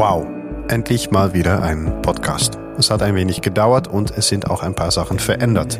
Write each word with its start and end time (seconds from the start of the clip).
Wow, 0.00 0.26
endlich 0.68 1.10
mal 1.10 1.34
wieder 1.34 1.62
ein 1.62 2.00
Podcast. 2.00 2.58
Es 2.78 2.90
hat 2.90 3.02
ein 3.02 3.14
wenig 3.14 3.42
gedauert 3.42 3.86
und 3.86 4.16
es 4.16 4.28
sind 4.28 4.48
auch 4.48 4.62
ein 4.62 4.74
paar 4.74 4.90
Sachen 4.90 5.18
verändert. 5.18 5.78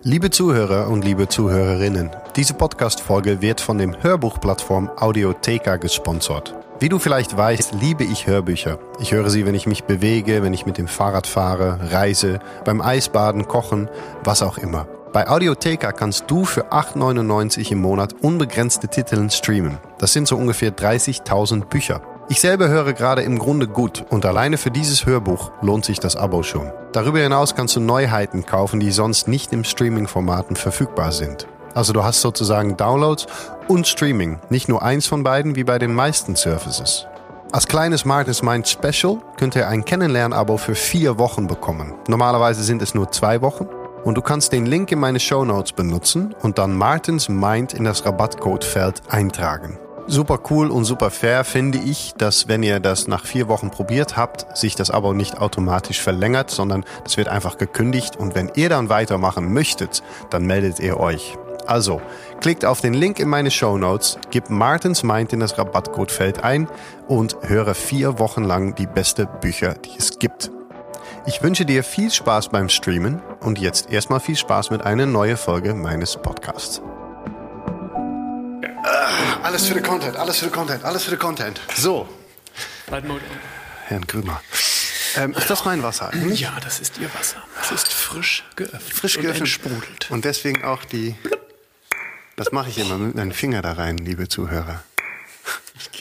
Liebe 0.09 0.31
Zuhörer 0.31 0.87
und 0.87 1.05
liebe 1.05 1.27
Zuhörerinnen, 1.27 2.12
diese 2.37 2.55
Podcast-Folge 2.55 3.43
wird 3.43 3.61
von 3.61 3.77
dem 3.77 4.05
Hörbuchplattform 4.05 4.89
Audiotheka 4.97 5.79
gesponsert. 5.79 6.55
Wie 6.79 6.89
du 6.89 7.01
vielleicht 7.01 7.37
weißt, 7.37 7.75
liebe 7.81 8.05
ich 8.05 8.29
Hörbücher. 8.29 8.79
Ich 9.01 9.11
höre 9.11 9.31
sie, 9.31 9.47
wenn 9.47 9.57
ich 9.57 9.67
mich 9.67 9.83
bewege, 9.83 10.45
wenn 10.45 10.55
ich 10.55 10.65
mit 10.65 10.79
dem 10.79 10.87
Fahrrad 10.87 11.27
fahre, 11.27 11.91
reise, 11.91 12.39
beim 12.65 12.81
Eisbaden, 12.81 13.48
kochen, 13.48 13.91
was 14.23 14.45
auch 14.45 14.59
immer. 14.59 14.87
Bei 15.13 15.29
Audiotheka 15.29 15.91
kannst 15.91 16.31
du 16.31 16.45
für 16.45 16.70
8,99 16.70 17.73
im 17.73 17.79
Monat 17.81 18.13
unbegrenzte 18.23 18.87
Titel 18.87 19.29
streamen. 19.31 19.79
Das 19.98 20.13
sind 20.13 20.29
so 20.29 20.37
ungefähr 20.37 20.70
30.000 20.70 21.65
Bücher. 21.65 22.01
Ich 22.29 22.41
selber 22.41 22.69
höre 22.69 22.93
gerade 22.93 23.23
im 23.23 23.39
Grunde 23.39 23.69
gut 23.69 24.05
und 24.11 24.27
alleine 24.27 24.59
für 24.59 24.73
dieses 24.73 25.07
Hörbuch 25.07 25.53
lohnt 25.63 25.85
sich 25.85 26.01
das 26.01 26.17
Abo 26.17 26.43
schon. 26.43 26.73
Darüber 26.91 27.21
hinaus 27.21 27.55
kannst 27.55 27.77
du 27.77 27.81
Neuheiten 27.81 28.45
kaufen, 28.45 28.81
die 28.81 28.91
sonst 28.91 29.29
nicht 29.29 29.53
im 29.53 29.63
Streaming-Formaten 29.63 30.57
verfügbar 30.57 31.13
sind. 31.13 31.47
Also 31.73 31.93
du 31.93 32.03
hast 32.03 32.23
sozusagen 32.23 32.77
Downloads 32.77 33.27
und 33.69 33.87
Streaming, 33.87 34.41
nicht 34.51 34.69
nur 34.69 34.83
eins 34.83 35.07
von 35.07 35.23
beiden 35.23 35.55
wie 35.55 35.63
bei 35.63 35.79
den 35.79 35.95
meisten 35.95 36.35
Services. 36.35 37.07
Als 37.53 37.69
kleines 37.69 38.05
Martins 38.05 38.43
Mind 38.43 38.67
Special 38.67 39.19
könnt 39.39 39.55
ihr 39.55 39.69
ein 39.69 39.85
Kennenlern-Abo 39.85 40.57
für 40.57 40.75
vier 40.75 41.19
Wochen 41.19 41.47
bekommen. 41.47 41.95
Normalerweise 42.09 42.65
sind 42.65 42.83
es 42.83 42.93
nur 42.93 43.13
zwei 43.13 43.41
Wochen. 43.41 43.69
Und 44.03 44.17
du 44.17 44.23
kannst 44.23 44.53
den 44.53 44.67
Link 44.67 44.91
in 44.93 44.99
meine 44.99 45.21
Show 45.21 45.45
Notes 45.45 45.73
benutzen 45.73 46.35
und 46.43 46.59
dann 46.59 46.77
Martins 46.77 47.29
Mind 47.29 47.73
in 47.73 47.85
das 47.85 48.05
Rabattcodefeld 48.05 49.03
eintragen. 49.09 49.79
Super 50.09 50.39
cool 50.51 50.71
und 50.71 50.85
super 50.85 51.11
fair 51.11 51.43
finde 51.43 51.79
ich, 51.79 52.15
dass 52.17 52.47
wenn 52.47 52.62
ihr 52.62 52.79
das 52.79 53.09
nach 53.09 53.27
vier 53.27 53.49
Wochen 53.49 53.71
probiert 53.71 54.17
habt, 54.17 54.57
sich 54.57 54.77
das 54.77 54.93
Abo 54.93 55.13
nicht 55.13 55.39
automatisch 55.39 56.01
verlängert, 56.01 56.48
sondern 56.51 56.85
das 57.03 57.17
wird 57.17 57.27
einfach 57.27 57.59
gekündigt 57.59 58.17
und 58.17 58.36
wenn 58.36 58.53
ihr 58.55 58.69
dann 58.69 58.89
weitermachen 58.89 59.53
möchtet, 59.53 60.05
dann 60.30 60.47
meldet 60.47 60.79
ihr 60.79 61.01
euch. 61.01 61.36
Also, 61.67 62.01
klickt 62.41 62.64
auf 62.64 62.80
den 62.80 62.95
Link 62.95 63.19
in 63.19 63.29
meine 63.29 63.51
Show 63.51 63.77
Notes, 63.77 64.19
gebt 64.30 64.48
Martins 64.48 65.03
Mind 65.03 65.33
in 65.33 65.41
das 65.41 65.58
Rabattcodefeld 65.58 66.45
ein 66.45 66.69
und 67.09 67.36
höre 67.42 67.75
vier 67.75 68.20
Wochen 68.20 68.45
lang 68.45 68.77
die 68.77 68.86
beste 68.86 69.27
Bücher, 69.27 69.75
die 69.75 69.98
es 69.98 70.20
gibt. 70.20 70.53
Ich 71.27 71.42
wünsche 71.42 71.64
dir 71.64 71.83
viel 71.83 72.13
Spaß 72.13 72.51
beim 72.51 72.69
Streamen 72.69 73.20
und 73.41 73.59
jetzt 73.59 73.91
erstmal 73.91 74.20
viel 74.20 74.36
Spaß 74.36 74.70
mit 74.70 74.83
einer 74.83 75.07
neuen 75.07 75.36
Folge 75.36 75.75
meines 75.75 76.17
Podcasts. 76.17 76.80
Alles 79.42 79.67
für 79.67 79.74
den 79.74 79.83
Content, 79.83 80.17
alles 80.17 80.39
für 80.39 80.47
den 80.47 80.52
Content, 80.52 80.85
alles 80.85 81.05
für 81.05 81.11
den 81.11 81.19
Content. 81.19 81.61
So. 81.77 82.08
Herrn 83.86 84.07
Krümer. 84.07 84.41
Ähm, 85.17 85.33
ist 85.33 85.48
das 85.48 85.64
mein 85.64 85.83
Wasser 85.83 86.11
eigentlich? 86.13 86.41
Ja, 86.41 86.58
das 86.63 86.79
ist 86.80 86.98
Ihr 86.98 87.13
Wasser. 87.14 87.42
Es 87.63 87.73
ist 87.73 87.92
frisch 87.92 88.45
geöffnet. 88.55 88.83
Frisch 88.83 89.19
geöffnet. 89.19 89.61
Und. 89.64 90.11
Und 90.11 90.24
deswegen 90.24 90.64
auch 90.64 90.85
die. 90.85 91.14
Das 92.36 92.52
mache 92.52 92.69
ich 92.69 92.79
immer 92.79 92.98
mit 92.98 93.14
meinem 93.14 93.33
Finger 93.33 93.63
da 93.63 93.73
rein, 93.73 93.97
liebe 93.97 94.29
Zuhörer. 94.29 94.83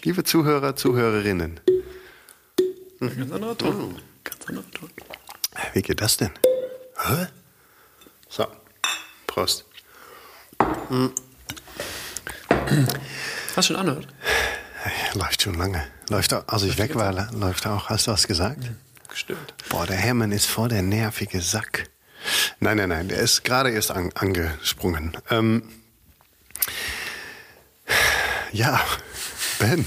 Liebe 0.03 0.23
Zuhörer, 0.23 0.75
Zuhörerinnen. 0.75 1.59
Ganz 2.99 3.31
anderer 3.31 3.57
Ton. 3.57 4.01
Ganz 4.23 4.47
anderer 4.47 4.71
Ton. 4.71 4.89
Wie 5.73 5.81
geht 5.81 6.01
das 6.01 6.17
denn? 6.17 6.31
Hä? 6.97 7.27
So. 8.29 8.45
Prost. 9.27 9.65
Hast 13.55 13.69
du 13.69 13.73
schon 13.73 13.75
anhört? 13.75 14.07
Läuft 15.13 15.41
schon 15.41 15.55
lange. 15.55 15.83
Läuft 16.09 16.33
auch, 16.33 16.47
als 16.47 16.63
ich 16.63 16.77
weg 16.77 16.95
war, 16.95 17.31
läuft 17.31 17.65
auch. 17.67 17.89
Hast 17.89 18.07
du 18.07 18.11
was 18.11 18.27
gesagt? 18.27 18.59
Gestimmt. 19.09 19.53
Boah, 19.69 19.87
der 19.87 19.97
Hermann 19.97 20.31
ist 20.31 20.45
voll 20.45 20.69
der 20.69 20.81
nervige 20.81 21.41
Sack. 21.41 21.89
Nein, 22.59 22.77
nein, 22.77 22.89
nein, 22.89 23.07
der 23.07 23.19
ist 23.19 23.43
gerade 23.43 23.69
erst 23.69 23.91
an, 23.91 24.11
angesprungen. 24.13 25.17
Ähm, 25.29 25.63
ja, 28.51 28.81
Ben, 29.59 29.85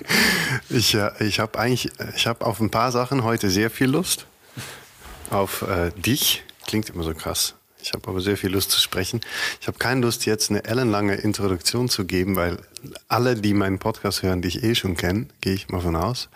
ich, 0.70 0.94
äh, 0.94 1.10
ich 1.20 1.40
habe 1.40 1.58
eigentlich, 1.58 1.92
ich 2.16 2.26
habe 2.26 2.44
auf 2.46 2.60
ein 2.60 2.70
paar 2.70 2.90
Sachen 2.92 3.22
heute 3.22 3.50
sehr 3.50 3.70
viel 3.70 3.88
Lust. 3.88 4.26
Auf 5.30 5.62
äh, 5.62 5.90
dich, 5.90 6.42
klingt 6.66 6.88
immer 6.90 7.02
so 7.02 7.14
krass. 7.14 7.54
Ich 7.84 7.92
habe 7.92 8.08
aber 8.08 8.22
sehr 8.22 8.38
viel 8.38 8.50
Lust 8.50 8.70
zu 8.70 8.80
sprechen. 8.80 9.20
Ich 9.60 9.66
habe 9.66 9.76
keine 9.76 10.00
Lust, 10.00 10.24
jetzt 10.24 10.48
eine 10.48 10.64
ellenlange 10.64 11.16
Introduktion 11.16 11.90
zu 11.90 12.06
geben, 12.06 12.34
weil 12.34 12.56
alle, 13.08 13.34
die 13.34 13.52
meinen 13.52 13.78
Podcast 13.78 14.22
hören, 14.22 14.40
dich 14.40 14.62
eh 14.62 14.74
schon 14.74 14.96
kennen, 14.96 15.30
gehe 15.42 15.52
ich 15.52 15.68
mal 15.68 15.82
von 15.82 15.94
aus. 15.94 16.30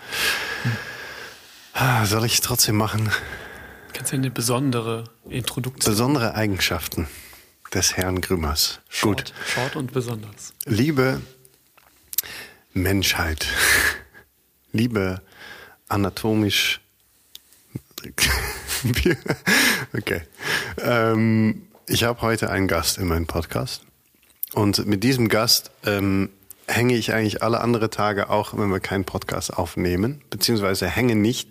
Ah, 1.72 2.04
Soll 2.04 2.26
ich 2.26 2.42
trotzdem 2.42 2.76
machen? 2.76 3.10
Kannst 3.94 4.12
du 4.12 4.16
eine 4.16 4.30
besondere 4.30 5.04
Introduktion? 5.30 5.90
Besondere 5.90 6.34
Eigenschaften 6.34 7.08
des 7.72 7.96
Herrn 7.96 8.20
Grümers. 8.20 8.80
Gut. 9.00 9.20
Short, 9.20 9.32
short 9.54 9.76
und 9.76 9.92
besonders. 9.94 10.52
Liebe 10.66 11.22
Menschheit, 12.74 13.46
liebe 14.72 15.22
anatomisch. 15.88 16.82
okay. 19.96 20.22
Ähm, 20.82 21.62
ich 21.86 22.04
habe 22.04 22.22
heute 22.22 22.50
einen 22.50 22.68
Gast 22.68 22.98
in 22.98 23.06
meinem 23.06 23.26
Podcast. 23.26 23.82
Und 24.54 24.86
mit 24.86 25.04
diesem 25.04 25.28
Gast 25.28 25.70
ähm, 25.84 26.30
hänge 26.66 26.94
ich 26.96 27.12
eigentlich 27.12 27.42
alle 27.42 27.60
andere 27.60 27.90
Tage 27.90 28.30
auch, 28.30 28.56
wenn 28.56 28.70
wir 28.70 28.80
keinen 28.80 29.04
Podcast 29.04 29.56
aufnehmen, 29.56 30.22
beziehungsweise 30.30 30.86
hänge 30.86 31.14
nicht. 31.14 31.50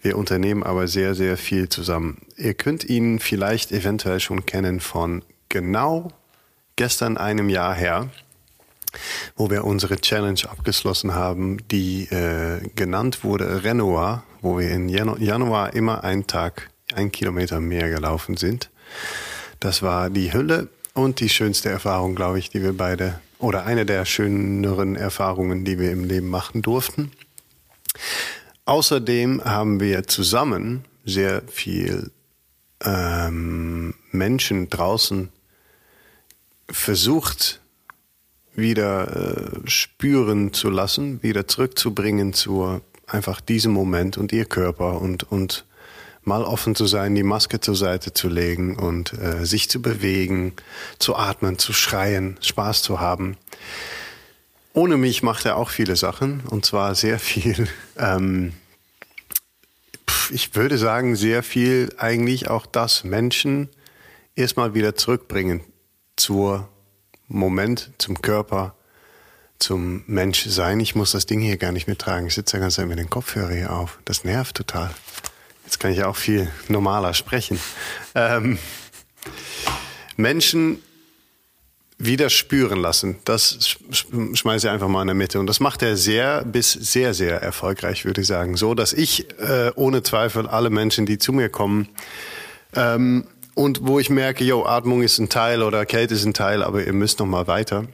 Wir 0.00 0.16
unternehmen 0.16 0.62
aber 0.62 0.88
sehr, 0.88 1.14
sehr 1.14 1.36
viel 1.36 1.68
zusammen. 1.68 2.18
Ihr 2.36 2.54
könnt 2.54 2.84
ihn 2.84 3.18
vielleicht 3.18 3.72
eventuell 3.72 4.20
schon 4.20 4.46
kennen 4.46 4.80
von 4.80 5.22
genau 5.48 6.10
gestern 6.76 7.16
einem 7.16 7.48
Jahr 7.48 7.74
her, 7.74 8.08
wo 9.36 9.50
wir 9.50 9.64
unsere 9.64 10.00
Challenge 10.00 10.40
abgeschlossen 10.48 11.14
haben, 11.14 11.58
die 11.68 12.04
äh, 12.04 12.60
genannt 12.74 13.24
wurde 13.24 13.64
Renoir, 13.64 14.24
wo 14.40 14.58
wir 14.58 14.70
in 14.70 14.88
Janu 14.88 15.16
Januar 15.16 15.74
immer 15.74 16.04
einen 16.04 16.26
Tag, 16.26 16.70
ein 16.94 17.12
Kilometer 17.12 17.60
mehr 17.60 17.90
gelaufen 17.90 18.36
sind. 18.36 18.70
Das 19.60 19.82
war 19.82 20.10
die 20.10 20.32
Hülle 20.32 20.68
und 20.94 21.20
die 21.20 21.28
schönste 21.28 21.68
Erfahrung, 21.68 22.14
glaube 22.14 22.38
ich, 22.38 22.50
die 22.50 22.62
wir 22.62 22.76
beide, 22.76 23.20
oder 23.38 23.66
eine 23.66 23.86
der 23.86 24.04
schöneren 24.04 24.96
Erfahrungen, 24.96 25.64
die 25.64 25.78
wir 25.78 25.92
im 25.92 26.04
Leben 26.04 26.28
machen 26.28 26.62
durften. 26.62 27.12
Außerdem 28.64 29.44
haben 29.44 29.80
wir 29.80 30.06
zusammen 30.06 30.84
sehr 31.04 31.42
viel 31.46 32.10
ähm, 32.84 33.94
Menschen 34.10 34.68
draußen 34.68 35.30
versucht, 36.70 37.60
wieder 38.58 39.62
äh, 39.64 39.68
spüren 39.68 40.52
zu 40.52 40.68
lassen, 40.68 41.22
wieder 41.22 41.46
zurückzubringen 41.46 42.32
zu 42.32 42.80
einfach 43.06 43.40
diesem 43.40 43.72
Moment 43.72 44.18
und 44.18 44.32
ihr 44.32 44.44
Körper 44.44 45.00
und, 45.00 45.30
und 45.30 45.64
mal 46.24 46.42
offen 46.42 46.74
zu 46.74 46.86
sein, 46.86 47.14
die 47.14 47.22
Maske 47.22 47.60
zur 47.60 47.76
Seite 47.76 48.12
zu 48.12 48.28
legen 48.28 48.76
und 48.76 49.14
äh, 49.14 49.46
sich 49.46 49.70
zu 49.70 49.80
bewegen, 49.80 50.52
zu 50.98 51.16
atmen, 51.16 51.58
zu 51.58 51.72
schreien, 51.72 52.36
Spaß 52.40 52.82
zu 52.82 53.00
haben. 53.00 53.36
ohne 54.74 54.96
mich 54.96 55.22
macht 55.22 55.46
er 55.46 55.56
auch 55.56 55.70
viele 55.70 55.96
Sachen 55.96 56.40
und 56.50 56.64
zwar 56.64 56.94
sehr 56.94 57.18
viel. 57.18 57.68
Ähm, 58.00 58.52
ich 60.30 60.54
würde 60.54 60.78
sagen, 60.78 61.16
sehr 61.16 61.42
viel 61.42 61.92
eigentlich 61.98 62.48
auch 62.48 62.64
das 62.64 63.02
Menschen 63.02 63.68
erstmal 64.36 64.72
wieder 64.72 64.94
zurückbringen 64.94 65.62
zur 66.16 66.68
Moment, 67.28 67.90
zum 67.98 68.20
Körper, 68.22 68.74
zum 69.58 70.04
Menschsein. 70.06 70.80
Ich 70.80 70.94
muss 70.94 71.12
das 71.12 71.26
Ding 71.26 71.40
hier 71.40 71.56
gar 71.56 71.72
nicht 71.72 71.86
mehr 71.86 71.98
tragen. 71.98 72.26
Ich 72.26 72.34
sitze 72.34 72.56
ja 72.56 72.60
ganz 72.60 72.78
mit 72.78 72.98
den 72.98 73.10
Kopfhörer 73.10 73.52
hier 73.52 73.72
auf. 73.72 73.98
Das 74.04 74.24
nervt 74.24 74.56
total. 74.56 74.90
Jetzt 75.64 75.78
kann 75.80 75.92
ich 75.92 76.02
auch 76.04 76.16
viel 76.16 76.50
normaler 76.68 77.12
sprechen. 77.14 77.60
Ähm, 78.14 78.58
Menschen 80.16 80.82
wieder 81.98 82.30
spüren 82.30 82.80
lassen. 82.80 83.18
Das 83.24 83.76
schmeiße 84.32 84.66
ich 84.66 84.72
einfach 84.72 84.88
mal 84.88 85.02
in 85.02 85.08
der 85.08 85.14
Mitte. 85.14 85.40
Und 85.40 85.46
das 85.46 85.58
macht 85.58 85.82
er 85.82 85.96
sehr 85.96 86.44
bis 86.44 86.72
sehr, 86.72 87.12
sehr 87.12 87.42
erfolgreich, 87.42 88.04
würde 88.04 88.20
ich 88.20 88.26
sagen. 88.28 88.56
So, 88.56 88.74
dass 88.74 88.92
ich 88.92 89.26
äh, 89.40 89.72
ohne 89.74 90.02
Zweifel 90.04 90.46
alle 90.46 90.70
Menschen, 90.70 91.06
die 91.06 91.18
zu 91.18 91.32
mir 91.32 91.48
kommen, 91.48 91.88
ähm, 92.74 93.26
und 93.58 93.80
wo 93.82 93.98
ich 93.98 94.08
merke, 94.08 94.44
yo, 94.44 94.64
Atmung 94.64 95.02
ist 95.02 95.18
ein 95.18 95.28
Teil 95.28 95.64
oder 95.64 95.84
Kälte 95.84 96.14
ist 96.14 96.24
ein 96.24 96.32
Teil, 96.32 96.62
aber 96.62 96.84
ihr 96.84 96.92
müsst 96.92 97.18
noch 97.18 97.26
mal 97.26 97.48
weiter, 97.48 97.86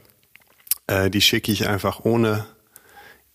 äh, 0.85 1.09
die 1.09 1.21
schicke 1.21 1.51
ich 1.51 1.67
einfach 1.67 2.05
ohne 2.05 2.45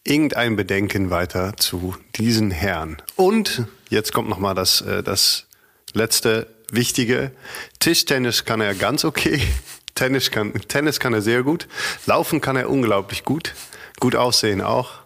irgendein 0.05 0.55
Bedenken 0.55 1.11
weiter 1.11 1.57
zu 1.57 1.97
diesen 2.15 2.53
Herren. 2.53 2.99
Und 3.17 3.65
jetzt 3.89 4.13
kommt 4.13 4.29
noch 4.29 4.39
mal 4.39 4.55
das, 4.55 4.81
äh, 4.81 5.03
das 5.03 5.49
letzte 5.93 6.47
Wichtige. 6.71 7.33
Tischtennis 7.81 8.45
kann 8.45 8.61
er 8.61 8.77
ganz 8.77 9.05
okay. 9.05 9.43
Tennis 9.97 10.31
kann, 10.31 10.53
Tennis 10.69 11.01
kann 11.01 11.13
er 11.13 11.23
sehr 11.23 11.43
gut. 11.43 11.67
Laufen 12.07 12.41
kann 12.41 12.55
er 12.55 12.71
unglaublich 12.71 13.25
gut. 13.25 13.55
Gut 13.99 14.15
aussehen 14.15 14.61
auch. 14.61 15.01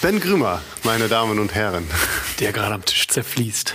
Ben 0.00 0.20
Grümer, 0.20 0.62
meine 0.84 1.08
Damen 1.08 1.40
und 1.40 1.52
Herren. 1.52 1.84
Der 2.38 2.52
gerade 2.52 2.74
am 2.74 2.84
Tisch 2.84 3.08
zerfließt. 3.08 3.74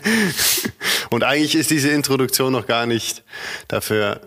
und 1.10 1.24
eigentlich 1.24 1.54
ist 1.54 1.70
diese 1.70 1.90
Introduktion 1.90 2.52
noch 2.52 2.66
gar 2.66 2.86
nicht 2.86 3.22
dafür 3.68 4.20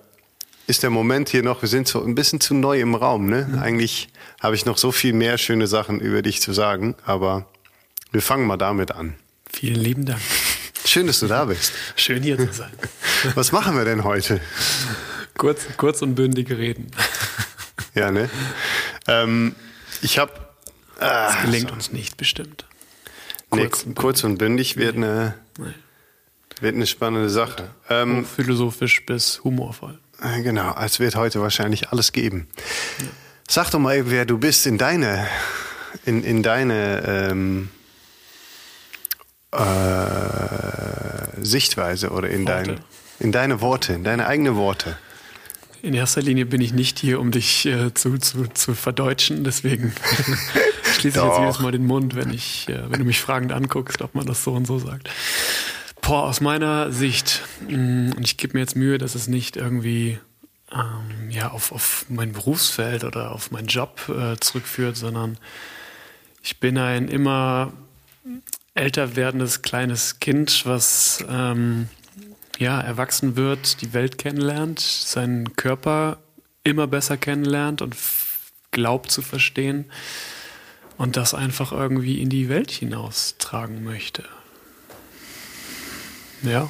ist 0.67 0.83
der 0.83 0.89
Moment 0.89 1.29
hier 1.29 1.43
noch, 1.43 1.61
wir 1.61 1.69
sind 1.69 1.87
so 1.87 2.03
ein 2.03 2.15
bisschen 2.15 2.39
zu 2.39 2.53
neu 2.53 2.79
im 2.79 2.95
Raum. 2.95 3.29
Ne? 3.29 3.45
Mhm. 3.49 3.59
Eigentlich 3.59 4.07
habe 4.39 4.55
ich 4.55 4.65
noch 4.65 4.77
so 4.77 4.91
viel 4.91 5.11
mehr 5.11 5.37
schöne 5.37 5.67
Sachen 5.67 5.99
über 5.99 6.21
dich 6.21 6.41
zu 6.41 6.53
sagen, 6.53 6.95
aber 7.05 7.45
wir 8.11 8.21
fangen 8.21 8.47
mal 8.47 8.57
damit 8.57 8.91
an. 8.91 9.15
Vielen 9.51 9.81
lieben 9.81 10.05
Dank. 10.05 10.21
Schön, 10.85 11.07
dass 11.07 11.19
du 11.19 11.27
da 11.27 11.45
bist. 11.45 11.73
Schön 11.95 12.23
hier 12.23 12.37
zu 12.37 12.51
sein. 12.53 12.71
Was 13.35 13.51
machen 13.51 13.75
wir 13.75 13.85
denn 13.85 14.03
heute? 14.03 14.39
Kurz, 15.37 15.65
kurz 15.77 16.01
und 16.01 16.15
bündige 16.15 16.57
reden. 16.57 16.91
Ja, 17.93 18.11
ne? 18.11 18.29
Ähm, 19.07 19.55
ich 20.01 20.17
habe. 20.17 20.31
Ah, 20.99 21.33
das 21.33 21.41
gelingt 21.43 21.69
so. 21.69 21.73
uns 21.73 21.91
nicht 21.91 22.15
bestimmt. 22.17 22.65
Kurz, 23.51 23.83
nee, 23.83 23.89
und, 23.89 23.95
kurz 23.95 24.23
und 24.23 24.37
bündig 24.37 24.77
wird, 24.77 24.95
nee. 24.97 25.05
eine, 25.05 25.35
wird 26.61 26.75
eine 26.75 26.87
spannende 26.87 27.29
Sache. 27.29 27.69
Ähm, 27.89 28.25
philosophisch 28.25 29.05
bis 29.05 29.43
humorvoll. 29.43 29.99
Äh, 30.21 30.41
genau, 30.41 30.75
es 30.79 30.99
wird 30.99 31.15
heute 31.15 31.41
wahrscheinlich 31.41 31.89
alles 31.89 32.13
geben. 32.13 32.47
Ja. 32.99 33.05
Sag 33.47 33.69
doch 33.71 33.79
mal, 33.79 34.09
wer 34.09 34.25
du 34.25 34.37
bist 34.37 34.65
in 34.65 34.77
deine, 34.77 35.27
in, 36.05 36.23
in 36.23 36.41
deine 36.41 37.03
ähm, 37.05 37.69
äh, 39.51 41.43
Sichtweise 41.43 42.11
oder 42.11 42.29
in, 42.29 42.45
dein, 42.45 42.79
in 43.19 43.33
deine 43.33 43.59
Worte, 43.59 43.93
in 43.93 44.05
deine 44.05 44.27
eigenen 44.27 44.55
Worte. 44.55 44.97
In 45.81 45.93
erster 45.93 46.21
Linie 46.21 46.45
bin 46.45 46.61
ich 46.61 46.73
nicht 46.73 46.99
hier, 46.99 47.19
um 47.19 47.31
dich 47.31 47.65
äh, 47.65 47.93
zu, 47.93 48.17
zu, 48.19 48.47
zu 48.53 48.75
verdeutschen, 48.75 49.43
deswegen 49.43 49.93
schließe 51.01 51.19
ich 51.19 51.25
jetzt 51.25 51.39
jedes 51.39 51.59
Mal 51.59 51.71
den 51.71 51.85
Mund, 51.85 52.15
wenn, 52.15 52.33
ich, 52.33 52.69
äh, 52.69 52.89
wenn 52.89 52.99
du 52.99 53.05
mich 53.05 53.19
fragend 53.19 53.51
anguckst, 53.51 54.01
ob 54.01 54.15
man 54.15 54.25
das 54.25 54.43
so 54.43 54.53
und 54.53 54.65
so 54.65 54.79
sagt. 54.79 55.09
Boah, 56.01 56.23
aus 56.23 56.41
meiner 56.41 56.91
Sicht, 56.91 57.41
mh, 57.67 57.77
mm, 57.77 58.13
und 58.17 58.23
ich 58.23 58.37
gebe 58.37 58.53
mir 58.53 58.61
jetzt 58.61 58.75
Mühe, 58.75 58.97
dass 58.97 59.15
es 59.15 59.27
nicht 59.27 59.57
irgendwie 59.57 60.19
ähm, 60.71 61.29
ja, 61.29 61.51
auf, 61.51 61.71
auf 61.71 62.05
mein 62.09 62.31
Berufsfeld 62.31 63.03
oder 63.03 63.31
auf 63.31 63.51
meinen 63.51 63.67
Job 63.67 64.09
äh, 64.09 64.37
zurückführt, 64.39 64.97
sondern 64.97 65.37
ich 66.41 66.59
bin 66.59 66.77
ein 66.77 67.07
immer 67.07 67.73
älter 68.73 69.15
werdendes 69.15 69.61
kleines 69.61 70.19
Kind, 70.19 70.65
was 70.65 71.23
ähm, 71.29 71.89
ja, 72.57 72.79
erwachsen 72.79 73.35
wird, 73.35 73.81
die 73.81 73.93
Welt 73.93 74.17
kennenlernt, 74.17 74.79
seinen 74.79 75.55
Körper 75.55 76.17
immer 76.63 76.87
besser 76.87 77.17
kennenlernt 77.17 77.81
und 77.81 77.95
glaubt 78.71 79.11
zu 79.11 79.21
verstehen 79.21 79.85
und 81.01 81.17
das 81.17 81.33
einfach 81.33 81.71
irgendwie 81.71 82.21
in 82.21 82.29
die 82.29 82.47
Welt 82.47 82.69
hinaustragen 82.69 83.83
möchte. 83.83 84.23
Ja. 86.43 86.69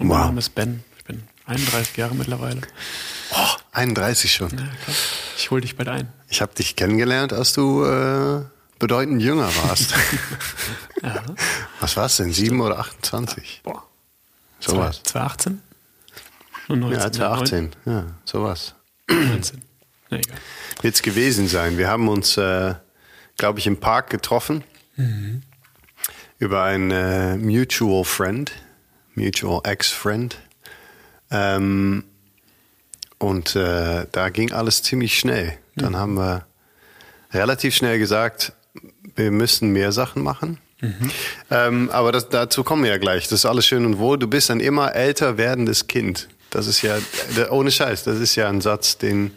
Und 0.00 0.08
wow. 0.08 0.16
mein 0.16 0.26
Name 0.26 0.38
ist 0.40 0.56
Ben. 0.56 0.82
Ich 0.98 1.04
bin 1.04 1.22
31 1.46 1.96
Jahre 1.96 2.16
mittlerweile. 2.16 2.62
Oh, 3.30 3.56
31 3.70 4.32
schon. 4.32 4.50
Ja, 4.50 4.56
klar. 4.56 4.96
Ich 5.38 5.48
hol 5.52 5.60
dich 5.60 5.76
bald 5.76 5.88
ein. 5.88 6.12
Ich 6.28 6.42
habe 6.42 6.54
dich 6.56 6.74
kennengelernt, 6.74 7.32
als 7.32 7.52
du 7.52 7.84
äh, 7.84 8.42
bedeutend 8.80 9.22
jünger 9.22 9.48
warst. 9.62 9.94
ja. 11.04 11.22
Was 11.78 11.96
warst 11.96 12.18
du 12.18 12.24
denn? 12.24 12.32
7 12.32 12.60
oder 12.60 12.80
28? 12.80 13.60
Boah. 13.62 13.84
Sowas. 14.58 15.02
2018? 15.04 15.62
19, 16.66 16.90
ja, 16.90 17.12
2018. 17.12 17.76
Ja, 17.84 18.06
sowas. 18.24 18.74
19. 19.08 19.62
Ja, 20.10 20.16
egal. 20.16 20.36
Wird 20.82 20.94
es 20.96 21.02
gewesen 21.02 21.46
sein. 21.46 21.78
Wir 21.78 21.88
haben 21.88 22.08
uns, 22.08 22.36
äh, 22.36 22.74
glaube 23.36 23.58
ich, 23.58 23.66
im 23.66 23.78
Park 23.78 24.10
getroffen. 24.10 24.64
Mhm. 24.96 25.42
Über 26.38 26.62
einen 26.64 26.90
äh, 26.90 27.36
Mutual 27.36 28.04
Friend. 28.04 28.52
Mutual 29.14 29.60
Ex-Friend. 29.64 30.36
Ähm, 31.30 32.04
und 33.18 33.56
äh, 33.56 34.06
da 34.12 34.28
ging 34.28 34.52
alles 34.52 34.82
ziemlich 34.82 35.18
schnell. 35.18 35.56
Dann 35.74 35.92
mhm. 35.92 35.96
haben 35.96 36.14
wir 36.14 36.46
relativ 37.32 37.74
schnell 37.74 37.98
gesagt, 37.98 38.52
wir 39.14 39.30
müssen 39.30 39.70
mehr 39.70 39.92
Sachen 39.92 40.22
machen. 40.22 40.58
Mhm. 40.80 41.10
Ähm, 41.50 41.90
aber 41.90 42.12
das, 42.12 42.28
dazu 42.28 42.62
kommen 42.62 42.84
wir 42.84 42.90
ja 42.90 42.98
gleich. 42.98 43.24
Das 43.24 43.40
ist 43.40 43.46
alles 43.46 43.66
schön 43.66 43.86
und 43.86 43.98
wohl. 43.98 44.18
Du 44.18 44.26
bist 44.26 44.50
ein 44.50 44.60
immer 44.60 44.94
älter 44.94 45.38
werdendes 45.38 45.86
Kind. 45.86 46.28
Das 46.50 46.66
ist 46.66 46.82
ja, 46.82 46.96
ohne 47.50 47.70
Scheiß, 47.70 48.04
das 48.04 48.18
ist 48.18 48.36
ja 48.36 48.48
ein 48.48 48.60
Satz, 48.60 48.98
den 48.98 49.32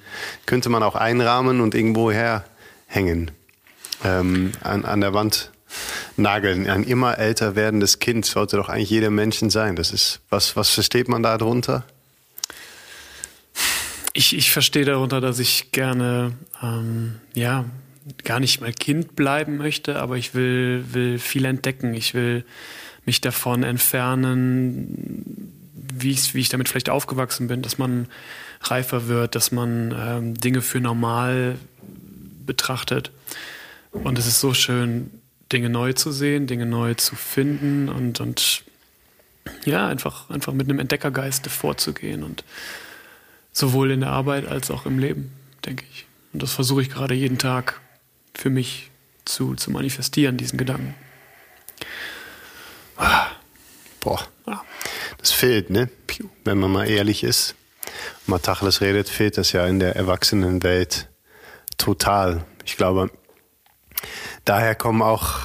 könnte 0.46 0.70
man 0.70 0.84
auch 0.84 0.96
einrahmen 0.96 1.60
und 1.60 1.76
irgendwo 1.76 2.12
herhängen. 2.12 3.32
Ähm, 4.04 4.54
an, 4.62 4.86
an 4.86 5.02
der 5.02 5.14
Wand 5.14 5.52
nageln. 6.18 6.70
Ein 6.70 6.84
immer 6.84 7.18
älter 7.18 7.56
werdendes 7.56 8.00
Kind 8.00 8.26
sollte 8.26 8.58
doch 8.58 8.70
eigentlich 8.70 8.90
jeder 8.90 9.10
Menschen 9.10 9.50
sein. 9.50 9.76
Das 9.76 9.92
ist, 9.92 10.22
was, 10.30 10.56
was 10.56 10.70
versteht 10.70 11.10
man 11.10 11.24
da 11.24 11.38
drunter? 11.38 11.86
Ich, 14.14 14.36
ich 14.36 14.52
verstehe 14.52 14.86
darunter, 14.86 15.22
dass 15.22 15.40
ich 15.40 15.72
gerne, 15.72 16.34
ähm, 16.62 17.16
ja, 17.34 17.66
gar 18.24 18.40
nicht 18.40 18.60
mal 18.62 18.74
Kind 18.74 19.16
bleiben 19.16 19.58
möchte, 19.58 20.00
aber 20.00 20.18
ich 20.18 20.34
will, 20.34 20.86
will 20.92 21.20
viel 21.20 21.46
entdecken. 21.46 21.94
Ich 21.94 22.14
will 22.14 22.44
mich 23.06 23.22
davon 23.22 23.64
entfernen, 23.64 25.54
wie 25.94 26.12
ich, 26.12 26.34
wie 26.34 26.42
ich 26.42 26.50
damit 26.50 26.70
vielleicht 26.70 26.90
aufgewachsen 26.90 27.48
bin, 27.48 27.62
dass 27.62 27.78
man 27.78 28.08
reifer 28.62 29.08
wird, 29.08 29.36
dass 29.36 29.52
man 29.52 29.96
ähm, 29.98 30.34
Dinge 30.34 30.62
für 30.62 30.80
normal 30.80 31.58
betrachtet. 32.46 33.12
Und 33.92 34.18
es 34.20 34.28
ist 34.28 34.40
so 34.40 34.54
schön, 34.54 35.22
Dinge 35.52 35.70
neu 35.70 35.94
zu 35.94 36.12
sehen, 36.12 36.48
Dinge 36.48 36.66
neu 36.66 36.94
zu 36.94 37.16
finden 37.16 37.90
und, 37.90 38.20
und 38.20 38.64
ja, 39.66 39.88
einfach, 39.88 40.30
einfach 40.30 40.54
mit 40.54 40.70
einem 40.70 40.80
Entdeckergeist 40.80 41.48
vorzugehen 41.48 42.24
und 42.24 42.44
sowohl 43.52 43.92
in 43.92 44.02
der 44.02 44.10
Arbeit 44.10 44.48
als 44.48 44.70
auch 44.70 44.86
im 44.86 45.00
Leben, 45.00 45.32
denke 45.66 45.86
ich. 45.92 46.06
Und 46.34 46.44
das 46.44 46.54
versuche 46.54 46.82
ich 46.82 46.90
gerade 46.90 47.16
jeden 47.16 47.40
Tag 47.40 47.82
für 48.36 48.50
mich 48.50 48.92
zu, 49.26 49.56
zu 49.56 49.72
manifestieren, 49.72 50.38
diesen 50.38 50.58
Gedanken. 50.58 50.94
Ah. 52.98 53.28
Boah. 54.02 54.28
Ah. 54.46 54.62
Das 55.18 55.32
fehlt, 55.32 55.70
ne? 55.70 55.90
Wenn 56.46 56.60
man 56.60 56.72
mal 56.72 56.88
ehrlich 56.88 57.24
ist. 57.24 57.56
Mal 58.28 58.40
Tacheles 58.40 58.82
redet, 58.82 59.10
fehlt 59.10 59.38
das 59.38 59.52
ja 59.52 59.66
in 59.66 59.80
der 59.80 59.96
Erwachsenenwelt 59.96 61.10
total. 61.78 62.46
Ich 62.66 62.78
glaube, 62.78 63.10
daher 64.46 64.76
kommen 64.76 65.02
auch 65.02 65.40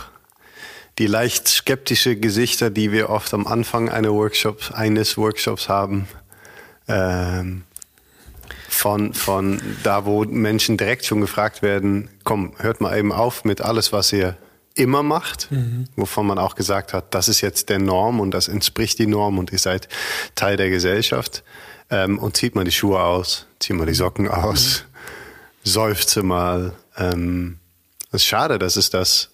die 0.99 1.07
leicht 1.07 1.49
skeptische 1.49 2.17
Gesichter, 2.17 2.71
die 2.71 2.93
wir 2.93 3.11
oft 3.11 3.35
am 3.35 3.47
Anfang 3.47 3.89
einer 3.89 4.13
Workshop, 4.13 4.73
eines 4.73 5.17
Workshops 5.19 5.69
haben. 5.69 6.07
Ähm, 6.87 7.65
von, 8.69 9.15
von 9.15 9.61
da, 9.83 10.05
wo 10.05 10.25
Menschen 10.25 10.77
direkt 10.77 11.05
schon 11.07 11.21
gefragt 11.21 11.63
werden, 11.63 12.11
komm, 12.25 12.55
hört 12.59 12.81
mal 12.81 12.97
eben 12.99 13.13
auf 13.13 13.45
mit 13.45 13.61
alles, 13.61 13.93
was 13.93 14.13
ihr 14.13 14.37
immer 14.75 15.03
macht, 15.03 15.51
mhm. 15.53 15.87
wovon 15.95 16.27
man 16.27 16.39
auch 16.39 16.57
gesagt 16.57 16.93
hat, 16.93 17.15
das 17.15 17.29
ist 17.29 17.41
jetzt 17.41 17.69
der 17.69 17.79
Norm 17.79 18.19
und 18.19 18.33
das 18.33 18.49
entspricht 18.49 18.99
die 18.99 19.07
Norm 19.07 19.39
und 19.39 19.53
ihr 19.53 19.59
seid 19.59 19.89
Teil 20.35 20.57
der 20.57 20.71
Gesellschaft. 20.71 21.45
ähm, 21.91 22.19
und 22.19 22.37
zieht 22.37 22.55
mal 22.55 22.65
die 22.65 22.73
Schuhe 22.73 23.01
aus, 23.01 23.47
zieht 23.61 23.77
mal 23.77 23.87
die 23.87 23.95
Socken 23.95 24.29
aus, 24.29 24.85
mhm. 24.85 25.69
seufze 25.71 26.23
mal. 26.23 26.75
Ähm, 26.97 27.59
es 28.15 28.23
ist 28.23 28.29
schade, 28.29 28.59
dass 28.59 28.77
es 28.77 28.91
das 28.91 29.31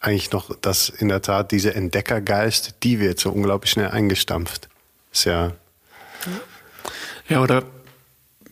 eigentlich 0.00 0.32
noch, 0.32 0.54
dass 0.56 0.88
in 0.88 1.08
der 1.08 1.22
Tat 1.22 1.52
diese 1.52 1.74
Entdeckergeist, 1.74 2.74
die 2.82 2.98
wird 3.00 3.18
so 3.20 3.30
unglaublich 3.30 3.70
schnell 3.70 3.88
eingestampft. 3.88 4.68
Ist 5.12 5.24
ja. 5.24 5.52
Ja, 7.28 7.40
oder 7.40 7.64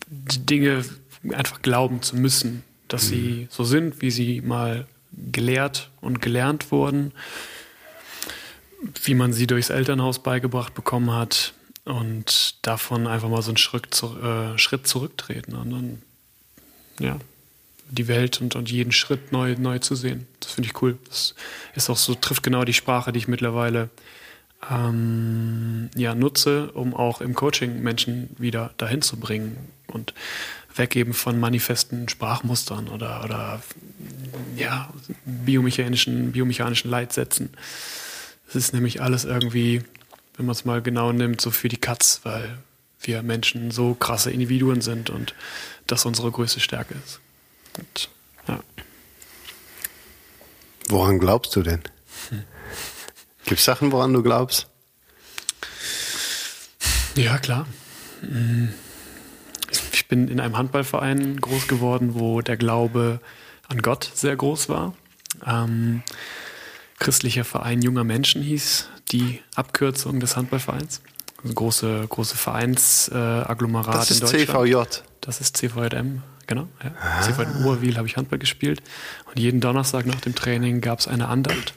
die 0.07 0.45
Dinge 0.45 0.85
einfach 1.31 1.61
glauben 1.61 2.01
zu 2.01 2.15
müssen, 2.15 2.63
dass 2.87 3.05
mhm. 3.05 3.09
sie 3.09 3.47
so 3.51 3.63
sind, 3.63 4.01
wie 4.01 4.11
sie 4.11 4.41
mal 4.41 4.87
gelehrt 5.11 5.89
und 6.01 6.21
gelernt 6.21 6.71
wurden, 6.71 7.11
wie 9.03 9.13
man 9.13 9.33
sie 9.33 9.47
durchs 9.47 9.69
Elternhaus 9.69 10.19
beigebracht 10.19 10.73
bekommen 10.73 11.11
hat 11.11 11.53
und 11.83 12.65
davon 12.65 13.07
einfach 13.07 13.29
mal 13.29 13.41
so 13.41 13.51
einen 13.51 13.57
Schritt, 13.57 13.93
zu, 13.93 14.17
äh, 14.19 14.57
Schritt 14.57 14.87
zurücktreten 14.87 15.55
und 15.55 15.69
dann 15.69 16.01
ja, 16.99 17.19
die 17.95 18.07
Welt 18.07 18.41
und, 18.41 18.55
und 18.55 18.69
jeden 18.69 18.91
Schritt 18.91 19.31
neu, 19.31 19.55
neu 19.57 19.79
zu 19.79 19.95
sehen. 19.95 20.27
Das 20.39 20.51
finde 20.51 20.69
ich 20.69 20.81
cool. 20.81 20.97
Das 21.07 21.35
ist 21.75 21.89
auch 21.89 21.97
so, 21.97 22.15
trifft 22.15 22.43
genau 22.43 22.63
die 22.63 22.73
Sprache, 22.73 23.11
die 23.11 23.19
ich 23.19 23.27
mittlerweile 23.27 23.89
ähm, 24.69 25.89
ja, 25.95 26.15
nutze, 26.15 26.71
um 26.71 26.93
auch 26.93 27.21
im 27.21 27.33
Coaching 27.35 27.81
Menschen 27.81 28.29
wieder 28.37 28.73
dahin 28.77 29.01
zu 29.01 29.17
bringen 29.17 29.57
und 29.87 30.13
weggeben 30.75 31.13
von 31.13 31.39
manifesten 31.39 32.09
Sprachmustern 32.09 32.89
oder, 32.89 33.23
oder 33.23 33.61
ja, 34.55 34.93
biomechanischen, 35.25 36.31
biomechanischen 36.31 36.89
Leitsätzen. 36.89 37.49
Das 38.47 38.55
ist 38.55 38.73
nämlich 38.73 39.01
alles 39.01 39.25
irgendwie, 39.25 39.83
wenn 40.35 40.45
man 40.45 40.53
es 40.53 40.65
mal 40.65 40.81
genau 40.81 41.11
nimmt, 41.11 41.41
so 41.41 41.51
für 41.51 41.69
die 41.69 41.77
Katz, 41.77 42.21
weil 42.23 42.57
wir 43.01 43.21
Menschen 43.23 43.71
so 43.71 43.93
krasse 43.93 44.31
Individuen 44.31 44.81
sind 44.81 45.09
und 45.09 45.33
das 45.87 46.05
unsere 46.05 46.31
größte 46.31 46.59
Stärke 46.59 46.95
ist. 47.05 47.19
Und, 47.77 48.09
ja. 48.47 48.59
Woran 50.89 51.19
glaubst 51.19 51.55
du 51.55 51.63
denn? 51.63 51.81
Hm. 52.29 52.43
Gibt 53.45 53.59
es 53.59 53.65
Sachen, 53.65 53.91
woran 53.91 54.13
du 54.13 54.23
glaubst? 54.23 54.67
Ja, 57.15 57.37
klar. 57.37 57.65
Hm. 58.21 58.73
Ich 59.93 60.07
bin 60.07 60.27
in 60.27 60.39
einem 60.39 60.57
Handballverein 60.57 61.39
groß 61.39 61.67
geworden, 61.67 62.13
wo 62.13 62.41
der 62.41 62.57
Glaube 62.57 63.19
an 63.67 63.81
Gott 63.81 64.09
sehr 64.13 64.35
groß 64.35 64.69
war. 64.69 64.93
Ähm, 65.45 66.03
Christlicher 66.99 67.43
Verein 67.43 67.81
junger 67.81 68.03
Menschen 68.03 68.41
hieß 68.41 68.87
die 69.11 69.41
Abkürzung 69.55 70.19
des 70.19 70.35
Handballvereins. 70.37 71.01
Also 71.43 71.53
große, 71.53 72.05
große 72.07 72.37
Vereinsagglomerat 72.37 73.95
äh, 73.95 73.97
das 73.97 74.11
ist 74.11 74.21
in 74.21 74.39
Deutschland. 74.39 74.93
CVJ. 74.93 75.01
Das 75.21 75.41
ist 75.41 75.57
CVJM, 75.57 76.23
genau. 76.47 76.67
Ja. 76.83 76.91
Ah. 76.99 77.21
CVJM 77.21 77.65
Urwil 77.65 77.97
habe 77.97 78.07
ich 78.07 78.17
Handball 78.17 78.39
gespielt. 78.39 78.81
Und 79.25 79.39
jeden 79.39 79.61
Donnerstag 79.61 80.05
nach 80.05 80.21
dem 80.21 80.35
Training 80.35 80.81
gab 80.81 80.99
es 80.99 81.07
eine 81.07 81.27
Andacht 81.27 81.73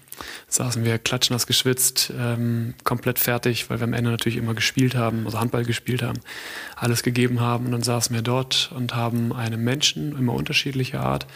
saßen 0.49 0.85
wir 0.85 0.99
klatschnass 0.99 1.47
geschwitzt, 1.47 2.13
ähm, 2.19 2.75
komplett 2.85 3.19
fertig, 3.19 3.69
weil 3.71 3.81
wir 3.81 3.85
am 3.85 3.93
Ende 3.93 4.11
natürlich 4.11 4.39
immer 4.39 4.55
gespielt 4.55 4.95
haben, 4.95 5.25
also 5.27 5.39
Handball 5.39 5.65
gespielt 5.65 6.03
haben, 6.03 6.21
alles 6.77 7.03
gegeben 7.03 7.41
haben 7.41 7.67
und 7.67 7.73
dann 7.73 7.83
saßen 7.83 8.15
wir 8.15 8.23
dort 8.23 8.71
und 8.75 8.95
haben 8.95 9.33
einem 9.33 9.63
Menschen 9.63 10.17
immer 10.17 10.35
unterschiedlicher 10.35 11.01
Art 11.01 11.27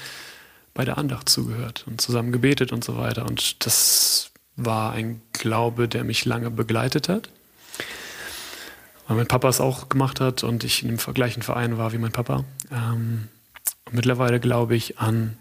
bei 0.75 0.85
der 0.85 0.99
Andacht 0.99 1.29
zugehört 1.29 1.85
und 1.87 2.01
zusammen 2.01 2.33
gebetet 2.33 2.73
und 2.73 2.83
so 2.83 2.97
weiter. 2.97 3.27
Und 3.27 3.65
das 3.65 4.31
war 4.57 4.93
ein 4.93 5.21
Glaube, 5.33 5.89
der 5.89 6.05
mich 6.05 6.25
lange 6.25 6.51
begleitet 6.51 7.09
hat. 7.09 7.29
Weil 9.09 9.17
mein 9.17 9.27
Papa 9.27 9.49
es 9.49 9.61
auch 9.61 9.89
gemacht 9.89 10.21
hat 10.21 10.45
und 10.45 10.65
ich 10.65 10.83
in 10.83 10.89
dem 10.89 11.15
gleichen 11.15 11.43
Verein 11.43 11.79
war 11.79 11.93
wie 11.93 11.99
mein 11.99 12.13
Papa. 12.13 12.45
Ähm, 12.71 13.29
mittlerweile 13.91 14.41
glaube 14.41 14.77
ich 14.77 14.99
an 14.99 15.37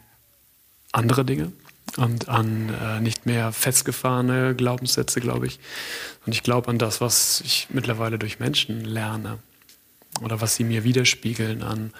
andere 0.92 1.24
Dinge 1.24 1.52
und 1.98 2.30
an 2.30 2.70
äh, 2.70 3.00
nicht 3.00 3.26
mehr 3.26 3.52
festgefahrene 3.52 4.56
Glaubenssätze, 4.56 5.20
glaube 5.20 5.48
ich. 5.48 5.60
Und 6.26 6.34
ich 6.34 6.44
glaube 6.44 6.70
an 6.70 6.78
das, 6.78 7.02
was 7.02 7.42
ich 7.42 7.68
mittlerweile 7.70 8.18
durch 8.18 8.40
Menschen 8.40 8.84
lerne 8.84 9.40
oder 10.22 10.42
was 10.42 10.56
sie 10.56 10.64
mir 10.64 10.84
widerspiegeln 10.84 11.64
an 11.64 11.94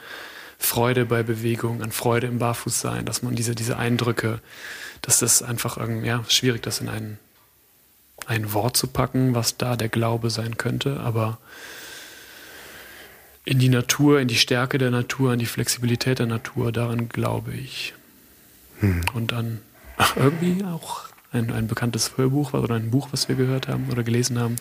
Freude 0.58 1.06
bei 1.06 1.24
Bewegung, 1.24 1.82
an 1.82 1.92
Freude 1.92 2.28
im 2.28 2.40
Barfußsein, 2.40 3.06
dass 3.06 3.24
man 3.24 3.36
diese, 3.36 3.56
diese 3.56 3.78
Eindrücke, 3.78 4.40
dass 5.02 5.20
das 5.20 5.42
einfach 5.42 5.78
irgendwie, 5.78 6.08
ja, 6.08 6.24
schwierig, 6.28 6.62
das 6.62 6.80
in 6.80 6.88
ein, 6.88 7.18
ein 8.28 8.54
Wort 8.54 8.78
zu 8.78 8.88
packen, 8.88 9.36
was 9.36 9.58
da 9.58 9.76
der 9.76 9.90
Glaube 9.90 10.30
sein 10.30 10.58
könnte, 10.58 11.00
aber 11.00 11.38
in 13.46 13.60
die 13.60 13.70
Natur, 13.70 14.20
in 14.20 14.28
die 14.28 14.36
Stärke 14.36 14.78
der 14.78 14.92
Natur, 14.92 15.32
an 15.32 15.40
die 15.40 15.46
Flexibilität 15.46 16.20
der 16.20 16.28
Natur, 16.28 16.72
daran 16.72 17.10
glaube 17.10 17.54
ich. 17.54 17.94
Hm. 18.80 19.02
Und 19.14 19.34
an 19.34 19.62
irgendwie 20.16 20.64
auch 20.64 21.06
ein, 21.32 21.52
ein 21.52 21.68
bekanntes 21.68 22.18
Hörbuch 22.18 22.54
oder 22.54 22.76
ein 22.76 22.92
Buch, 22.92 23.10
was 23.12 23.30
wir 23.30 23.36
gehört 23.36 23.68
haben 23.68 23.90
oder 23.90 24.04
gelesen 24.04 24.40
haben, 24.40 24.56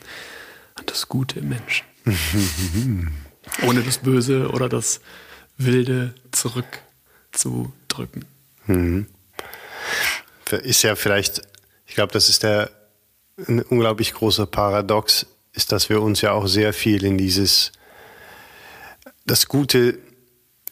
das 0.87 1.09
Gute 1.09 1.41
im 1.41 1.49
Menschen. 1.49 1.87
Ohne 3.63 3.83
das 3.83 3.99
Böse 3.99 4.49
oder 4.51 4.69
das 4.69 5.01
Wilde 5.59 6.15
zurückzudrücken. 6.33 8.25
Mhm. 8.67 9.07
Ist 10.63 10.83
ja 10.83 10.97
vielleicht, 10.97 11.43
ich 11.87 11.95
glaube, 11.95 12.13
das 12.13 12.29
ist 12.29 12.43
der 12.43 12.71
ein 13.49 13.63
unglaublich 13.63 14.15
großer 14.15 14.47
Paradox, 14.47 15.27
ist, 15.53 15.73
dass 15.73 15.89
wir 15.89 16.01
uns 16.01 16.21
ja 16.21 16.33
auch 16.33 16.47
sehr 16.47 16.73
viel 16.73 17.05
in 17.05 17.19
dieses 17.19 17.73
das 19.27 19.47
Gute 19.47 19.99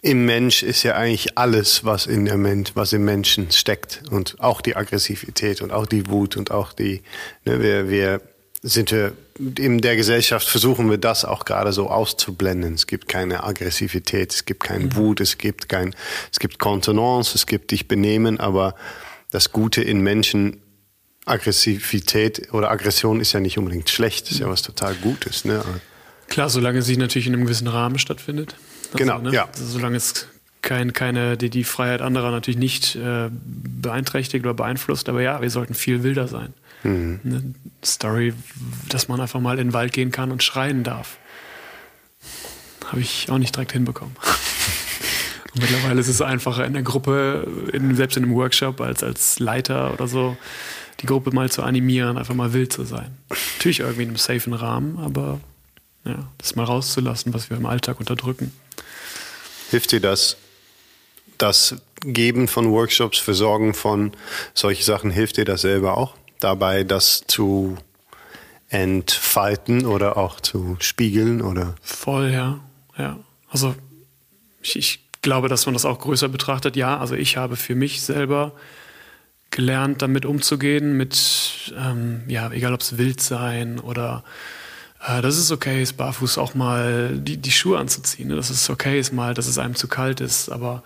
im 0.00 0.24
Mensch 0.26 0.62
ist 0.62 0.84
ja 0.84 0.94
eigentlich 0.94 1.36
alles, 1.36 1.84
was 1.84 2.06
in 2.06 2.24
der 2.24 2.36
Mensch, 2.36 2.70
was 2.74 2.92
im 2.92 3.04
Menschen 3.04 3.50
steckt 3.50 4.02
und 4.10 4.36
auch 4.38 4.60
die 4.60 4.76
Aggressivität 4.76 5.60
und 5.60 5.72
auch 5.72 5.86
die 5.86 6.08
Wut 6.08 6.36
und 6.36 6.50
auch 6.50 6.72
die, 6.72 7.02
ne, 7.44 7.60
wir, 7.60 7.88
wir 7.88 8.20
sind 8.62 8.92
wir 8.92 9.12
in 9.38 9.80
der 9.80 9.96
Gesellschaft 9.96 10.48
versuchen 10.48 10.90
wir 10.90 10.98
das 10.98 11.24
auch 11.24 11.44
gerade 11.44 11.72
so 11.72 11.88
auszublenden. 11.88 12.74
Es 12.74 12.86
gibt 12.86 13.08
keine 13.08 13.44
Aggressivität, 13.44 14.32
es 14.32 14.44
gibt 14.44 14.64
keine 14.64 14.86
mhm. 14.86 14.96
Wut, 14.96 15.20
es 15.20 15.38
gibt 15.38 15.68
kein, 15.68 15.94
es 16.32 16.40
gibt 16.40 16.58
Kontenance, 16.58 17.36
es 17.36 17.46
gibt 17.46 17.70
dich 17.70 17.86
benehmen, 17.86 18.40
aber 18.40 18.74
das 19.30 19.52
Gute 19.52 19.82
in 19.82 20.00
Menschen 20.00 20.60
Aggressivität 21.28 22.52
oder 22.52 22.70
Aggression 22.70 23.20
ist 23.20 23.32
ja 23.32 23.40
nicht 23.40 23.58
unbedingt 23.58 23.90
schlecht, 23.90 24.30
ist 24.30 24.40
ja 24.40 24.48
was 24.48 24.62
total 24.62 24.94
Gutes. 24.94 25.44
Ne? 25.44 25.62
Klar, 26.28 26.50
solange 26.50 26.82
sie 26.82 26.96
natürlich 26.96 27.26
in 27.26 27.34
einem 27.34 27.44
gewissen 27.44 27.68
Rahmen 27.68 27.98
stattfindet. 27.98 28.56
Also, 28.86 28.98
genau, 28.98 29.18
ne? 29.18 29.32
ja. 29.32 29.46
Also, 29.46 29.66
solange 29.66 29.96
es 29.96 30.28
kein, 30.62 30.92
keine, 30.92 31.36
die, 31.36 31.50
die 31.50 31.64
Freiheit 31.64 32.02
anderer 32.02 32.30
natürlich 32.30 32.58
nicht 32.58 32.96
äh, 32.96 33.30
beeinträchtigt 33.30 34.44
oder 34.44 34.54
beeinflusst, 34.54 35.08
aber 35.08 35.22
ja, 35.22 35.40
wir 35.40 35.50
sollten 35.50 35.74
viel 35.74 36.02
wilder 36.02 36.28
sein. 36.28 36.52
Mhm. 36.82 37.20
Eine 37.24 37.54
Story, 37.84 38.34
dass 38.88 39.08
man 39.08 39.20
einfach 39.20 39.40
mal 39.40 39.58
in 39.58 39.68
den 39.68 39.72
Wald 39.72 39.92
gehen 39.92 40.10
kann 40.10 40.30
und 40.30 40.42
schreien 40.42 40.82
darf. 40.84 41.18
Habe 42.86 43.00
ich 43.00 43.30
auch 43.30 43.38
nicht 43.38 43.54
direkt 43.54 43.72
hinbekommen. 43.72 44.16
und 45.54 45.62
mittlerweile 45.62 46.00
ist 46.00 46.08
es 46.08 46.22
einfacher 46.22 46.64
in 46.64 46.72
der 46.72 46.82
Gruppe, 46.82 47.46
in, 47.72 47.94
selbst 47.94 48.16
in 48.16 48.24
einem 48.24 48.34
Workshop 48.34 48.80
als 48.80 49.02
als 49.02 49.38
Leiter 49.38 49.92
oder 49.92 50.08
so, 50.08 50.36
die 51.00 51.06
Gruppe 51.06 51.30
mal 51.32 51.50
zu 51.50 51.62
animieren, 51.62 52.18
einfach 52.18 52.34
mal 52.34 52.52
wild 52.52 52.72
zu 52.72 52.84
sein. 52.84 53.16
Natürlich 53.56 53.80
irgendwie 53.80 54.02
in 54.02 54.08
einem 54.08 54.16
safen 54.16 54.52
Rahmen, 54.52 54.98
aber 54.98 55.40
ja, 56.04 56.28
das 56.38 56.56
mal 56.56 56.64
rauszulassen, 56.64 57.34
was 57.34 57.50
wir 57.50 57.56
im 57.56 57.66
Alltag 57.66 58.00
unterdrücken. 58.00 58.52
Hilft 59.70 59.92
dir 59.92 60.00
das, 60.00 60.36
das 61.36 61.76
Geben 62.00 62.48
von 62.48 62.70
Workshops, 62.70 63.18
Versorgen 63.18 63.74
von 63.74 64.12
solchen 64.54 64.84
Sachen, 64.84 65.10
hilft 65.10 65.36
dir 65.36 65.44
das 65.44 65.62
selber 65.62 65.96
auch 65.96 66.14
dabei, 66.40 66.84
das 66.84 67.24
zu 67.26 67.76
entfalten 68.68 69.86
oder 69.86 70.16
auch 70.16 70.40
zu 70.40 70.76
spiegeln 70.80 71.40
oder? 71.42 71.74
Voll, 71.82 72.30
ja, 72.30 72.60
ja. 72.96 73.18
Also 73.50 73.74
ich, 74.62 74.76
ich 74.76 75.00
glaube, 75.22 75.48
dass 75.48 75.66
man 75.66 75.72
das 75.72 75.84
auch 75.84 75.98
größer 75.98 76.28
betrachtet. 76.28 76.76
Ja, 76.76 76.98
also 76.98 77.14
ich 77.14 77.36
habe 77.36 77.56
für 77.56 77.74
mich 77.74 78.02
selber 78.02 78.52
gelernt, 79.50 80.02
damit 80.02 80.24
umzugehen, 80.24 80.96
mit, 80.96 81.72
ähm, 81.76 82.22
ja, 82.28 82.50
egal 82.50 82.74
ob 82.74 82.80
es 82.80 82.98
wild 82.98 83.20
sein 83.20 83.78
oder 83.78 84.24
äh, 85.06 85.22
dass 85.22 85.36
es 85.36 85.50
okay 85.50 85.82
ist, 85.82 85.96
barfuß 85.96 86.38
auch 86.38 86.54
mal 86.54 87.16
die, 87.18 87.36
die 87.36 87.52
Schuhe 87.52 87.78
anzuziehen. 87.78 88.28
Ne? 88.28 88.36
Dass 88.36 88.50
es 88.50 88.68
okay 88.68 88.98
ist 88.98 89.12
mal, 89.12 89.34
dass 89.34 89.46
es 89.46 89.58
einem 89.58 89.74
zu 89.74 89.88
kalt 89.88 90.20
ist. 90.20 90.48
Aber 90.48 90.82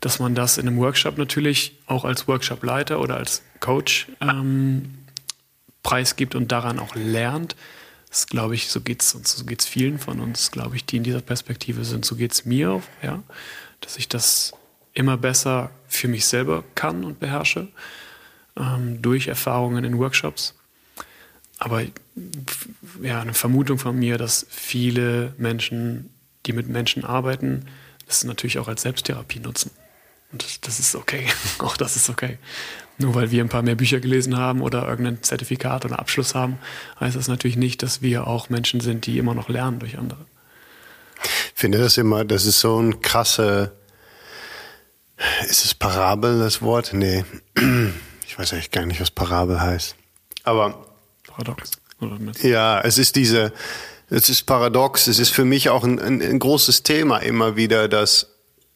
dass 0.00 0.18
man 0.18 0.34
das 0.34 0.58
in 0.58 0.68
einem 0.68 0.78
Workshop 0.78 1.18
natürlich 1.18 1.78
auch 1.86 2.04
als 2.04 2.28
Workshopleiter 2.28 3.00
oder 3.00 3.16
als 3.16 3.42
Coach 3.60 4.06
ähm, 4.20 4.98
preisgibt 5.82 6.34
und 6.34 6.52
daran 6.52 6.78
auch 6.78 6.94
lernt, 6.94 7.56
das 8.08 8.26
glaube 8.28 8.54
ich, 8.54 8.68
so 8.68 8.80
geht 8.80 9.02
es 9.02 9.14
uns, 9.14 9.36
so 9.36 9.44
geht 9.44 9.60
es 9.60 9.66
vielen 9.66 9.98
von 9.98 10.20
uns, 10.20 10.50
glaube 10.50 10.76
ich, 10.76 10.84
die 10.84 10.96
in 10.96 11.02
dieser 11.02 11.20
Perspektive 11.20 11.84
sind. 11.84 12.04
So 12.04 12.16
geht 12.16 12.32
es 12.32 12.44
mir 12.44 12.82
ja, 13.02 13.22
dass 13.80 13.96
ich 13.96 14.08
das 14.08 14.52
immer 14.94 15.16
besser 15.16 15.70
für 15.88 16.08
mich 16.08 16.24
selber 16.24 16.64
kann 16.74 17.04
und 17.04 17.20
beherrsche 17.20 17.68
ähm, 18.58 19.02
durch 19.02 19.28
Erfahrungen 19.28 19.84
in 19.84 19.98
Workshops. 19.98 20.54
Aber 21.58 21.82
ja, 23.02 23.20
eine 23.20 23.34
Vermutung 23.34 23.78
von 23.78 23.98
mir, 23.98 24.18
dass 24.18 24.46
viele 24.50 25.34
Menschen 25.38 26.10
die 26.46 26.52
mit 26.52 26.68
Menschen 26.68 27.04
arbeiten, 27.04 27.66
das 28.06 28.24
natürlich 28.24 28.58
auch 28.58 28.68
als 28.68 28.82
Selbsttherapie 28.82 29.40
nutzen. 29.40 29.70
Und 30.32 30.66
das, 30.66 30.80
ist 30.80 30.94
okay. 30.94 31.26
auch 31.58 31.76
das 31.76 31.96
ist 31.96 32.08
okay. 32.08 32.38
Nur 32.98 33.14
weil 33.14 33.30
wir 33.30 33.44
ein 33.44 33.48
paar 33.48 33.62
mehr 33.62 33.74
Bücher 33.74 34.00
gelesen 34.00 34.36
haben 34.36 34.62
oder 34.62 34.88
irgendein 34.88 35.22
Zertifikat 35.22 35.84
oder 35.84 35.98
Abschluss 35.98 36.34
haben, 36.34 36.58
heißt 36.98 37.16
das 37.16 37.28
natürlich 37.28 37.56
nicht, 37.56 37.82
dass 37.82 38.00
wir 38.02 38.26
auch 38.26 38.48
Menschen 38.48 38.80
sind, 38.80 39.06
die 39.06 39.18
immer 39.18 39.34
noch 39.34 39.48
lernen 39.48 39.78
durch 39.78 39.98
andere. 39.98 40.24
Ich 41.22 41.60
finde 41.60 41.78
das 41.78 41.96
immer, 41.96 42.24
das 42.24 42.46
ist 42.46 42.60
so 42.60 42.78
ein 42.80 43.00
krasse, 43.00 43.72
ist 45.48 45.64
es 45.64 45.74
Parabel 45.74 46.38
das 46.38 46.62
Wort? 46.62 46.92
Nee, 46.92 47.24
ich 48.26 48.38
weiß 48.38 48.52
eigentlich 48.52 48.70
gar 48.70 48.86
nicht, 48.86 49.00
was 49.00 49.10
Parabel 49.10 49.60
heißt. 49.60 49.96
Aber 50.44 50.86
Paradox. 51.26 51.70
Ja, 52.42 52.80
es 52.80 52.98
ist 52.98 53.16
diese, 53.16 53.52
es 54.10 54.28
ist 54.28 54.42
paradox. 54.42 55.06
Es 55.06 55.18
ist 55.18 55.30
für 55.30 55.44
mich 55.44 55.70
auch 55.70 55.84
ein, 55.84 55.98
ein, 55.98 56.22
ein 56.22 56.38
großes 56.38 56.82
Thema 56.82 57.18
immer 57.18 57.56
wieder, 57.56 57.88
dass 57.88 58.28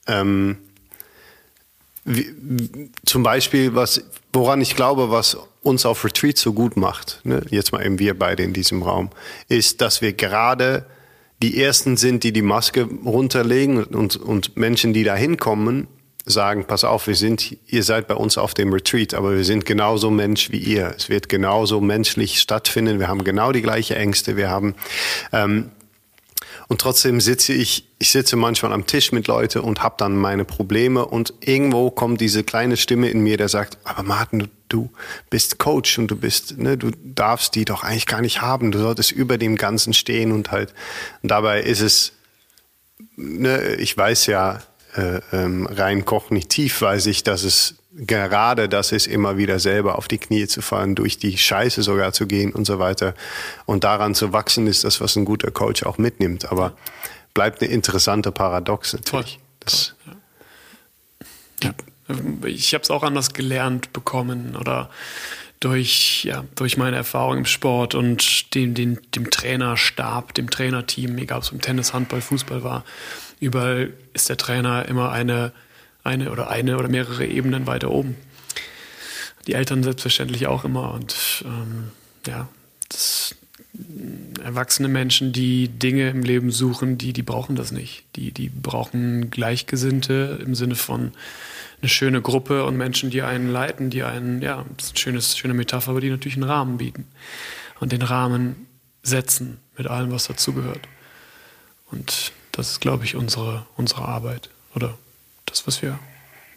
ähm, 0.06 0.58
wie, 2.04 2.90
zum 3.04 3.22
Beispiel, 3.22 3.74
was, 3.74 4.02
woran 4.32 4.60
ich 4.60 4.74
glaube, 4.74 5.10
was 5.10 5.36
uns 5.62 5.84
auf 5.84 6.04
Retreat 6.04 6.38
so 6.38 6.52
gut 6.52 6.76
macht, 6.76 7.20
ne, 7.24 7.42
jetzt 7.50 7.72
mal 7.72 7.84
eben 7.84 7.98
wir 7.98 8.18
beide 8.18 8.42
in 8.42 8.52
diesem 8.52 8.82
Raum, 8.82 9.10
ist, 9.48 9.80
dass 9.80 10.00
wir 10.00 10.14
gerade 10.14 10.86
die 11.42 11.62
Ersten 11.62 11.96
sind, 11.96 12.24
die 12.24 12.32
die 12.32 12.42
Maske 12.42 12.88
runterlegen 13.04 13.84
und, 13.84 14.16
und 14.16 14.56
Menschen, 14.56 14.92
die 14.92 15.04
da 15.04 15.14
hinkommen, 15.14 15.88
sagen, 16.30 16.64
pass 16.64 16.84
auf, 16.84 17.06
wir 17.06 17.14
sind, 17.14 17.56
ihr 17.66 17.82
seid 17.82 18.08
bei 18.08 18.14
uns 18.14 18.38
auf 18.38 18.54
dem 18.54 18.72
Retreat, 18.72 19.14
aber 19.14 19.36
wir 19.36 19.44
sind 19.44 19.66
genauso 19.66 20.10
Mensch 20.10 20.50
wie 20.50 20.58
ihr. 20.58 20.94
Es 20.96 21.08
wird 21.08 21.28
genauso 21.28 21.80
menschlich 21.80 22.40
stattfinden. 22.40 22.98
Wir 22.98 23.08
haben 23.08 23.24
genau 23.24 23.52
die 23.52 23.62
gleiche 23.62 23.96
Ängste. 23.96 24.36
Wir 24.36 24.48
haben, 24.48 24.74
ähm, 25.32 25.70
und 26.68 26.80
trotzdem 26.80 27.20
sitze 27.20 27.52
ich, 27.52 27.88
ich 27.98 28.10
sitze 28.10 28.36
manchmal 28.36 28.72
am 28.72 28.86
Tisch 28.86 29.10
mit 29.10 29.26
Leuten 29.26 29.58
und 29.58 29.82
habe 29.82 29.96
dann 29.98 30.16
meine 30.16 30.44
Probleme 30.44 31.04
und 31.04 31.34
irgendwo 31.40 31.90
kommt 31.90 32.20
diese 32.20 32.44
kleine 32.44 32.76
Stimme 32.76 33.10
in 33.10 33.20
mir, 33.20 33.36
der 33.36 33.48
sagt, 33.48 33.78
aber 33.82 34.04
Martin, 34.04 34.38
du, 34.38 34.46
du 34.68 34.90
bist 35.30 35.58
Coach 35.58 35.98
und 35.98 36.06
du 36.12 36.16
bist, 36.16 36.58
ne, 36.58 36.78
du 36.78 36.92
darfst 37.02 37.56
die 37.56 37.64
doch 37.64 37.82
eigentlich 37.82 38.06
gar 38.06 38.20
nicht 38.20 38.40
haben. 38.40 38.70
Du 38.70 38.78
solltest 38.78 39.10
über 39.10 39.36
dem 39.36 39.56
Ganzen 39.56 39.92
stehen 39.92 40.30
und 40.30 40.52
halt, 40.52 40.72
und 41.22 41.30
dabei 41.30 41.60
ist 41.60 41.80
es, 41.80 42.12
ne, 43.16 43.74
ich 43.74 43.96
weiß 43.96 44.26
ja, 44.26 44.62
rein 44.94 46.04
kognitiv 46.04 46.82
weiß 46.82 47.06
ich, 47.06 47.22
dass 47.22 47.44
es 47.44 47.76
gerade 47.92 48.68
das 48.68 48.92
ist, 48.92 49.06
immer 49.06 49.36
wieder 49.36 49.58
selber 49.58 49.98
auf 49.98 50.08
die 50.08 50.18
Knie 50.18 50.46
zu 50.46 50.62
fallen, 50.62 50.94
durch 50.94 51.18
die 51.18 51.36
Scheiße 51.36 51.82
sogar 51.82 52.12
zu 52.12 52.26
gehen 52.26 52.52
und 52.52 52.64
so 52.64 52.78
weiter. 52.78 53.14
Und 53.66 53.84
daran 53.84 54.14
zu 54.14 54.32
wachsen, 54.32 54.66
ist 54.66 54.84
das, 54.84 55.00
was 55.00 55.16
ein 55.16 55.24
guter 55.24 55.50
Coach 55.50 55.82
auch 55.82 55.98
mitnimmt. 55.98 56.50
Aber 56.50 56.72
bleibt 57.34 57.62
eine 57.62 57.70
interessante 57.70 58.32
Paradox 58.32 58.92
natürlich. 58.92 59.38
Toll. 59.60 60.10
Ja. 61.62 61.74
Ich 62.46 62.74
habe 62.74 62.82
es 62.82 62.90
auch 62.90 63.02
anders 63.02 63.32
gelernt 63.32 63.92
bekommen 63.92 64.56
oder 64.56 64.90
durch, 65.60 66.24
ja, 66.24 66.44
durch 66.54 66.76
meine 66.76 66.96
Erfahrung 66.96 67.38
im 67.38 67.44
Sport 67.44 67.94
und 67.94 68.54
dem, 68.54 68.74
dem, 68.74 68.98
dem 69.12 69.30
Trainerstab, 69.30 70.32
dem 70.34 70.48
Trainerteam, 70.48 71.18
egal 71.18 71.38
ob 71.38 71.44
es 71.44 71.52
im 71.52 71.60
Tennis, 71.60 71.92
Handball, 71.92 72.22
Fußball 72.22 72.64
war, 72.64 72.84
Überall 73.40 73.94
ist 74.12 74.28
der 74.28 74.36
Trainer 74.36 74.86
immer 74.86 75.12
eine, 75.12 75.52
eine 76.04 76.30
oder 76.30 76.50
eine 76.50 76.78
oder 76.78 76.88
mehrere 76.88 77.26
Ebenen 77.26 77.66
weiter 77.66 77.90
oben. 77.90 78.16
Die 79.46 79.54
Eltern 79.54 79.82
selbstverständlich 79.82 80.46
auch 80.46 80.64
immer. 80.64 80.92
Und 80.92 81.44
ähm, 81.46 81.90
ja, 82.26 82.48
das, 82.88 83.34
erwachsene 84.42 84.88
Menschen, 84.88 85.32
die 85.32 85.68
Dinge 85.68 86.10
im 86.10 86.22
Leben 86.22 86.50
suchen, 86.50 86.98
die, 86.98 87.12
die 87.12 87.22
brauchen 87.22 87.56
das 87.56 87.72
nicht. 87.72 88.04
Die, 88.16 88.32
die 88.32 88.48
brauchen 88.48 89.30
Gleichgesinnte 89.30 90.38
im 90.44 90.54
Sinne 90.54 90.74
von 90.74 91.12
eine 91.80 91.88
schöne 91.88 92.20
Gruppe 92.20 92.64
und 92.64 92.76
Menschen, 92.76 93.10
die 93.10 93.22
einen 93.22 93.50
leiten, 93.50 93.90
die 93.90 94.02
einen, 94.02 94.42
ja, 94.42 94.64
das 94.76 94.86
ist 94.86 94.92
eine 94.92 94.98
schönes, 94.98 95.38
schöne 95.38 95.54
Metapher, 95.54 95.92
aber 95.92 96.00
die 96.00 96.10
natürlich 96.10 96.36
einen 96.36 96.50
Rahmen 96.50 96.78
bieten 96.78 97.06
und 97.78 97.92
den 97.92 98.02
Rahmen 98.02 98.66
setzen 99.02 99.58
mit 99.76 99.86
allem, 99.86 100.10
was 100.10 100.26
dazugehört. 100.26 100.86
Und 101.90 102.32
das 102.52 102.72
ist, 102.72 102.80
glaube 102.80 103.04
ich, 103.04 103.16
unsere, 103.16 103.66
unsere 103.76 104.02
Arbeit 104.02 104.50
oder 104.74 104.96
das, 105.46 105.66
was 105.66 105.82
wir 105.82 105.98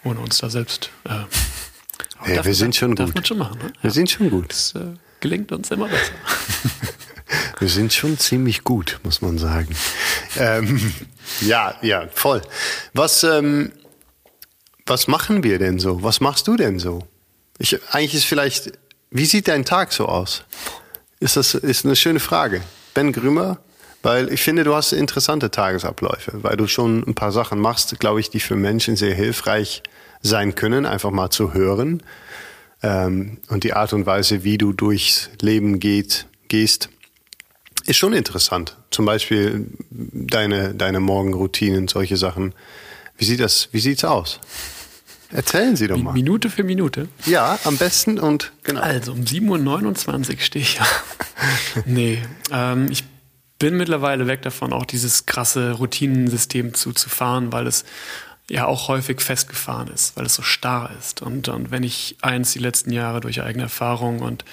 ohne 0.03 0.19
uns 0.19 0.37
da 0.37 0.49
selbst. 0.49 0.89
Äh, 1.05 2.33
ja, 2.33 2.45
wir 2.45 2.55
sind 2.55 2.75
schon 2.75 2.95
darf 2.95 3.07
gut. 3.07 3.15
Man 3.15 3.25
schon 3.25 3.37
machen, 3.37 3.57
ne? 3.59 3.73
Wir 3.81 3.89
ja. 3.89 3.93
sind 3.93 4.09
schon 4.09 4.29
gut. 4.29 4.49
Das 4.49 4.73
äh, 4.75 4.95
gelingt 5.19 5.51
uns 5.51 5.71
immer 5.71 5.87
besser. 5.87 6.13
wir 7.59 7.69
sind 7.69 7.93
schon 7.93 8.17
ziemlich 8.17 8.63
gut, 8.63 8.99
muss 9.03 9.21
man 9.21 9.37
sagen. 9.37 9.75
ähm, 10.37 10.93
ja, 11.41 11.75
ja, 11.81 12.07
voll. 12.13 12.41
Was, 12.93 13.23
ähm, 13.23 13.71
was 14.85 15.07
machen 15.07 15.43
wir 15.43 15.59
denn 15.59 15.79
so? 15.79 16.03
Was 16.03 16.19
machst 16.19 16.47
du 16.47 16.55
denn 16.55 16.79
so? 16.79 17.07
Ich, 17.57 17.79
eigentlich 17.91 18.15
ist 18.15 18.25
vielleicht, 18.25 18.73
wie 19.11 19.25
sieht 19.25 19.47
dein 19.47 19.63
Tag 19.65 19.93
so 19.93 20.07
aus? 20.07 20.43
Ist 21.19 21.37
das 21.37 21.53
ist 21.53 21.85
eine 21.85 21.95
schöne 21.95 22.19
Frage. 22.19 22.61
Ben 22.93 23.13
Grümer, 23.13 23.59
weil 24.03 24.31
ich 24.31 24.41
finde, 24.41 24.65
du 24.65 24.75
hast 24.75 24.91
interessante 24.91 25.49
Tagesabläufe, 25.49 26.43
weil 26.43 26.57
du 26.57 26.67
schon 26.67 27.03
ein 27.07 27.15
paar 27.15 27.31
Sachen 27.31 27.59
machst, 27.59 27.99
glaube 27.99 28.19
ich, 28.19 28.29
die 28.29 28.41
für 28.41 28.55
Menschen 28.55 28.97
sehr 28.97 29.15
hilfreich 29.15 29.81
sein 30.21 30.55
können, 30.55 30.85
einfach 30.85 31.11
mal 31.11 31.29
zu 31.29 31.53
hören. 31.53 32.03
Ähm, 32.83 33.39
und 33.47 33.63
die 33.63 33.73
Art 33.73 33.93
und 33.93 34.05
Weise, 34.05 34.43
wie 34.43 34.57
du 34.57 34.73
durchs 34.73 35.29
Leben 35.41 35.79
geht, 35.79 36.27
gehst, 36.49 36.89
ist 37.85 37.97
schon 37.97 38.13
interessant. 38.13 38.77
Zum 38.91 39.05
Beispiel 39.05 39.67
deine, 39.89 40.73
deine 40.73 40.99
Morgenroutinen, 40.99 41.87
solche 41.87 42.17
Sachen. 42.17 42.53
Wie 43.17 43.25
sieht 43.25 43.39
das, 43.39 43.69
wie 43.71 43.79
sieht's 43.79 44.03
aus? 44.03 44.39
Erzählen 45.31 45.75
Sie 45.75 45.87
doch 45.87 45.97
mal. 45.97 46.13
Minute 46.13 46.49
für 46.49 46.63
Minute. 46.63 47.07
Ja, 47.25 47.57
am 47.63 47.77
besten 47.77 48.19
und 48.19 48.51
genau. 48.63 48.81
Also 48.81 49.13
um 49.13 49.21
7.29 49.21 50.33
Uhr 50.33 50.39
stehe 50.39 50.63
ich 50.63 50.75
ja. 50.75 50.85
nee, 51.85 52.21
ähm, 52.51 52.87
ich 52.91 53.03
bin 53.63 53.77
mittlerweile 53.77 54.27
weg 54.27 54.41
davon, 54.41 54.73
auch 54.73 54.83
dieses 54.83 55.25
krasse 55.25 55.71
Routinensystem 55.71 56.73
zu, 56.73 56.91
zu 56.91 57.07
fahren, 57.07 57.53
weil 57.53 57.65
es 57.65 57.85
ja 58.49 58.65
auch 58.65 58.89
häufig 58.89 59.21
festgefahren 59.21 59.87
ist, 59.87 60.17
weil 60.17 60.25
es 60.25 60.35
so 60.35 60.41
starr 60.41 60.91
ist. 60.99 61.21
Und, 61.21 61.47
und 61.47 61.71
wenn 61.71 61.81
ich 61.81 62.17
eins 62.21 62.51
die 62.51 62.59
letzten 62.59 62.91
Jahre 62.91 63.21
durch 63.21 63.41
eigene 63.41 63.63
Erfahrung 63.63 64.19
und 64.19 64.43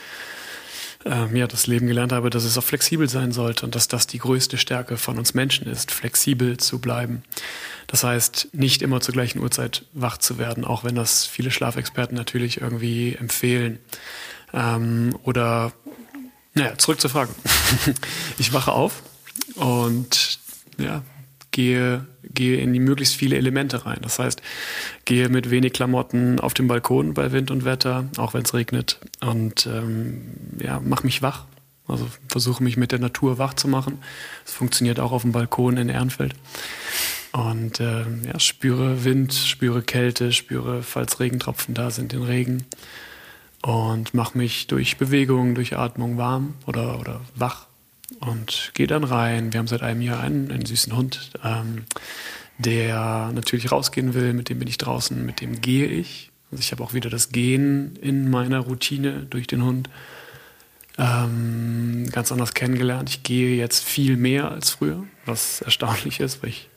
ähm, 1.04 1.34
ja, 1.34 1.48
das 1.48 1.66
Leben 1.66 1.88
gelernt 1.88 2.12
habe, 2.12 2.30
dass 2.30 2.44
es 2.44 2.56
auch 2.56 2.62
flexibel 2.62 3.08
sein 3.08 3.32
sollte 3.32 3.66
und 3.66 3.74
dass 3.74 3.88
das 3.88 4.06
die 4.06 4.18
größte 4.18 4.58
Stärke 4.58 4.96
von 4.96 5.18
uns 5.18 5.34
Menschen 5.34 5.66
ist, 5.66 5.90
flexibel 5.90 6.58
zu 6.58 6.78
bleiben. 6.78 7.24
Das 7.88 8.04
heißt, 8.04 8.50
nicht 8.52 8.80
immer 8.80 9.00
zur 9.00 9.14
gleichen 9.14 9.40
Uhrzeit 9.40 9.86
wach 9.92 10.18
zu 10.18 10.38
werden, 10.38 10.64
auch 10.64 10.84
wenn 10.84 10.94
das 10.94 11.26
viele 11.26 11.50
Schlafexperten 11.50 12.16
natürlich 12.16 12.60
irgendwie 12.60 13.16
empfehlen. 13.16 13.80
Ähm, 14.54 15.18
oder 15.24 15.72
naja, 16.54 16.76
zurück 16.78 17.00
zur 17.00 17.10
Frage. 17.10 17.32
Ich 18.38 18.52
wache 18.52 18.72
auf 18.72 19.02
und 19.56 20.38
ja, 20.78 21.02
gehe, 21.50 22.06
gehe 22.22 22.58
in 22.58 22.72
die 22.72 22.80
möglichst 22.80 23.16
viele 23.16 23.36
Elemente 23.36 23.84
rein. 23.86 23.98
Das 24.02 24.18
heißt, 24.18 24.40
gehe 25.04 25.28
mit 25.28 25.50
wenig 25.50 25.72
Klamotten 25.72 26.40
auf 26.40 26.54
dem 26.54 26.68
Balkon 26.68 27.14
bei 27.14 27.32
Wind 27.32 27.50
und 27.50 27.64
Wetter, 27.64 28.08
auch 28.16 28.34
wenn 28.34 28.42
es 28.42 28.54
regnet, 28.54 28.98
und 29.20 29.66
ähm, 29.66 30.36
ja, 30.58 30.80
mach 30.82 31.02
mich 31.02 31.22
wach. 31.22 31.46
Also 31.86 32.06
versuche 32.28 32.62
mich 32.62 32.76
mit 32.76 32.92
der 32.92 33.00
Natur 33.00 33.38
wach 33.38 33.54
zu 33.54 33.66
machen. 33.66 33.98
Es 34.46 34.52
funktioniert 34.52 35.00
auch 35.00 35.10
auf 35.10 35.22
dem 35.22 35.32
Balkon 35.32 35.76
in 35.76 35.88
Ehrenfeld. 35.88 36.34
Und 37.32 37.80
äh, 37.80 38.04
ja, 38.26 38.38
spüre 38.38 39.04
Wind, 39.04 39.34
spüre 39.34 39.82
Kälte, 39.82 40.32
spüre, 40.32 40.82
falls 40.82 41.20
Regentropfen 41.20 41.74
da 41.74 41.90
sind, 41.90 42.12
den 42.12 42.22
Regen 42.22 42.64
und 43.62 44.14
mache 44.14 44.36
mich 44.38 44.66
durch 44.66 44.96
Bewegung, 44.96 45.54
durch 45.54 45.76
Atmung 45.76 46.16
warm 46.16 46.54
oder, 46.66 46.98
oder 46.98 47.20
wach 47.34 47.66
und 48.20 48.70
gehe 48.74 48.86
dann 48.86 49.04
rein. 49.04 49.52
Wir 49.52 49.60
haben 49.60 49.66
seit 49.66 49.82
einem 49.82 50.00
Jahr 50.00 50.20
einen, 50.20 50.50
einen 50.50 50.66
süßen 50.66 50.96
Hund, 50.96 51.30
ähm, 51.44 51.84
der 52.58 53.30
natürlich 53.34 53.70
rausgehen 53.70 54.14
will, 54.14 54.32
mit 54.32 54.48
dem 54.48 54.58
bin 54.58 54.68
ich 54.68 54.78
draußen, 54.78 55.24
mit 55.24 55.40
dem 55.40 55.60
gehe 55.60 55.86
ich. 55.86 56.30
Also 56.50 56.60
ich 56.62 56.72
habe 56.72 56.82
auch 56.82 56.94
wieder 56.94 57.10
das 57.10 57.30
Gehen 57.30 57.96
in 57.96 58.30
meiner 58.30 58.60
Routine 58.60 59.26
durch 59.30 59.46
den 59.46 59.64
Hund 59.64 59.88
ähm, 60.98 62.08
ganz 62.10 62.32
anders 62.32 62.54
kennengelernt. 62.54 63.08
Ich 63.08 63.22
gehe 63.22 63.56
jetzt 63.56 63.84
viel 63.84 64.16
mehr 64.16 64.50
als 64.50 64.70
früher, 64.70 65.04
was 65.24 65.60
erstaunlich 65.62 66.20
ist, 66.20 66.42
weil 66.42 66.50
ich 66.50 66.68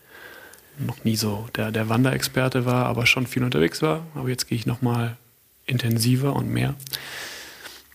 noch 0.78 1.04
nie 1.04 1.16
so 1.16 1.48
der, 1.56 1.72
der 1.72 1.90
Wanderexperte 1.90 2.66
war, 2.66 2.86
aber 2.86 3.06
schon 3.06 3.28
viel 3.28 3.44
unterwegs 3.44 3.82
war. 3.82 4.06
Aber 4.16 4.30
jetzt 4.30 4.48
gehe 4.48 4.58
ich 4.58 4.66
nochmal 4.66 5.18
intensiver 5.66 6.36
und 6.36 6.50
mehr. 6.50 6.76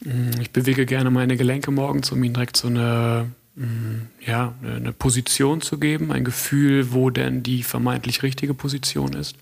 Mm, 0.01 0.41
ich 0.41 0.51
bewege 0.51 0.87
gerne 0.87 1.11
meine 1.11 1.37
Gelenke 1.37 1.71
morgens, 1.71 2.11
um 2.13 2.23
ihnen 2.23 2.35
direkt 2.35 2.57
so 2.57 2.69
eine, 2.69 3.31
mm, 3.57 4.09
ja, 4.27 4.55
eine 4.63 4.93
Position 4.93 5.61
zu 5.61 5.79
geben, 5.79 6.13
ein 6.13 6.25
Gefühl, 6.25 6.93
wo 6.93 7.11
denn 7.11 7.43
die 7.43 7.63
vermeintlich 7.63 8.23
richtige 8.23 8.55
Position 8.55 9.13
ist. 9.15 9.37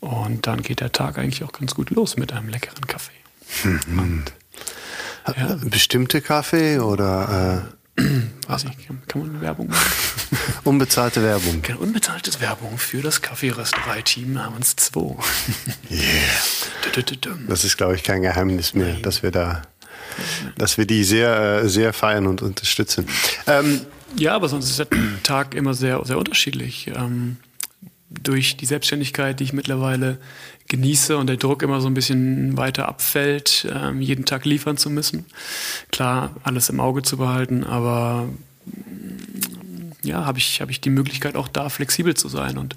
Und 0.00 0.46
dann 0.46 0.62
geht 0.62 0.80
der 0.80 0.92
Tag 0.92 1.18
eigentlich 1.18 1.42
auch 1.42 1.52
ganz 1.52 1.74
gut 1.74 1.90
los 1.90 2.16
mit 2.16 2.32
einem 2.32 2.48
leckeren 2.48 2.86
Kaffee. 2.86 3.12
Mhm. 3.64 3.98
Und, 3.98 4.24
ja. 5.36 5.58
Bestimmte 5.64 6.20
Kaffee 6.20 6.78
oder? 6.78 7.72
Weiß 8.48 8.64
ich, 8.64 8.88
kann 9.08 9.20
man 9.20 9.40
Werbung 9.40 9.68
machen? 9.68 9.92
Unbezahlte 10.64 11.22
Werbung. 11.22 11.62
Unbezahlte 11.78 12.40
Werbung 12.40 12.78
für 12.78 13.00
das 13.00 13.22
Kaffeerösterei-Team 13.22 14.32
namens 14.32 14.76
2. 14.76 15.00
Yeah. 15.90 16.02
Das 17.48 17.64
ist, 17.64 17.76
glaube 17.76 17.94
ich, 17.94 18.02
kein 18.02 18.22
Geheimnis 18.22 18.74
mehr, 18.74 18.94
Nein. 18.94 19.02
dass 19.02 19.22
wir 19.22 19.30
da, 19.30 19.62
dass 20.56 20.78
wir 20.78 20.86
die 20.86 21.04
sehr, 21.04 21.62
äh, 21.62 21.68
sehr 21.68 21.92
feiern 21.92 22.26
und 22.26 22.42
unterstützen. 22.42 23.06
Ähm, 23.46 23.80
ja, 24.16 24.34
aber 24.34 24.48
sonst 24.48 24.70
ist 24.70 24.78
der 24.78 24.88
Tag 25.22 25.54
immer 25.54 25.74
sehr, 25.74 26.02
sehr 26.04 26.16
unterschiedlich. 26.16 26.90
Ähm, 26.94 27.36
durch 28.08 28.56
die 28.56 28.66
Selbstständigkeit, 28.66 29.40
die 29.40 29.44
ich 29.44 29.52
mittlerweile 29.52 30.18
genieße 30.68 31.16
und 31.16 31.28
der 31.28 31.36
Druck 31.36 31.62
immer 31.62 31.80
so 31.80 31.86
ein 31.88 31.94
bisschen 31.94 32.56
weiter 32.56 32.88
abfällt, 32.88 33.66
ähm, 33.72 34.00
jeden 34.00 34.24
Tag 34.24 34.44
liefern 34.44 34.76
zu 34.76 34.90
müssen. 34.90 35.26
Klar, 35.90 36.34
alles 36.42 36.68
im 36.68 36.80
Auge 36.80 37.02
zu 37.02 37.16
behalten, 37.16 37.64
aber 37.64 38.28
ja, 40.02 40.24
habe 40.24 40.38
ich, 40.38 40.60
hab 40.60 40.70
ich 40.70 40.80
die 40.80 40.90
Möglichkeit 40.90 41.36
auch 41.36 41.48
da 41.48 41.68
flexibel 41.68 42.14
zu 42.14 42.28
sein 42.28 42.58
und 42.58 42.76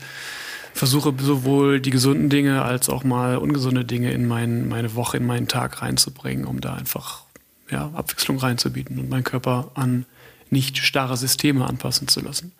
versuche 0.74 1.14
sowohl 1.20 1.80
die 1.80 1.90
gesunden 1.90 2.30
Dinge 2.30 2.62
als 2.64 2.90
auch 2.90 3.04
mal 3.04 3.38
ungesunde 3.38 3.86
Dinge 3.86 4.12
in 4.12 4.28
mein, 4.28 4.68
meine 4.68 4.96
Woche, 4.96 5.18
in 5.18 5.26
meinen 5.26 5.48
Tag 5.48 5.82
reinzubringen, 5.82 6.46
um 6.46 6.62
da 6.62 6.74
einfach 6.74 7.24
ja, 7.70 7.92
Abwechslung 7.94 8.38
reinzubieten 8.38 9.00
und 9.00 9.10
meinen 9.10 9.24
Körper 9.24 9.72
an 9.76 10.06
nicht 10.50 10.78
starre 10.78 11.18
Systeme 11.18 11.66
anpassen 11.66 12.08
zu 12.08 12.22
lassen. 12.22 12.52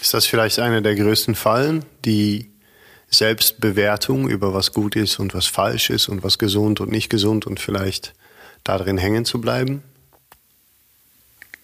Ist 0.00 0.14
das 0.14 0.26
vielleicht 0.26 0.58
eine 0.60 0.82
der 0.82 0.94
größten 0.94 1.34
Fallen, 1.34 1.84
die 2.04 2.50
Selbstbewertung 3.08 4.28
über 4.28 4.52
was 4.52 4.72
gut 4.72 4.96
ist 4.96 5.18
und 5.18 5.34
was 5.34 5.46
falsch 5.46 5.90
ist 5.90 6.08
und 6.08 6.22
was 6.22 6.38
gesund 6.38 6.80
und 6.80 6.90
nicht 6.90 7.08
gesund 7.08 7.46
und 7.46 7.60
vielleicht 7.60 8.14
darin 8.64 8.98
hängen 8.98 9.24
zu 9.24 9.40
bleiben? 9.40 9.82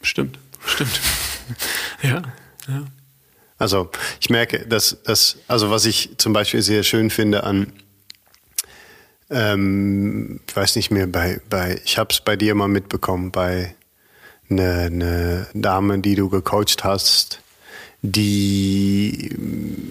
Stimmt, 0.02 0.38
stimmt. 0.64 1.00
ja, 2.02 2.22
ja. 2.68 2.84
Also 3.58 3.90
ich 4.20 4.30
merke, 4.30 4.66
dass 4.66 4.98
das, 5.04 5.36
also 5.46 5.70
was 5.70 5.84
ich 5.84 6.18
zum 6.18 6.32
Beispiel 6.32 6.62
sehr 6.62 6.82
schön 6.82 7.10
finde 7.10 7.44
an, 7.44 7.72
ähm, 9.30 10.40
ich 10.48 10.56
weiß 10.56 10.76
nicht 10.76 10.90
mehr, 10.90 11.06
bei, 11.06 11.40
bei 11.48 11.80
ich 11.84 11.96
habe 11.96 12.08
es 12.12 12.20
bei 12.20 12.36
dir 12.36 12.54
mal 12.54 12.68
mitbekommen, 12.68 13.30
bei 13.30 13.74
einer 14.50 14.82
eine 14.82 15.46
Dame, 15.54 15.98
die 16.00 16.14
du 16.16 16.28
gecoacht 16.28 16.84
hast, 16.84 17.41
die 18.02 19.30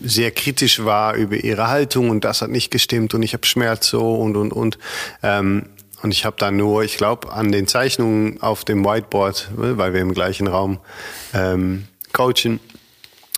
sehr 0.03 0.31
kritisch 0.31 0.83
war 0.83 1.15
über 1.15 1.37
ihre 1.37 1.69
Haltung 1.69 2.09
und 2.09 2.25
das 2.25 2.41
hat 2.41 2.49
nicht 2.49 2.69
gestimmt 2.69 3.13
und 3.13 3.23
ich 3.23 3.33
habe 3.33 3.45
Schmerz 3.45 3.87
so 3.87 4.15
und 4.15 4.35
und 4.35 4.51
und. 4.51 4.77
Ähm, 5.23 5.63
und 6.03 6.11
ich 6.11 6.25
habe 6.25 6.35
dann 6.39 6.57
nur, 6.57 6.83
ich 6.83 6.97
glaube, 6.97 7.31
an 7.31 7.51
den 7.51 7.67
Zeichnungen 7.67 8.41
auf 8.41 8.65
dem 8.65 8.83
Whiteboard, 8.83 9.51
weil 9.55 9.93
wir 9.93 10.01
im 10.01 10.13
gleichen 10.13 10.47
Raum 10.47 10.79
ähm, 11.33 11.87
coachen. 12.11 12.59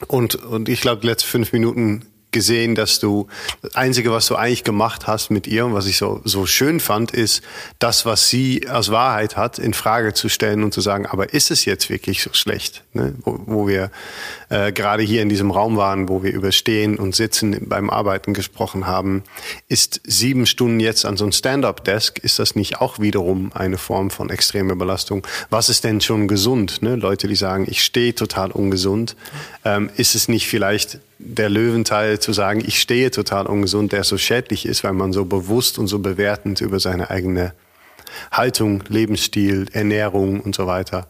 Und, 0.08 0.36
und 0.36 0.70
ich 0.70 0.82
glaube, 0.82 1.02
die 1.02 1.08
letzten 1.08 1.28
fünf 1.28 1.52
Minuten 1.52 2.06
gesehen, 2.34 2.76
dass 2.76 3.00
du 3.00 3.28
das 3.62 3.76
Einzige, 3.76 4.12
was 4.12 4.28
du 4.28 4.36
eigentlich 4.36 4.64
gemacht 4.64 5.08
hast 5.08 5.30
mit 5.30 5.48
ihr 5.48 5.66
und 5.66 5.74
was 5.74 5.86
ich 5.86 5.98
so, 5.98 6.22
so 6.24 6.46
schön 6.46 6.80
fand, 6.80 7.12
ist, 7.12 7.42
das, 7.80 8.06
was 8.06 8.30
sie 8.30 8.68
als 8.68 8.92
Wahrheit 8.92 9.38
hat, 9.38 9.60
in 9.60 9.74
Frage 9.74 10.14
zu 10.14 10.30
stellen 10.30 10.64
und 10.64 10.74
zu 10.74 10.82
sagen, 10.82 11.06
aber 11.06 11.34
ist 11.34 11.52
es 11.52 11.66
jetzt 11.66 11.90
wirklich 11.90 12.22
so 12.24 12.32
schlecht? 12.34 12.84
Ne? 12.94 13.14
Wo, 13.24 13.40
wo 13.46 13.68
wir 13.68 13.92
äh, 14.50 14.72
gerade 14.72 15.04
hier 15.04 15.22
in 15.22 15.30
diesem 15.30 15.52
Raum 15.52 15.78
waren, 15.78 16.10
wo 16.10 16.24
wir 16.24 16.32
über 16.34 16.52
Stehen 16.52 16.98
und 16.98 17.16
Sitzen 17.16 17.68
beim 17.68 17.90
Arbeiten 17.90 18.34
gesprochen 18.34 18.88
haben, 18.88 19.24
ist 19.68 20.02
sieben 20.04 20.46
Stunden 20.46 20.80
jetzt 20.80 21.06
an 21.06 21.18
so 21.18 21.26
einem 21.26 21.32
Stand-up-Desk, 21.32 22.20
ist 22.20 22.40
das 22.40 22.56
nicht 22.56 22.82
auch 22.82 23.00
wiederum 23.00 23.52
eine 23.54 23.78
Form 23.78 24.10
von 24.10 24.30
extremer 24.30 24.76
Belastung? 24.76 25.26
Was 25.50 25.70
ist 25.70 25.84
denn 25.84 26.02
schon 26.02 26.28
gesund? 26.28 26.82
Ne? 26.82 26.96
Leute, 26.96 27.28
die 27.28 27.36
sagen, 27.36 27.66
ich 27.70 27.84
stehe 27.84 28.16
total 28.16 28.52
ungesund, 28.52 29.16
ähm, 29.66 29.90
ist 29.96 30.16
es 30.16 30.28
nicht 30.28 30.48
vielleicht 30.48 31.00
der 31.26 31.50
Löwenteil 31.50 32.20
zu 32.20 32.34
sagen, 32.34 32.64
ich 32.66 32.80
stehe 32.80 33.12
total 33.12 33.46
ungesund, 33.48 33.92
der 33.92 34.04
so 34.04 34.18
schädlich 34.18 34.66
ist, 34.66 34.84
weil 34.84 34.94
man 34.94 35.14
so 35.14 35.26
bewusst 35.26 35.80
und 35.80 35.88
so 35.88 36.00
bewertend 36.00 36.62
über 36.62 36.80
seine 36.80 37.10
eigene 37.10 37.54
Haltung, 38.32 38.84
Lebensstil, 38.90 39.68
Ernährung 39.72 40.42
und 40.42 40.54
so 40.56 40.68
weiter. 40.68 41.08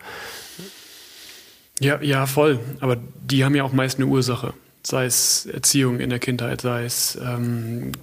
Ja, 1.80 2.02
ja, 2.02 2.26
voll. 2.26 2.60
Aber 2.80 2.98
die 3.22 3.44
haben 3.44 3.56
ja 3.56 3.64
auch 3.64 3.74
meist 3.74 3.98
eine 3.98 4.06
Ursache. 4.06 4.54
Sei 4.86 5.06
es 5.06 5.46
Erziehung 5.46 6.00
in 6.00 6.10
der 6.10 6.20
Kindheit, 6.20 6.62
sei 6.62 6.84
es 6.84 7.18
ähm, 7.24 7.94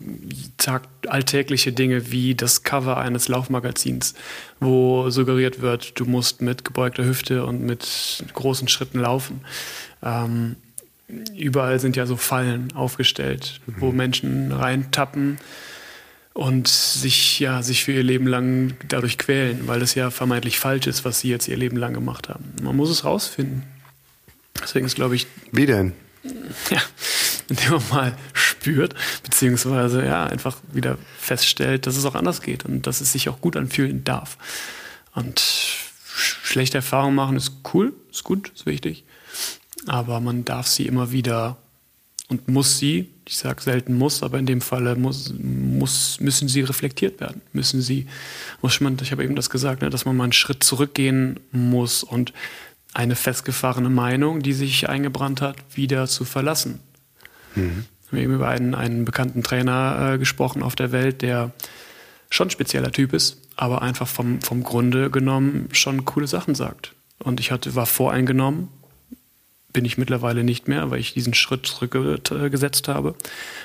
alltägliche 1.06 1.72
Dinge 1.72 2.10
wie 2.10 2.34
das 2.34 2.62
Cover 2.62 2.96
eines 2.96 3.28
Laufmagazins, 3.28 4.14
wo 4.60 5.10
suggeriert 5.10 5.60
wird, 5.60 6.00
du 6.00 6.06
musst 6.06 6.40
mit 6.40 6.64
gebeugter 6.64 7.04
Hüfte 7.04 7.44
und 7.44 7.60
mit 7.60 8.24
großen 8.32 8.66
Schritten 8.68 8.98
laufen. 9.00 9.42
Ähm, 10.02 10.56
überall 11.36 11.80
sind 11.80 11.96
ja 11.96 12.06
so 12.06 12.16
Fallen 12.16 12.72
aufgestellt, 12.74 13.60
mhm. 13.66 13.74
wo 13.78 13.92
Menschen 13.92 14.52
reintappen 14.52 15.38
und 16.32 16.68
sich 16.68 17.40
ja 17.40 17.62
sich 17.62 17.84
für 17.84 17.92
ihr 17.92 18.02
Leben 18.02 18.26
lang 18.26 18.74
dadurch 18.88 19.18
quälen, 19.18 19.66
weil 19.66 19.82
es 19.82 19.94
ja 19.94 20.10
vermeintlich 20.10 20.58
falsch 20.58 20.86
ist, 20.86 21.04
was 21.04 21.20
sie 21.20 21.28
jetzt 21.28 21.48
ihr 21.48 21.56
Leben 21.56 21.76
lang 21.76 21.92
gemacht 21.92 22.28
haben. 22.28 22.44
Man 22.62 22.76
muss 22.76 22.90
es 22.90 23.04
rausfinden. 23.04 23.64
Deswegen 24.62 24.86
ist, 24.86 24.94
glaube 24.94 25.16
ich. 25.16 25.26
Wie 25.52 25.66
denn? 25.66 25.92
Ja, 26.70 26.82
indem 27.48 27.70
man 27.70 27.82
mal 27.90 28.18
spürt, 28.34 28.94
beziehungsweise 29.24 30.04
ja, 30.04 30.26
einfach 30.26 30.58
wieder 30.70 30.98
feststellt, 31.18 31.86
dass 31.86 31.96
es 31.96 32.04
auch 32.04 32.14
anders 32.14 32.42
geht 32.42 32.64
und 32.64 32.86
dass 32.86 33.00
es 33.00 33.12
sich 33.12 33.28
auch 33.28 33.40
gut 33.40 33.56
anfühlen 33.56 34.04
darf. 34.04 34.36
Und 35.14 35.40
schlechte 35.40 36.78
Erfahrungen 36.78 37.14
machen 37.14 37.36
ist 37.36 37.52
cool, 37.72 37.94
ist 38.10 38.22
gut, 38.22 38.52
ist 38.54 38.66
wichtig 38.66 39.04
aber 39.90 40.20
man 40.20 40.44
darf 40.44 40.68
sie 40.68 40.86
immer 40.86 41.10
wieder 41.10 41.56
und 42.28 42.46
muss 42.46 42.78
sie, 42.78 43.08
ich 43.26 43.36
sage 43.36 43.60
selten 43.60 43.98
muss, 43.98 44.22
aber 44.22 44.38
in 44.38 44.46
dem 44.46 44.60
Falle 44.60 44.94
muss, 44.94 45.34
muss, 45.36 46.20
müssen 46.20 46.46
sie 46.46 46.60
reflektiert 46.60 47.20
werden. 47.20 47.40
Müssen 47.52 47.82
sie, 47.82 48.06
muss 48.62 48.80
man, 48.80 48.96
ich 49.02 49.10
habe 49.10 49.24
eben 49.24 49.34
das 49.34 49.50
gesagt, 49.50 49.82
ne, 49.82 49.90
dass 49.90 50.04
man 50.04 50.16
mal 50.16 50.24
einen 50.24 50.32
Schritt 50.32 50.62
zurückgehen 50.62 51.40
muss 51.50 52.04
und 52.04 52.32
eine 52.94 53.16
festgefahrene 53.16 53.90
Meinung, 53.90 54.42
die 54.42 54.52
sich 54.52 54.88
eingebrannt 54.88 55.40
hat, 55.40 55.56
wieder 55.74 56.06
zu 56.06 56.24
verlassen. 56.24 56.78
Mhm. 57.56 57.86
Wir 58.10 58.18
haben 58.20 58.24
eben 58.24 58.34
über 58.34 58.48
einen, 58.48 58.76
einen 58.76 59.04
bekannten 59.04 59.42
Trainer 59.42 60.12
äh, 60.12 60.18
gesprochen 60.18 60.62
auf 60.62 60.76
der 60.76 60.92
Welt, 60.92 61.20
der 61.20 61.50
schon 62.30 62.46
ein 62.46 62.52
spezieller 62.52 62.92
Typ 62.92 63.12
ist, 63.12 63.38
aber 63.56 63.82
einfach 63.82 64.06
vom, 64.06 64.40
vom 64.40 64.62
Grunde 64.62 65.10
genommen 65.10 65.68
schon 65.72 66.04
coole 66.04 66.28
Sachen 66.28 66.54
sagt. 66.54 66.94
Und 67.18 67.40
ich 67.40 67.50
hatte, 67.50 67.74
war 67.74 67.86
voreingenommen, 67.86 68.68
bin 69.72 69.84
ich 69.84 69.98
mittlerweile 69.98 70.44
nicht 70.44 70.68
mehr, 70.68 70.90
weil 70.90 71.00
ich 71.00 71.14
diesen 71.14 71.34
Schritt 71.34 71.66
zurückgesetzt 71.66 72.88
habe 72.88 73.14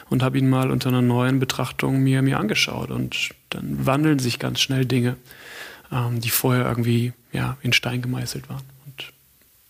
und 0.10 0.24
habe 0.24 0.38
ihn 0.38 0.50
mal 0.50 0.72
unter 0.72 0.90
einer 0.90 1.02
neuen 1.02 1.40
Betrachtung 1.40 2.00
mir, 2.00 2.22
mir 2.22 2.40
angeschaut. 2.40 2.92
Und 2.92 3.30
dann 3.50 3.86
wandeln 3.86 4.20
sich 4.20 4.40
ganz 4.40 4.60
schnell 4.60 4.86
Dinge, 4.86 5.18
ähm, 5.92 6.22
die 6.22 6.30
vorher 6.30 6.66
irgendwie 6.66 7.14
ja, 7.32 7.58
in 7.62 7.74
Stein 7.74 8.02
gemeißelt 8.02 8.50
waren. 8.50 8.64
Und 8.86 9.12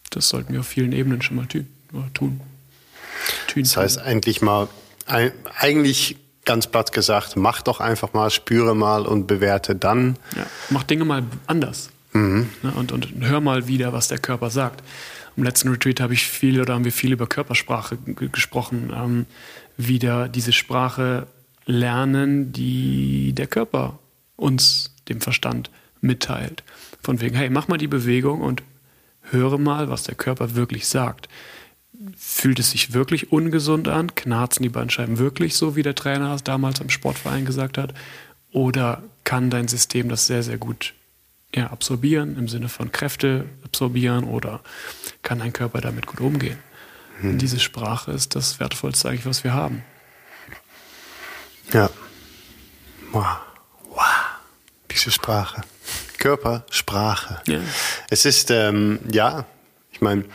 das 0.09 0.29
sollten 0.29 0.53
wir 0.53 0.61
auf 0.61 0.67
vielen 0.67 0.91
Ebenen 0.91 1.21
schon 1.21 1.37
mal 1.37 1.47
tun. 1.47 1.67
tun. 2.13 2.41
Das 3.55 3.77
heißt 3.77 3.99
eigentlich 3.99 4.41
mal, 4.41 4.67
eigentlich 5.07 6.17
ganz 6.45 6.67
platt 6.67 6.91
gesagt, 6.91 7.35
mach 7.35 7.61
doch 7.61 7.79
einfach 7.79 8.13
mal, 8.13 8.29
spüre 8.29 8.75
mal 8.75 9.05
und 9.05 9.27
bewerte 9.27 9.75
dann. 9.75 10.17
Ja, 10.35 10.45
mach 10.69 10.83
Dinge 10.83 11.05
mal 11.05 11.23
anders. 11.47 11.89
Mhm. 12.13 12.49
Ne, 12.63 12.71
und, 12.71 12.91
und 12.91 13.07
hör 13.21 13.41
mal 13.41 13.67
wieder, 13.67 13.91
was 13.91 14.07
der 14.07 14.19
Körper 14.19 14.49
sagt. 14.49 14.81
Im 15.37 15.43
letzten 15.43 15.69
Retreat 15.69 15.99
habe 15.99 16.13
ich 16.13 16.27
viel 16.27 16.61
oder 16.61 16.73
haben 16.73 16.85
wir 16.85 16.91
viel 16.91 17.11
über 17.11 17.27
Körpersprache 17.27 17.97
gesprochen. 17.97 18.91
Ähm, 18.95 19.25
wieder 19.77 20.29
diese 20.29 20.53
Sprache 20.53 21.27
lernen, 21.65 22.53
die 22.53 23.33
der 23.33 23.47
Körper 23.47 23.99
uns, 24.35 24.95
dem 25.09 25.21
Verstand, 25.21 25.69
mitteilt. 26.01 26.63
Von 27.01 27.19
wegen, 27.21 27.35
hey, 27.35 27.49
mach 27.49 27.67
mal 27.67 27.77
die 27.77 27.87
Bewegung 27.87 28.41
und 28.41 28.63
höre 29.23 29.57
mal, 29.57 29.89
was 29.89 30.03
der 30.03 30.15
Körper 30.15 30.55
wirklich 30.55 30.87
sagt. 30.87 31.27
Fühlt 32.17 32.59
es 32.59 32.71
sich 32.71 32.93
wirklich 32.93 33.31
ungesund 33.31 33.87
an? 33.87 34.15
Knarzen 34.15 34.63
die 34.63 34.69
Bandscheiben 34.69 35.17
wirklich 35.17 35.55
so, 35.55 35.75
wie 35.75 35.83
der 35.83 35.95
Trainer 35.95 36.33
es 36.33 36.43
damals 36.43 36.81
am 36.81 36.89
Sportverein 36.89 37.45
gesagt 37.45 37.77
hat? 37.77 37.93
Oder 38.51 39.03
kann 39.23 39.49
dein 39.49 39.67
System 39.67 40.09
das 40.09 40.27
sehr, 40.27 40.43
sehr 40.43 40.57
gut 40.57 40.93
ja, 41.55 41.71
absorbieren, 41.71 42.37
im 42.37 42.47
Sinne 42.47 42.69
von 42.69 42.91
Kräfte 42.91 43.45
absorbieren 43.63 44.25
oder 44.25 44.61
kann 45.23 45.39
dein 45.39 45.53
Körper 45.53 45.81
damit 45.81 46.05
gut 46.05 46.19
umgehen. 46.19 46.59
Hm. 47.21 47.37
Diese 47.37 47.59
Sprache 47.59 48.11
ist 48.11 48.35
das 48.35 48.59
Wertvollste 48.59 49.09
eigentlich, 49.09 49.25
was 49.25 49.43
wir 49.43 49.53
haben. 49.53 49.83
Ja. 51.73 51.89
Wow. 53.11 53.37
wow. 53.89 54.05
Diese 54.91 55.11
Sprache. 55.11 55.61
Körpersprache. 56.17 57.41
Ja. 57.47 57.59
Es 58.09 58.25
ist, 58.25 58.51
ähm, 58.51 58.99
ja, 59.11 59.45
ich 59.91 60.01
meine, 60.01 60.25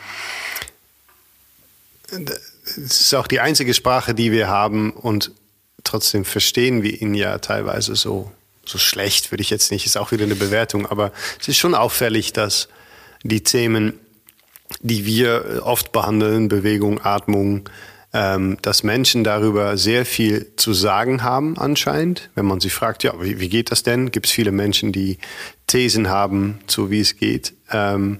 es 2.09 3.01
ist 3.01 3.13
auch 3.13 3.27
die 3.27 3.39
einzige 3.39 3.73
Sprache, 3.73 4.15
die 4.15 4.31
wir 4.31 4.47
haben 4.47 4.91
und 4.91 5.31
trotzdem 5.83 6.25
verstehen 6.25 6.83
wir 6.83 7.01
ihn 7.01 7.13
ja 7.13 7.37
teilweise 7.37 7.95
so 7.95 8.31
so 8.65 8.77
schlecht 8.77 9.31
würde 9.31 9.41
ich 9.41 9.49
jetzt 9.49 9.71
nicht, 9.71 9.85
ist 9.85 9.97
auch 9.97 10.11
wieder 10.11 10.25
eine 10.25 10.35
Bewertung, 10.35 10.85
aber 10.85 11.11
es 11.39 11.47
ist 11.47 11.57
schon 11.57 11.75
auffällig, 11.75 12.33
dass 12.33 12.69
die 13.23 13.43
Themen, 13.43 13.99
die 14.81 15.05
wir 15.05 15.61
oft 15.63 15.91
behandeln, 15.91 16.47
Bewegung, 16.47 17.01
Atmung, 17.03 17.69
ähm, 18.13 18.57
dass 18.61 18.83
Menschen 18.83 19.23
darüber 19.23 19.77
sehr 19.77 20.05
viel 20.05 20.51
zu 20.57 20.73
sagen 20.73 21.23
haben 21.23 21.57
anscheinend. 21.57 22.29
Wenn 22.35 22.45
man 22.45 22.59
sie 22.59 22.69
fragt, 22.69 23.03
ja, 23.03 23.13
wie, 23.21 23.39
wie 23.39 23.49
geht 23.49 23.71
das 23.71 23.83
denn? 23.83 24.11
Gibt 24.11 24.25
es 24.25 24.31
viele 24.31 24.51
Menschen, 24.51 24.91
die 24.91 25.17
Thesen 25.67 26.09
haben, 26.09 26.59
zu 26.67 26.91
wie 26.91 26.99
es 26.99 27.15
geht, 27.15 27.53
ähm, 27.71 28.19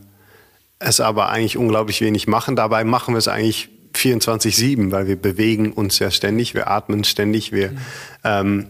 es 0.80 1.00
aber 1.00 1.30
eigentlich 1.30 1.58
unglaublich 1.58 2.02
wenig 2.02 2.28
machen. 2.28 2.56
Dabei 2.56 2.84
machen 2.84 3.14
wir 3.14 3.20
es 3.20 3.28
eigentlich 3.28 3.70
24-7, 3.94 4.92
weil 4.92 5.08
wir 5.08 5.18
bewegen 5.18 5.74
uns 5.74 6.00
ja 6.00 6.10
ständig, 6.10 6.54
wir 6.54 6.70
atmen 6.70 7.04
ständig, 7.04 7.52
wir, 7.52 7.72
mhm. 7.72 7.78
ähm, 8.24 8.68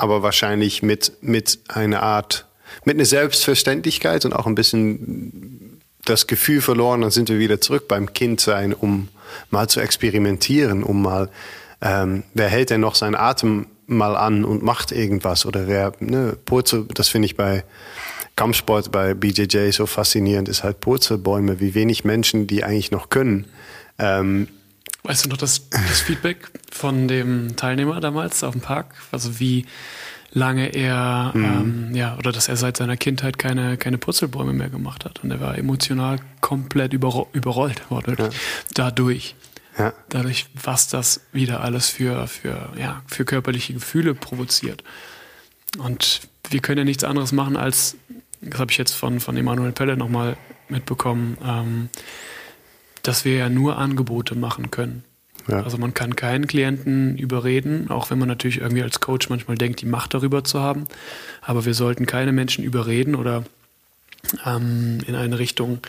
aber 0.00 0.22
wahrscheinlich 0.22 0.82
mit, 0.82 1.12
mit 1.20 1.60
einer 1.68 2.02
Art, 2.02 2.46
mit 2.84 2.96
einer 2.96 3.04
Selbstverständlichkeit 3.04 4.24
und 4.24 4.32
auch 4.32 4.46
ein 4.46 4.54
bisschen 4.54 5.80
das 6.04 6.26
Gefühl 6.26 6.62
verloren, 6.62 7.02
dann 7.02 7.10
sind 7.10 7.28
wir 7.28 7.38
wieder 7.38 7.60
zurück 7.60 7.86
beim 7.86 8.12
Kindsein, 8.12 8.72
um 8.72 9.08
mal 9.50 9.68
zu 9.68 9.80
experimentieren, 9.80 10.82
um 10.82 11.02
mal, 11.02 11.28
ähm, 11.82 12.22
wer 12.32 12.48
hält 12.48 12.70
denn 12.70 12.80
noch 12.80 12.94
seinen 12.94 13.14
Atem 13.14 13.66
mal 13.86 14.16
an 14.16 14.44
und 14.44 14.62
macht 14.62 14.92
irgendwas 14.92 15.44
oder 15.44 15.66
wer, 15.66 15.92
ne, 16.00 16.36
Purzel, 16.46 16.86
das 16.94 17.08
finde 17.08 17.26
ich 17.26 17.36
bei 17.36 17.64
Kampfsport, 18.36 18.90
bei 18.90 19.12
BJJ 19.12 19.70
so 19.72 19.84
faszinierend, 19.84 20.48
ist 20.48 20.64
halt 20.64 20.80
Purzelbäume, 20.80 21.60
wie 21.60 21.74
wenig 21.74 22.04
Menschen 22.04 22.46
die 22.46 22.64
eigentlich 22.64 22.90
noch 22.90 23.10
können. 23.10 23.44
Ähm, 23.98 24.48
Weißt 25.02 25.24
du 25.24 25.28
noch 25.28 25.38
das, 25.38 25.68
das 25.70 26.00
Feedback 26.00 26.50
von 26.70 27.08
dem 27.08 27.56
Teilnehmer 27.56 28.00
damals 28.00 28.44
auf 28.44 28.52
dem 28.52 28.60
Park? 28.60 28.94
Also 29.12 29.40
wie 29.40 29.66
lange 30.32 30.68
er, 30.74 31.32
mhm. 31.34 31.44
ähm, 31.44 31.94
ja, 31.94 32.16
oder 32.18 32.32
dass 32.32 32.48
er 32.48 32.56
seit 32.56 32.76
seiner 32.76 32.96
Kindheit 32.96 33.38
keine, 33.38 33.76
keine 33.76 33.98
Purzelbäume 33.98 34.52
mehr 34.52 34.68
gemacht 34.68 35.04
hat. 35.04 35.22
Und 35.24 35.30
er 35.30 35.40
war 35.40 35.58
emotional 35.58 36.18
komplett 36.40 36.92
überro 36.92 37.28
überrollt 37.32 37.82
ja. 37.90 38.28
dadurch. 38.74 39.34
Ja. 39.78 39.92
Dadurch, 40.08 40.46
was 40.62 40.88
das 40.88 41.22
wieder 41.32 41.62
alles 41.62 41.88
für, 41.88 42.26
für, 42.26 42.70
ja, 42.78 43.02
für 43.06 43.24
körperliche 43.24 43.72
Gefühle 43.72 44.14
provoziert. 44.14 44.84
Und 45.78 46.22
wir 46.50 46.60
können 46.60 46.78
ja 46.78 46.84
nichts 46.84 47.04
anderes 47.04 47.32
machen, 47.32 47.56
als, 47.56 47.96
das 48.40 48.58
habe 48.58 48.72
ich 48.72 48.78
jetzt 48.78 48.92
von, 48.92 49.20
von 49.20 49.36
Emanuel 49.36 49.72
Pelle 49.72 49.96
nochmal 49.96 50.36
mitbekommen, 50.68 51.38
ähm, 51.44 51.88
dass 53.02 53.24
wir 53.24 53.36
ja 53.36 53.48
nur 53.48 53.78
Angebote 53.78 54.34
machen 54.34 54.70
können. 54.70 55.04
Ja. 55.48 55.62
Also 55.62 55.78
man 55.78 55.94
kann 55.94 56.16
keinen 56.16 56.46
Klienten 56.46 57.16
überreden, 57.18 57.90
auch 57.90 58.10
wenn 58.10 58.18
man 58.18 58.28
natürlich 58.28 58.58
irgendwie 58.58 58.82
als 58.82 59.00
Coach 59.00 59.28
manchmal 59.30 59.56
denkt, 59.56 59.80
die 59.80 59.86
Macht 59.86 60.14
darüber 60.14 60.44
zu 60.44 60.60
haben. 60.60 60.84
Aber 61.42 61.64
wir 61.64 61.74
sollten 61.74 62.06
keine 62.06 62.32
Menschen 62.32 62.64
überreden 62.64 63.14
oder 63.14 63.44
ähm, 64.44 64.98
in 65.06 65.14
eine 65.14 65.38
Richtung 65.38 65.80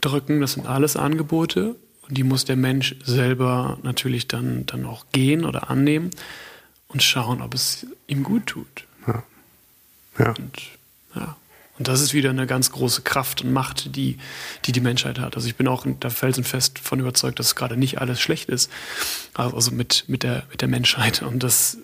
drücken. 0.00 0.40
Das 0.40 0.52
sind 0.52 0.66
alles 0.66 0.96
Angebote 0.96 1.76
und 2.08 2.16
die 2.16 2.24
muss 2.24 2.44
der 2.44 2.56
Mensch 2.56 2.96
selber 3.04 3.78
natürlich 3.82 4.28
dann, 4.28 4.66
dann 4.66 4.86
auch 4.86 5.06
gehen 5.12 5.44
oder 5.44 5.70
annehmen 5.70 6.10
und 6.88 7.02
schauen, 7.02 7.42
ob 7.42 7.54
es 7.54 7.86
ihm 8.06 8.22
gut 8.22 8.46
tut. 8.46 8.84
Ja. 9.06 9.22
ja. 10.18 10.28
Und, 10.30 10.62
ja. 11.14 11.36
Und 11.78 11.88
das 11.88 12.00
ist 12.00 12.14
wieder 12.14 12.30
eine 12.30 12.46
ganz 12.46 12.70
große 12.70 13.02
Kraft 13.02 13.42
und 13.42 13.52
Macht, 13.52 13.96
die 13.96 14.18
die, 14.64 14.72
die 14.72 14.80
Menschheit 14.80 15.18
hat. 15.18 15.34
Also 15.34 15.48
ich 15.48 15.56
bin 15.56 15.66
auch 15.66 15.84
da 15.98 16.08
felsenfest 16.08 16.78
von 16.78 17.00
überzeugt, 17.00 17.40
dass 17.40 17.56
gerade 17.56 17.76
nicht 17.76 18.00
alles 18.00 18.20
schlecht 18.20 18.48
ist. 18.48 18.70
Also 19.34 19.72
mit, 19.72 20.04
mit, 20.06 20.22
der, 20.22 20.44
mit 20.50 20.60
der 20.60 20.68
Menschheit. 20.68 21.22
Und 21.22 21.42
das, 21.42 21.78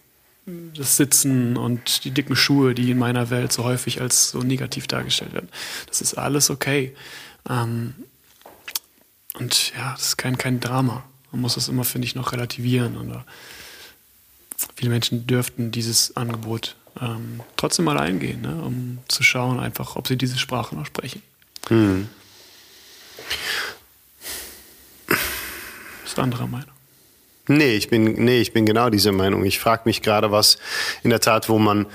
das 0.46 0.96
Sitzen 0.96 1.56
und 1.56 2.04
die 2.04 2.12
dicken 2.12 2.36
Schuhe, 2.36 2.74
die 2.74 2.92
in 2.92 2.98
meiner 2.98 3.30
Welt 3.30 3.52
so 3.52 3.64
häufig 3.64 4.00
als 4.00 4.30
so 4.30 4.40
negativ 4.40 4.86
dargestellt 4.86 5.32
werden. 5.32 5.48
Das 5.88 6.00
ist 6.00 6.14
alles 6.14 6.50
okay. 6.50 6.94
Ähm, 7.48 7.94
und 9.34 9.72
ja, 9.76 9.92
das 9.92 10.08
ist 10.08 10.16
kein, 10.18 10.38
kein 10.38 10.60
Drama. 10.60 11.04
Man 11.32 11.40
muss 11.40 11.54
das 11.54 11.68
immer, 11.68 11.84
finde 11.84 12.06
ich, 12.06 12.14
noch 12.14 12.32
relativieren. 12.32 12.96
Oder 12.96 13.24
viele 14.76 14.90
Menschen 14.90 15.26
dürften 15.26 15.72
dieses 15.72 16.16
Angebot 16.16 16.76
ähm, 17.00 17.40
trotzdem 17.56 17.84
mal 17.84 17.98
eingehen, 17.98 18.42
ne? 18.42 18.62
um 18.62 18.98
zu 19.08 19.22
schauen, 19.22 19.60
einfach, 19.60 19.96
ob 19.96 20.08
sie 20.08 20.16
diese 20.16 20.38
Sprache 20.38 20.74
noch 20.74 20.86
sprechen. 20.86 21.22
Hm. 21.68 22.08
Ist 26.04 26.18
andere 26.18 26.48
Meinung. 26.48 26.70
Nee, 27.46 27.74
ich 27.74 27.88
bin, 27.88 28.04
nee, 28.24 28.40
ich 28.40 28.52
bin 28.52 28.66
genau 28.66 28.90
dieser 28.90 29.12
Meinung. 29.12 29.44
Ich 29.44 29.58
frage 29.58 29.82
mich 29.84 30.02
gerade, 30.02 30.30
was 30.30 30.58
in 31.02 31.10
der 31.10 31.20
Tat, 31.20 31.48
wo 31.48 31.58
man, 31.58 31.86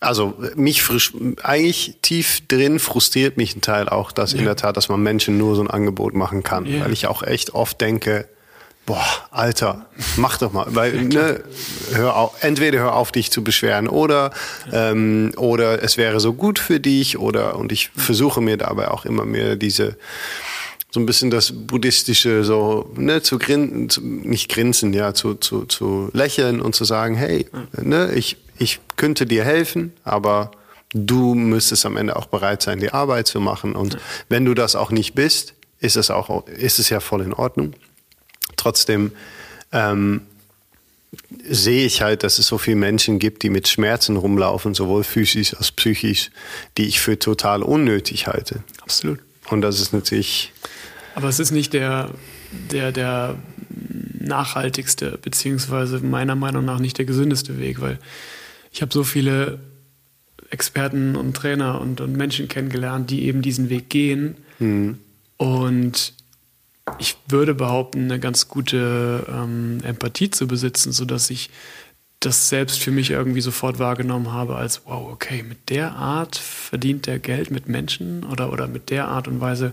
also 0.00 0.38
mich 0.54 0.82
frisch, 0.82 1.12
eigentlich 1.42 1.96
tief 2.02 2.46
drin 2.48 2.78
frustriert 2.78 3.36
mich 3.36 3.56
ein 3.56 3.60
Teil 3.60 3.88
auch, 3.88 4.10
dass 4.12 4.32
ja. 4.32 4.38
in 4.38 4.44
der 4.44 4.56
Tat, 4.56 4.76
dass 4.76 4.88
man 4.88 5.02
Menschen 5.02 5.36
nur 5.36 5.54
so 5.54 5.62
ein 5.62 5.68
Angebot 5.68 6.14
machen 6.14 6.42
kann. 6.42 6.64
Ja. 6.66 6.84
Weil 6.84 6.92
ich 6.92 7.06
auch 7.06 7.22
echt 7.22 7.54
oft 7.54 7.80
denke, 7.80 8.26
boah, 8.88 9.06
Alter, 9.30 9.84
mach 10.16 10.38
doch 10.38 10.50
mal. 10.50 10.64
Weil, 10.70 11.04
ne, 11.04 11.44
hör 11.92 12.16
auf, 12.16 12.42
entweder 12.42 12.78
hör 12.78 12.94
auf, 12.94 13.12
dich 13.12 13.30
zu 13.30 13.44
beschweren 13.44 13.86
oder, 13.86 14.30
ähm, 14.72 15.32
oder 15.36 15.82
es 15.82 15.98
wäre 15.98 16.20
so 16.20 16.32
gut 16.32 16.58
für 16.58 16.80
dich 16.80 17.18
oder, 17.18 17.56
und 17.56 17.70
ich 17.70 17.90
versuche 17.94 18.40
mir 18.40 18.56
dabei 18.56 18.90
auch 18.90 19.04
immer 19.04 19.26
mehr 19.26 19.56
diese, 19.56 19.98
so 20.90 21.00
ein 21.00 21.04
bisschen 21.04 21.30
das 21.30 21.52
buddhistische, 21.52 22.44
so, 22.44 22.90
ne, 22.96 23.20
zu 23.20 23.38
grinsen, 23.38 23.90
zu, 23.90 24.00
nicht 24.00 24.50
grinsen, 24.50 24.94
ja, 24.94 25.12
zu, 25.12 25.34
zu, 25.34 25.66
zu 25.66 26.08
lächeln 26.14 26.62
und 26.62 26.74
zu 26.74 26.86
sagen, 26.86 27.14
hey, 27.14 27.46
ne, 27.78 28.12
ich, 28.14 28.38
ich 28.56 28.80
könnte 28.96 29.26
dir 29.26 29.44
helfen, 29.44 29.92
aber 30.02 30.50
du 30.94 31.34
müsstest 31.34 31.84
am 31.84 31.98
Ende 31.98 32.16
auch 32.16 32.26
bereit 32.26 32.62
sein, 32.62 32.80
die 32.80 32.90
Arbeit 32.90 33.26
zu 33.26 33.38
machen. 33.38 33.76
Und 33.76 33.98
wenn 34.30 34.46
du 34.46 34.54
das 34.54 34.76
auch 34.76 34.90
nicht 34.90 35.14
bist, 35.14 35.52
ist 35.78 35.98
es 35.98 36.10
auch, 36.10 36.46
ist 36.46 36.78
es 36.78 36.88
ja 36.88 37.00
voll 37.00 37.20
in 37.20 37.34
Ordnung 37.34 37.74
trotzdem 38.58 39.12
ähm, 39.72 40.22
sehe 41.48 41.86
ich 41.86 42.02
halt, 42.02 42.22
dass 42.22 42.38
es 42.38 42.46
so 42.46 42.58
viele 42.58 42.76
Menschen 42.76 43.18
gibt, 43.18 43.42
die 43.42 43.50
mit 43.50 43.68
Schmerzen 43.68 44.16
rumlaufen, 44.16 44.74
sowohl 44.74 45.04
physisch 45.04 45.54
als 45.56 45.72
psychisch, 45.72 46.30
die 46.76 46.86
ich 46.86 47.00
für 47.00 47.18
total 47.18 47.62
unnötig 47.62 48.26
halte. 48.26 48.62
Absolut. 48.82 49.20
Und 49.48 49.62
das 49.62 49.80
ist 49.80 49.92
natürlich. 49.92 50.52
Aber 51.14 51.28
es 51.28 51.38
ist 51.38 51.50
nicht 51.50 51.72
der, 51.72 52.10
der, 52.70 52.92
der 52.92 53.36
nachhaltigste, 54.20 55.18
beziehungsweise 55.20 56.00
meiner 56.00 56.34
Meinung 56.34 56.64
nach 56.64 56.78
nicht 56.78 56.98
der 56.98 57.06
gesündeste 57.06 57.58
Weg, 57.58 57.80
weil 57.80 57.98
ich 58.72 58.82
habe 58.82 58.92
so 58.92 59.04
viele 59.04 59.58
Experten 60.50 61.16
und 61.16 61.34
Trainer 61.34 61.80
und, 61.80 62.00
und 62.00 62.16
Menschen 62.16 62.48
kennengelernt, 62.48 63.10
die 63.10 63.24
eben 63.24 63.42
diesen 63.42 63.70
Weg 63.70 63.90
gehen. 63.90 64.36
Mhm. 64.58 64.98
Und 65.36 66.14
ich 66.98 67.16
würde 67.28 67.54
behaupten, 67.54 68.04
eine 68.04 68.20
ganz 68.20 68.48
gute 68.48 69.26
ähm, 69.28 69.80
Empathie 69.82 70.30
zu 70.30 70.46
besitzen, 70.46 70.92
sodass 70.92 71.30
ich 71.30 71.50
das 72.20 72.48
selbst 72.48 72.80
für 72.80 72.90
mich 72.90 73.10
irgendwie 73.10 73.40
sofort 73.40 73.78
wahrgenommen 73.78 74.32
habe 74.32 74.56
als, 74.56 74.82
wow, 74.86 75.10
okay, 75.12 75.42
mit 75.42 75.70
der 75.70 75.92
Art 75.92 76.36
verdient 76.36 77.06
der 77.06 77.18
Geld 77.18 77.50
mit 77.50 77.68
Menschen 77.68 78.24
oder, 78.24 78.52
oder 78.52 78.66
mit 78.66 78.90
der 78.90 79.08
Art 79.08 79.28
und 79.28 79.40
Weise 79.40 79.72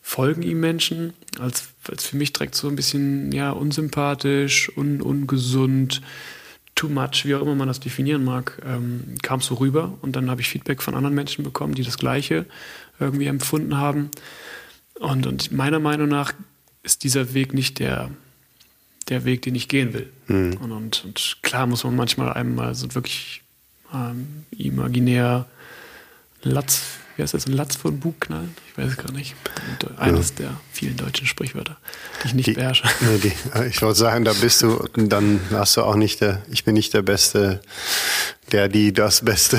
folgen 0.00 0.42
ihm 0.42 0.60
Menschen, 0.60 1.14
als, 1.40 1.68
als 1.88 2.04
für 2.04 2.16
mich 2.16 2.32
direkt 2.32 2.54
so 2.54 2.68
ein 2.68 2.76
bisschen 2.76 3.32
ja, 3.32 3.50
unsympathisch, 3.50 4.70
un, 4.76 5.00
ungesund, 5.00 6.02
too 6.74 6.88
much, 6.88 7.24
wie 7.24 7.34
auch 7.34 7.42
immer 7.42 7.54
man 7.54 7.68
das 7.68 7.80
definieren 7.80 8.24
mag, 8.24 8.60
ähm, 8.66 9.14
kam 9.22 9.40
so 9.40 9.54
rüber 9.54 9.96
und 10.02 10.14
dann 10.14 10.30
habe 10.30 10.42
ich 10.42 10.48
Feedback 10.48 10.82
von 10.82 10.94
anderen 10.94 11.14
Menschen 11.14 11.42
bekommen, 11.42 11.74
die 11.74 11.84
das 11.84 11.98
Gleiche 11.98 12.46
irgendwie 13.00 13.26
empfunden 13.26 13.76
haben. 13.76 14.10
Und, 15.00 15.26
und 15.26 15.52
meiner 15.52 15.80
Meinung 15.80 16.08
nach 16.08 16.32
ist 16.82 17.04
dieser 17.04 17.34
Weg 17.34 17.54
nicht 17.54 17.78
der, 17.78 18.10
der 19.08 19.24
Weg, 19.24 19.42
den 19.42 19.54
ich 19.54 19.68
gehen 19.68 19.92
will. 19.92 20.10
Mhm. 20.28 20.56
Und, 20.58 20.72
und, 20.72 21.04
und, 21.04 21.38
klar 21.42 21.66
muss 21.66 21.84
man 21.84 21.96
manchmal 21.96 22.32
einem 22.32 22.54
mal 22.54 22.74
so 22.74 22.94
wirklich 22.94 23.42
ähm, 23.92 24.44
imaginär 24.56 25.46
Latz, 26.42 26.82
wie 27.16 27.22
heißt 27.22 27.34
das, 27.34 27.46
ein 27.46 27.52
Latz 27.52 27.76
vor 27.76 27.90
den 27.90 28.00
Bug 28.00 28.20
knallen? 28.20 28.54
Ich 28.68 28.78
weiß 28.78 28.92
es 28.92 28.96
gar 28.96 29.12
nicht. 29.12 29.34
Eines 29.96 30.30
ja. 30.30 30.34
der 30.36 30.60
vielen 30.72 30.96
deutschen 30.96 31.26
Sprichwörter, 31.26 31.76
die 32.22 32.28
ich 32.28 32.34
nicht 32.34 32.46
die, 32.48 32.52
beherrsche. 32.52 32.84
Nee, 33.00 33.18
die, 33.18 33.68
ich 33.68 33.80
wollte 33.82 33.98
sagen, 33.98 34.24
da 34.24 34.32
bist 34.32 34.62
du, 34.62 34.88
dann 34.94 35.40
hast 35.50 35.76
du 35.76 35.82
auch 35.82 35.96
nicht 35.96 36.20
der, 36.20 36.42
ich 36.50 36.64
bin 36.64 36.74
nicht 36.74 36.92
der 36.92 37.02
Beste, 37.02 37.60
der, 38.52 38.68
die, 38.68 38.92
das 38.92 39.24
Beste. 39.24 39.58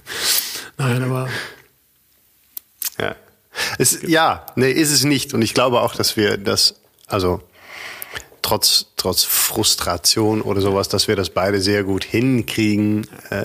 Nein, 0.78 1.02
aber 1.02 1.28
es, 3.78 4.02
ja, 4.02 4.46
nee, 4.56 4.70
ist 4.70 4.90
es 4.90 5.04
nicht. 5.04 5.34
Und 5.34 5.42
ich 5.42 5.54
glaube 5.54 5.80
auch, 5.80 5.94
dass 5.94 6.16
wir 6.16 6.36
das, 6.36 6.74
also 7.06 7.40
trotz, 8.48 8.86
trotz 8.96 9.24
Frustration 9.24 10.40
oder 10.40 10.62
sowas, 10.62 10.88
dass 10.88 11.06
wir 11.06 11.16
das 11.16 11.30
beide 11.30 11.60
sehr 11.60 11.84
gut 11.84 12.04
hinkriegen, 12.04 13.06
äh, 13.28 13.44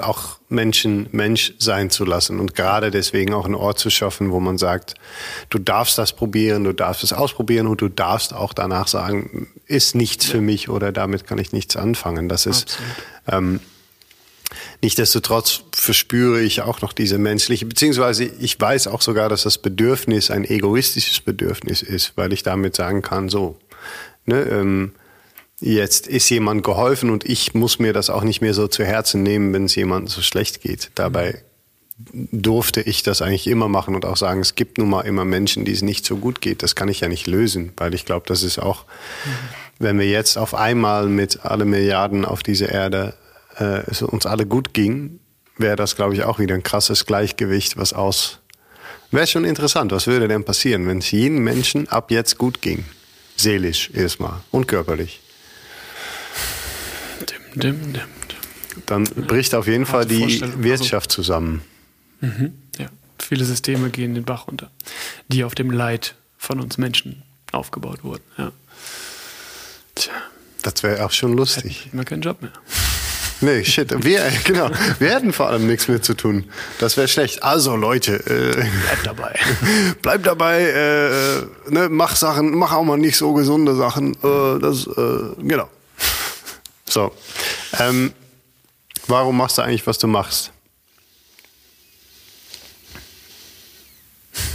auch 0.00 0.38
Menschen 0.48 1.08
Mensch 1.10 1.54
sein 1.58 1.90
zu 1.90 2.04
lassen 2.04 2.38
und 2.38 2.54
gerade 2.54 2.92
deswegen 2.92 3.34
auch 3.34 3.46
einen 3.46 3.56
Ort 3.56 3.80
zu 3.80 3.90
schaffen, 3.90 4.30
wo 4.30 4.38
man 4.38 4.58
sagt, 4.58 4.94
du 5.50 5.58
darfst 5.58 5.98
das 5.98 6.12
probieren, 6.12 6.62
du 6.62 6.72
darfst 6.72 7.02
es 7.02 7.12
ausprobieren 7.12 7.66
und 7.66 7.80
du 7.80 7.88
darfst 7.88 8.32
auch 8.32 8.52
danach 8.52 8.86
sagen, 8.86 9.48
ist 9.66 9.96
nichts 9.96 10.26
ja. 10.26 10.32
für 10.32 10.40
mich 10.40 10.68
oder 10.68 10.92
damit 10.92 11.26
kann 11.26 11.38
ich 11.38 11.52
nichts 11.52 11.76
anfangen. 11.76 12.28
Das 12.28 12.46
ist, 12.46 12.78
ähm, 13.26 13.60
Nichtsdestotrotz 14.82 15.62
verspüre 15.72 16.42
ich 16.42 16.62
auch 16.62 16.82
noch 16.82 16.92
diese 16.92 17.18
menschliche, 17.18 17.66
beziehungsweise 17.66 18.24
ich 18.24 18.60
weiß 18.60 18.88
auch 18.88 19.00
sogar, 19.00 19.28
dass 19.28 19.42
das 19.42 19.58
Bedürfnis 19.58 20.30
ein 20.30 20.44
egoistisches 20.44 21.20
Bedürfnis 21.20 21.82
ist, 21.82 22.12
weil 22.16 22.32
ich 22.32 22.42
damit 22.42 22.76
sagen 22.76 23.02
kann, 23.02 23.28
so, 23.28 23.58
ne, 24.26 24.42
ähm, 24.42 24.92
jetzt 25.60 26.06
ist 26.06 26.28
jemand 26.28 26.62
geholfen 26.62 27.10
und 27.10 27.24
ich 27.24 27.54
muss 27.54 27.78
mir 27.78 27.92
das 27.92 28.10
auch 28.10 28.22
nicht 28.22 28.42
mehr 28.42 28.54
so 28.54 28.68
zu 28.68 28.84
Herzen 28.84 29.22
nehmen, 29.22 29.52
wenn 29.52 29.64
es 29.64 29.74
jemandem 29.74 30.08
so 30.08 30.20
schlecht 30.20 30.60
geht. 30.60 30.90
Dabei 30.94 31.42
durfte 31.98 32.82
ich 32.82 33.02
das 33.02 33.22
eigentlich 33.22 33.46
immer 33.46 33.68
machen 33.68 33.94
und 33.94 34.04
auch 34.04 34.18
sagen, 34.18 34.40
es 34.40 34.54
gibt 34.54 34.76
nun 34.76 34.90
mal 34.90 35.02
immer 35.02 35.24
Menschen, 35.24 35.64
die 35.64 35.72
es 35.72 35.80
nicht 35.80 36.04
so 36.04 36.16
gut 36.16 36.42
geht. 36.42 36.62
Das 36.62 36.74
kann 36.74 36.88
ich 36.88 37.00
ja 37.00 37.08
nicht 37.08 37.26
lösen, 37.26 37.72
weil 37.78 37.94
ich 37.94 38.04
glaube, 38.04 38.26
das 38.28 38.42
ist 38.42 38.58
auch, 38.58 38.84
mhm. 39.24 39.30
wenn 39.78 39.98
wir 39.98 40.08
jetzt 40.08 40.36
auf 40.36 40.54
einmal 40.54 41.06
mit 41.06 41.46
alle 41.46 41.64
Milliarden 41.64 42.26
auf 42.26 42.42
dieser 42.42 42.68
Erde 42.68 43.14
äh, 43.58 43.90
es 43.90 44.02
uns 44.02 44.26
alle 44.26 44.46
gut 44.46 44.74
ging, 44.74 45.20
wäre 45.58 45.76
das, 45.76 45.96
glaube 45.96 46.14
ich, 46.14 46.24
auch 46.24 46.38
wieder 46.38 46.54
ein 46.54 46.62
krasses 46.62 47.06
Gleichgewicht, 47.06 47.76
was 47.76 47.92
aus. 47.92 48.40
Wäre 49.10 49.26
schon 49.26 49.44
interessant, 49.44 49.92
was 49.92 50.06
würde 50.06 50.28
denn 50.28 50.44
passieren, 50.44 50.86
wenn 50.86 50.98
es 50.98 51.10
jedem 51.10 51.42
Menschen 51.44 51.88
ab 51.88 52.10
jetzt 52.10 52.38
gut 52.38 52.60
ging? 52.60 52.84
Seelisch 53.36 53.90
erstmal 53.94 54.40
und 54.50 54.66
körperlich. 54.66 55.20
Dim, 57.20 57.60
dim, 57.60 57.92
dim, 57.92 58.02
Dann 58.86 59.04
bricht 59.04 59.54
auf 59.54 59.66
jeden 59.66 59.86
Fall 59.86 60.06
die 60.06 60.42
Wirtschaft 60.58 61.10
also, 61.10 61.22
zusammen. 61.22 61.62
Mhm, 62.20 62.54
ja, 62.78 62.88
viele 63.18 63.44
Systeme 63.44 63.90
gehen 63.90 64.14
den 64.14 64.24
Bach 64.24 64.48
runter, 64.48 64.70
die 65.28 65.44
auf 65.44 65.54
dem 65.54 65.70
Leid 65.70 66.14
von 66.38 66.60
uns 66.60 66.78
Menschen 66.78 67.22
aufgebaut 67.52 68.02
wurden. 68.04 68.22
Ja. 68.36 68.52
Tja. 69.94 70.12
Das 70.62 70.82
wäre 70.82 71.04
auch 71.04 71.12
schon 71.12 71.36
lustig. 71.36 71.86
Hätten 71.86 71.98
wir 71.98 72.04
keinen 72.04 72.22
Job 72.22 72.42
mehr. 72.42 72.52
Nee, 73.40 73.64
shit. 73.64 74.04
Wir, 74.04 74.22
genau. 74.44 74.70
Wir 74.98 75.10
hätten 75.14 75.32
vor 75.32 75.48
allem 75.48 75.66
nichts 75.66 75.88
mehr 75.88 76.00
zu 76.00 76.14
tun. 76.14 76.44
Das 76.78 76.96
wäre 76.96 77.08
schlecht. 77.08 77.42
Also 77.42 77.76
Leute, 77.76 78.14
äh, 78.14 78.66
bleib 78.84 79.02
dabei. 79.04 79.38
bleib 80.02 80.22
dabei. 80.24 80.62
Äh, 80.62 81.70
ne, 81.70 81.88
mach 81.90 82.16
Sachen, 82.16 82.56
mach 82.56 82.72
auch 82.72 82.84
mal 82.84 82.96
nicht 82.96 83.16
so 83.16 83.32
gesunde 83.34 83.74
Sachen. 83.74 84.14
Äh, 84.14 84.58
das, 84.60 84.86
äh, 84.86 85.42
genau. 85.42 85.68
So. 86.88 87.12
Ähm, 87.78 88.12
warum 89.06 89.36
machst 89.36 89.58
du 89.58 89.62
eigentlich, 89.62 89.86
was 89.86 89.98
du 89.98 90.06
machst? 90.06 90.52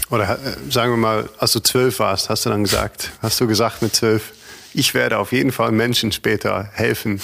Oder 0.10 0.30
äh, 0.30 0.72
sagen 0.72 0.92
wir 0.92 0.98
mal, 0.98 1.30
als 1.38 1.54
du 1.54 1.60
zwölf 1.62 2.00
warst, 2.00 2.30
hast 2.30 2.46
du 2.46 2.50
dann 2.50 2.64
gesagt, 2.64 3.12
hast 3.22 3.40
du 3.40 3.48
gesagt 3.48 3.82
mit 3.82 3.96
zwölf, 3.96 4.34
ich 4.74 4.94
werde 4.94 5.18
auf 5.18 5.32
jeden 5.32 5.52
Fall 5.52 5.72
Menschen 5.72 6.12
später 6.12 6.70
helfen, 6.74 7.22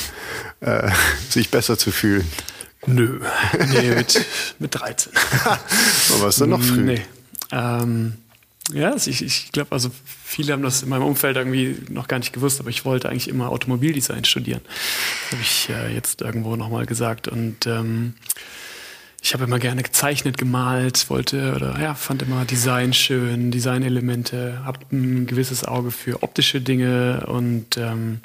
äh, 0.62 0.90
sich 1.30 1.50
besser 1.50 1.78
zu 1.78 1.92
fühlen. 1.92 2.28
Nö, 2.86 3.20
nee, 3.70 3.96
mit, 3.96 4.26
mit 4.60 4.76
13. 4.76 5.12
Aber 5.44 6.22
warst 6.22 6.40
du 6.40 6.46
noch 6.46 6.62
früh? 6.62 6.82
Nee. 6.82 7.02
Ähm, 7.52 8.14
ja, 8.74 8.96
ich, 8.96 9.22
ich 9.22 9.52
glaube, 9.52 9.72
also 9.72 9.92
viele 10.24 10.54
haben 10.54 10.62
das 10.62 10.84
in 10.84 10.90
meinem 10.90 11.04
Umfeld 11.04 11.38
irgendwie 11.38 11.78
noch 11.90 12.08
gar 12.08 12.20
nicht 12.20 12.34
gewusst, 12.34 12.60
aber 12.60 12.70
ich 12.70 12.84
wollte 12.84 13.08
eigentlich 13.08 13.30
immer 13.30 13.50
Automobildesign 13.50 14.26
studieren. 14.26 14.62
Das 14.66 15.32
habe 15.32 15.42
ich 15.42 15.70
äh, 15.70 15.94
jetzt 15.94 16.22
irgendwo 16.22 16.58
nochmal 16.58 16.86
gesagt. 16.86 17.30
Und 17.30 17.66
ähm, 17.66 18.16
ich 19.21 19.34
habe 19.34 19.45
immer 19.45 19.60
gerne 19.60 19.84
gezeichnet, 19.84 20.38
gemalt, 20.38 21.10
wollte 21.10 21.53
oder 21.56 21.80
ja, 21.80 21.95
fand 21.95 22.21
immer 22.21 22.45
Design 22.45 22.93
schön, 22.93 23.51
Designelemente, 23.51 24.62
habe 24.63 24.80
ein 24.91 25.27
gewisses 25.27 25.65
Auge 25.65 25.91
für 25.91 26.23
optische 26.23 26.62
Dinge 26.62 27.25
und 27.27 27.77
ähm, 27.77 28.21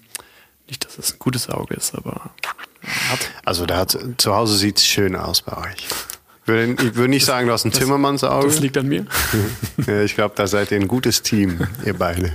nicht, 0.69 0.85
dass 0.85 0.99
es 0.99 1.15
ein 1.15 1.19
gutes 1.19 1.49
Auge 1.49 1.75
ist, 1.75 1.95
aber 1.95 2.31
hab, 3.11 3.19
also 3.45 3.67
da 3.67 3.79
hat 3.79 3.99
zu 4.17 4.35
Hause 4.35 4.57
sieht 4.57 4.79
es 4.79 4.87
schön 4.87 5.17
aus 5.17 5.43
bei 5.43 5.57
euch. 5.57 5.87
Ich 6.45 6.49
würde 6.49 7.09
nicht 7.09 7.25
sagen, 7.25 7.47
du 7.47 7.53
hast 7.53 7.65
ein 7.65 7.73
Zimmermannsauge. 7.73 8.49
Das 8.49 8.59
liegt 8.59 8.77
an 8.77 8.89
mir. 8.89 9.07
ja, 9.87 10.03
ich 10.03 10.17
glaube, 10.17 10.35
da 10.35 10.49
seid 10.49 10.73
ihr 10.73 10.81
ein 10.81 10.89
gutes 10.89 11.23
Team, 11.23 11.61
ihr 11.85 11.95
beide. 11.95 12.33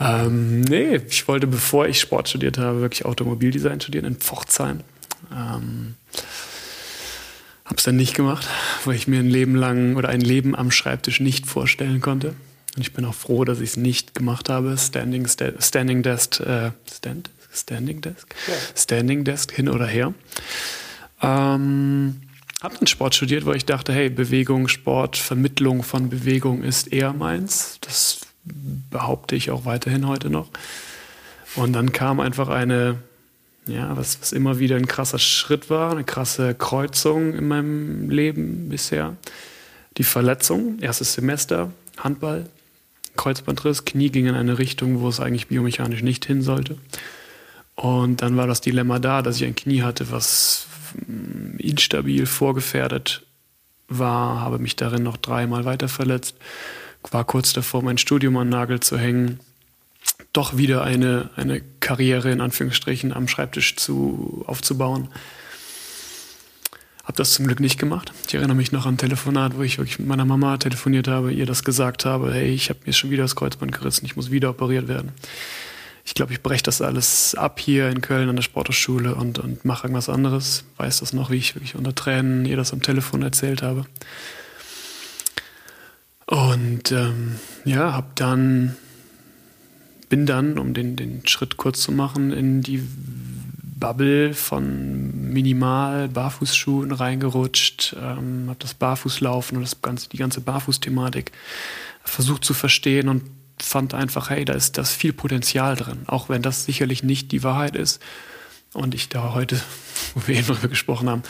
Ähm, 0.00 0.62
nee, 0.62 0.96
ich 0.96 1.28
wollte, 1.28 1.46
bevor 1.46 1.86
ich 1.86 2.00
Sport 2.00 2.28
studiert 2.28 2.58
habe, 2.58 2.80
wirklich 2.80 3.04
Automobildesign 3.04 3.80
studieren 3.80 4.04
in 4.04 4.16
Pforzheim. 4.16 4.80
Ähm, 5.32 5.94
habe 7.64 7.76
es 7.76 7.84
dann 7.84 7.96
nicht 7.96 8.14
gemacht, 8.14 8.46
weil 8.84 8.94
ich 8.94 9.08
mir 9.08 9.20
ein 9.20 9.30
Leben 9.30 9.54
lang 9.54 9.96
oder 9.96 10.08
ein 10.10 10.20
Leben 10.20 10.54
am 10.54 10.70
Schreibtisch 10.70 11.20
nicht 11.20 11.46
vorstellen 11.46 12.00
konnte. 12.00 12.34
Und 12.76 12.82
ich 12.82 12.92
bin 12.92 13.04
auch 13.04 13.14
froh, 13.14 13.44
dass 13.44 13.60
ich 13.60 13.70
es 13.70 13.76
nicht 13.76 14.14
gemacht 14.14 14.48
habe. 14.48 14.76
Standing, 14.76 15.26
sta 15.26 15.52
Standing 15.60 16.02
Desk, 16.02 16.40
äh, 16.40 16.72
Stand, 16.92 17.30
Standing 17.52 18.00
Desk, 18.00 18.34
ja. 18.46 18.54
Standing 18.74 19.24
Desk 19.24 19.52
hin 19.52 19.68
oder 19.68 19.86
her. 19.86 20.12
Ähm, 21.22 22.20
habe 22.62 22.76
dann 22.76 22.86
Sport 22.86 23.14
studiert, 23.14 23.46
weil 23.46 23.56
ich 23.56 23.64
dachte, 23.64 23.92
hey, 23.92 24.10
Bewegung, 24.10 24.68
Sport, 24.68 25.16
Vermittlung 25.16 25.82
von 25.82 26.10
Bewegung 26.10 26.62
ist 26.62 26.92
eher 26.92 27.12
meins. 27.12 27.78
Das 27.80 28.20
behaupte 28.90 29.36
ich 29.36 29.50
auch 29.50 29.64
weiterhin 29.64 30.06
heute 30.06 30.30
noch. 30.30 30.48
Und 31.54 31.72
dann 31.72 31.92
kam 31.92 32.20
einfach 32.20 32.48
eine 32.48 32.98
ja, 33.66 33.96
was, 33.96 34.20
was 34.20 34.32
immer 34.32 34.58
wieder 34.58 34.76
ein 34.76 34.86
krasser 34.86 35.18
Schritt 35.18 35.70
war, 35.70 35.92
eine 35.92 36.04
krasse 36.04 36.54
Kreuzung 36.54 37.34
in 37.34 37.48
meinem 37.48 38.10
Leben 38.10 38.68
bisher. 38.68 39.16
Die 39.96 40.04
Verletzung, 40.04 40.78
erstes 40.80 41.14
Semester, 41.14 41.72
Handball, 41.96 42.46
Kreuzbandriss, 43.16 43.84
Knie 43.84 44.10
ging 44.10 44.26
in 44.26 44.34
eine 44.34 44.58
Richtung, 44.58 45.00
wo 45.00 45.08
es 45.08 45.20
eigentlich 45.20 45.46
biomechanisch 45.46 46.02
nicht 46.02 46.24
hin 46.24 46.42
sollte. 46.42 46.76
Und 47.76 48.22
dann 48.22 48.36
war 48.36 48.46
das 48.46 48.60
Dilemma 48.60 48.98
da, 48.98 49.22
dass 49.22 49.36
ich 49.36 49.44
ein 49.44 49.54
Knie 49.54 49.82
hatte, 49.82 50.10
was 50.10 50.66
hm, 51.06 51.56
instabil 51.58 52.26
vorgefährdet 52.26 53.24
war, 53.88 54.40
habe 54.40 54.58
mich 54.58 54.76
darin 54.76 55.02
noch 55.02 55.16
dreimal 55.16 55.64
weiter 55.64 55.88
verletzt, 55.88 56.36
war 57.10 57.24
kurz 57.24 57.52
davor, 57.52 57.82
mein 57.82 57.98
Studium 57.98 58.36
an 58.38 58.48
Nagel 58.48 58.80
zu 58.80 58.98
hängen 58.98 59.40
doch 60.32 60.56
wieder 60.56 60.82
eine, 60.82 61.30
eine 61.36 61.60
Karriere 61.80 62.30
in 62.30 62.40
Anführungsstrichen 62.40 63.12
am 63.12 63.28
Schreibtisch 63.28 63.76
zu, 63.76 64.44
aufzubauen. 64.46 65.08
Habe 67.04 67.16
das 67.16 67.32
zum 67.32 67.46
Glück 67.46 67.60
nicht 67.60 67.78
gemacht. 67.78 68.12
Ich 68.26 68.34
erinnere 68.34 68.56
mich 68.56 68.72
noch 68.72 68.86
an 68.86 68.94
ein 68.94 68.98
Telefonat, 68.98 69.56
wo 69.56 69.62
ich 69.62 69.78
wirklich 69.78 69.98
mit 69.98 70.08
meiner 70.08 70.24
Mama 70.24 70.56
telefoniert 70.56 71.06
habe, 71.06 71.32
ihr 71.32 71.46
das 71.46 71.62
gesagt 71.62 72.04
habe, 72.04 72.32
hey, 72.32 72.48
ich 72.48 72.70
habe 72.70 72.80
mir 72.86 72.92
schon 72.92 73.10
wieder 73.10 73.24
das 73.24 73.36
Kreuzband 73.36 73.72
gerissen, 73.72 74.06
ich 74.06 74.16
muss 74.16 74.30
wieder 74.30 74.50
operiert 74.50 74.88
werden. 74.88 75.12
Ich 76.06 76.14
glaube, 76.14 76.32
ich 76.32 76.42
breche 76.42 76.62
das 76.62 76.82
alles 76.82 77.34
ab 77.34 77.58
hier 77.60 77.88
in 77.88 78.02
Köln 78.02 78.28
an 78.28 78.36
der 78.36 78.42
Sporthochschule 78.42 79.14
und, 79.14 79.38
und 79.38 79.64
mache 79.64 79.86
irgendwas 79.86 80.10
anderes. 80.10 80.64
Weiß 80.76 81.00
das 81.00 81.14
noch, 81.14 81.30
wie 81.30 81.36
ich 81.36 81.54
wirklich 81.54 81.76
unter 81.76 81.94
Tränen 81.94 82.44
ihr 82.44 82.56
das 82.56 82.72
am 82.72 82.82
Telefon 82.82 83.22
erzählt 83.22 83.62
habe. 83.62 83.86
Und 86.26 86.92
ähm, 86.92 87.36
ja, 87.64 87.92
habe 87.92 88.08
dann 88.16 88.76
bin 90.14 90.26
dann, 90.26 90.60
um 90.60 90.74
den, 90.74 90.94
den 90.94 91.26
Schritt 91.26 91.56
kurz 91.56 91.80
zu 91.80 91.90
machen, 91.90 92.30
in 92.30 92.62
die 92.62 92.80
Bubble 93.80 94.32
von 94.32 95.32
minimal 95.32 96.06
Barfußschuhen 96.06 96.92
reingerutscht, 96.92 97.96
ähm, 98.00 98.44
habe 98.46 98.60
das 98.60 98.74
Barfußlaufen 98.74 99.56
und 99.56 99.64
das 99.64 99.82
ganze, 99.82 100.08
die 100.08 100.16
ganze 100.16 100.40
Barfußthematik 100.40 101.32
versucht 102.04 102.44
zu 102.44 102.54
verstehen 102.54 103.08
und 103.08 103.24
fand 103.60 103.92
einfach, 103.92 104.30
hey, 104.30 104.44
da 104.44 104.52
ist 104.52 104.78
das 104.78 104.92
viel 104.92 105.12
Potenzial 105.12 105.74
drin, 105.74 106.04
auch 106.06 106.28
wenn 106.28 106.42
das 106.42 106.64
sicherlich 106.64 107.02
nicht 107.02 107.32
die 107.32 107.42
Wahrheit 107.42 107.74
ist. 107.74 108.00
Und 108.72 108.94
ich 108.94 109.08
da 109.08 109.34
heute, 109.34 109.60
wo 110.14 110.28
wir 110.28 110.36
eben 110.36 110.46
darüber 110.46 110.68
gesprochen 110.68 111.10
haben, 111.10 111.24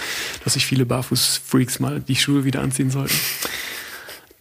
dass 0.44 0.52
sich 0.52 0.66
viele 0.66 0.84
Barfußfreaks 0.84 1.80
mal 1.80 2.00
die 2.00 2.16
Schuhe 2.16 2.44
wieder 2.44 2.60
anziehen 2.60 2.90
sollten. 2.90 3.16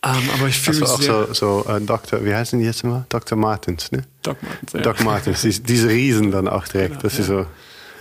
Um, 0.06 0.12
ähm, 0.12 0.30
aber 0.34 0.48
ich 0.50 0.60
fühle 0.60 0.82
also 0.82 0.98
mich 0.98 1.10
auch 1.10 1.28
sehr 1.28 1.34
so, 1.34 1.63
so 1.63 1.70
äh, 1.70 1.80
Dr., 1.80 2.26
wie 2.26 2.36
heißen 2.36 2.60
die 2.60 2.66
jetzt 2.66 2.84
immer? 2.84 3.06
Dr. 3.08 3.38
Martins, 3.38 3.89
ne? 3.94 4.04
Doc 4.22 4.38
Martens, 4.44 4.74
ja. 4.74 4.82
Doc 4.82 5.04
Martens, 5.04 5.42
die, 5.42 5.63
diese 5.63 5.88
Riesen 5.88 6.32
dann 6.32 6.50
auch 6.50 6.68
direkt. 6.68 6.89
Genau, 6.89 7.02
das 7.04 7.13
ja. 7.13 7.20
ist 7.22 7.28
so. 7.28 7.46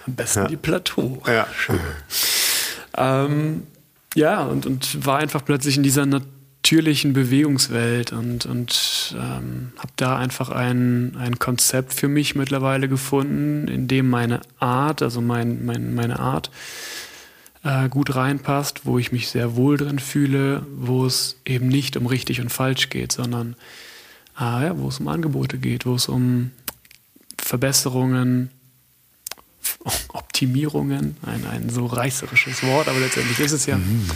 Am 0.06 0.14
besten 0.16 0.38
ja. 0.40 0.48
die 0.48 0.56
Plateau. 0.56 1.22
Ja. 1.28 1.46
ähm, 2.96 3.62
ja, 4.16 4.42
und, 4.42 4.66
und 4.66 5.06
war 5.06 5.18
einfach 5.18 5.44
plötzlich 5.44 5.76
in 5.76 5.84
dieser 5.84 6.04
natürlichen 6.04 7.12
Bewegungswelt 7.12 8.12
und, 8.12 8.46
und 8.46 9.14
ähm, 9.16 9.72
habe 9.78 9.92
da 9.94 10.18
einfach 10.18 10.50
ein, 10.50 11.16
ein 11.16 11.38
Konzept 11.38 11.94
für 11.94 12.08
mich 12.08 12.34
mittlerweile 12.34 12.88
gefunden, 12.88 13.68
in 13.68 13.86
dem 13.86 14.10
meine 14.10 14.40
Art, 14.58 15.02
also 15.02 15.20
mein, 15.20 15.64
mein, 15.64 15.94
meine 15.94 16.18
Art, 16.18 16.50
äh, 17.64 17.88
gut 17.88 18.14
reinpasst, 18.14 18.84
wo 18.84 18.98
ich 18.98 19.12
mich 19.12 19.28
sehr 19.28 19.56
wohl 19.56 19.76
drin 19.76 19.98
fühle, 19.98 20.66
wo 20.76 21.06
es 21.06 21.36
eben 21.44 21.68
nicht 21.68 21.96
um 21.96 22.06
richtig 22.06 22.40
und 22.40 22.50
falsch 22.50 22.90
geht, 22.90 23.12
sondern 23.12 23.56
äh, 24.38 24.66
ja, 24.66 24.78
wo 24.78 24.88
es 24.88 25.00
um 25.00 25.08
Angebote 25.08 25.58
geht, 25.58 25.86
wo 25.86 25.94
es 25.94 26.08
um 26.08 26.50
Verbesserungen, 27.38 28.50
Optimierungen, 30.08 31.16
ein, 31.24 31.46
ein 31.46 31.70
so 31.70 31.86
reißerisches 31.86 32.62
Wort, 32.64 32.88
aber 32.88 32.98
letztendlich 32.98 33.38
ist 33.38 33.52
es 33.52 33.66
ja, 33.66 33.76
mhm. 33.76 34.08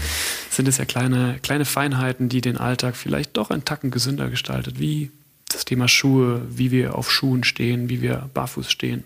sind 0.50 0.66
es 0.68 0.78
ja 0.78 0.84
kleine, 0.84 1.38
kleine 1.42 1.64
Feinheiten, 1.64 2.28
die 2.28 2.40
den 2.40 2.56
Alltag 2.56 2.96
vielleicht 2.96 3.36
doch 3.36 3.50
einen 3.50 3.64
Tacken 3.64 3.90
gesünder 3.90 4.28
gestaltet, 4.28 4.80
wie 4.80 5.10
das 5.48 5.64
Thema 5.64 5.86
Schuhe, 5.86 6.42
wie 6.50 6.72
wir 6.72 6.96
auf 6.96 7.10
Schuhen 7.10 7.44
stehen, 7.44 7.88
wie 7.88 8.02
wir 8.02 8.28
barfuß 8.34 8.70
stehen, 8.70 9.04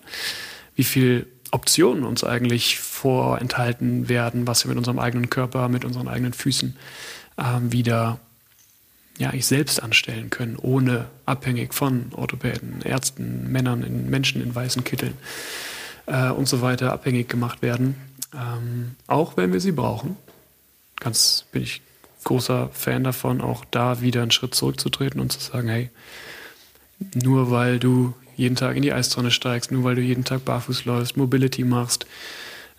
wie 0.74 0.84
viel 0.84 1.26
Optionen 1.52 2.04
uns 2.04 2.24
eigentlich 2.24 2.78
vorenthalten 2.78 4.08
werden, 4.08 4.46
was 4.46 4.64
wir 4.64 4.68
mit 4.68 4.78
unserem 4.78 4.98
eigenen 4.98 5.30
Körper, 5.30 5.68
mit 5.68 5.84
unseren 5.84 6.08
eigenen 6.08 6.32
Füßen 6.32 6.76
ähm, 7.38 7.72
wieder 7.72 8.20
ja, 9.18 9.34
ich 9.34 9.46
selbst 9.46 9.82
anstellen 9.82 10.30
können, 10.30 10.56
ohne 10.56 11.06
abhängig 11.26 11.74
von 11.74 12.12
Orthopäden, 12.14 12.80
Ärzten, 12.82 13.52
Männern, 13.52 13.82
in, 13.82 14.08
Menschen 14.08 14.42
in 14.42 14.54
weißen 14.54 14.82
Kitteln 14.82 15.14
äh, 16.06 16.30
und 16.30 16.48
so 16.48 16.62
weiter 16.62 16.92
abhängig 16.92 17.28
gemacht 17.28 17.60
werden. 17.60 17.96
Ähm, 18.34 18.96
auch 19.06 19.36
wenn 19.36 19.52
wir 19.52 19.60
sie 19.60 19.72
brauchen. 19.72 20.16
Ganz 20.98 21.44
bin 21.52 21.62
ich 21.62 21.82
großer 22.24 22.70
Fan 22.72 23.04
davon, 23.04 23.40
auch 23.40 23.64
da 23.70 24.00
wieder 24.00 24.22
einen 24.22 24.30
Schritt 24.30 24.54
zurückzutreten 24.54 25.20
und 25.20 25.32
zu 25.32 25.40
sagen, 25.40 25.68
hey, 25.68 25.90
nur 27.14 27.50
weil 27.50 27.78
du 27.78 28.14
jeden 28.40 28.56
Tag 28.56 28.74
in 28.74 28.82
die 28.82 28.92
Eistonne 28.92 29.30
steigst, 29.30 29.70
nur 29.70 29.84
weil 29.84 29.96
du 29.96 30.00
jeden 30.00 30.24
Tag 30.24 30.46
barfuß 30.46 30.86
läufst, 30.86 31.18
Mobility 31.18 31.62
machst 31.62 32.06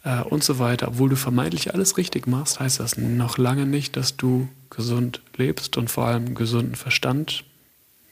äh, 0.03 0.22
und 0.22 0.43
so 0.43 0.57
weiter, 0.57 0.88
obwohl 0.88 1.09
du 1.09 1.16
vermeintlich 1.16 1.72
alles 1.74 1.97
richtig 1.97 2.26
machst, 2.26 2.59
heißt 2.59 2.80
das 2.80 2.97
noch 2.97 3.38
lange 3.38 3.68
nicht, 3.68 3.95
dass 3.95 4.18
du 4.18 4.49
gesund 4.72 5.22
lebst 5.38 5.78
und 5.78 5.91
vor 5.91 6.07
allem 6.07 6.34
gesunden 6.34 6.74
Verstand 6.74 7.43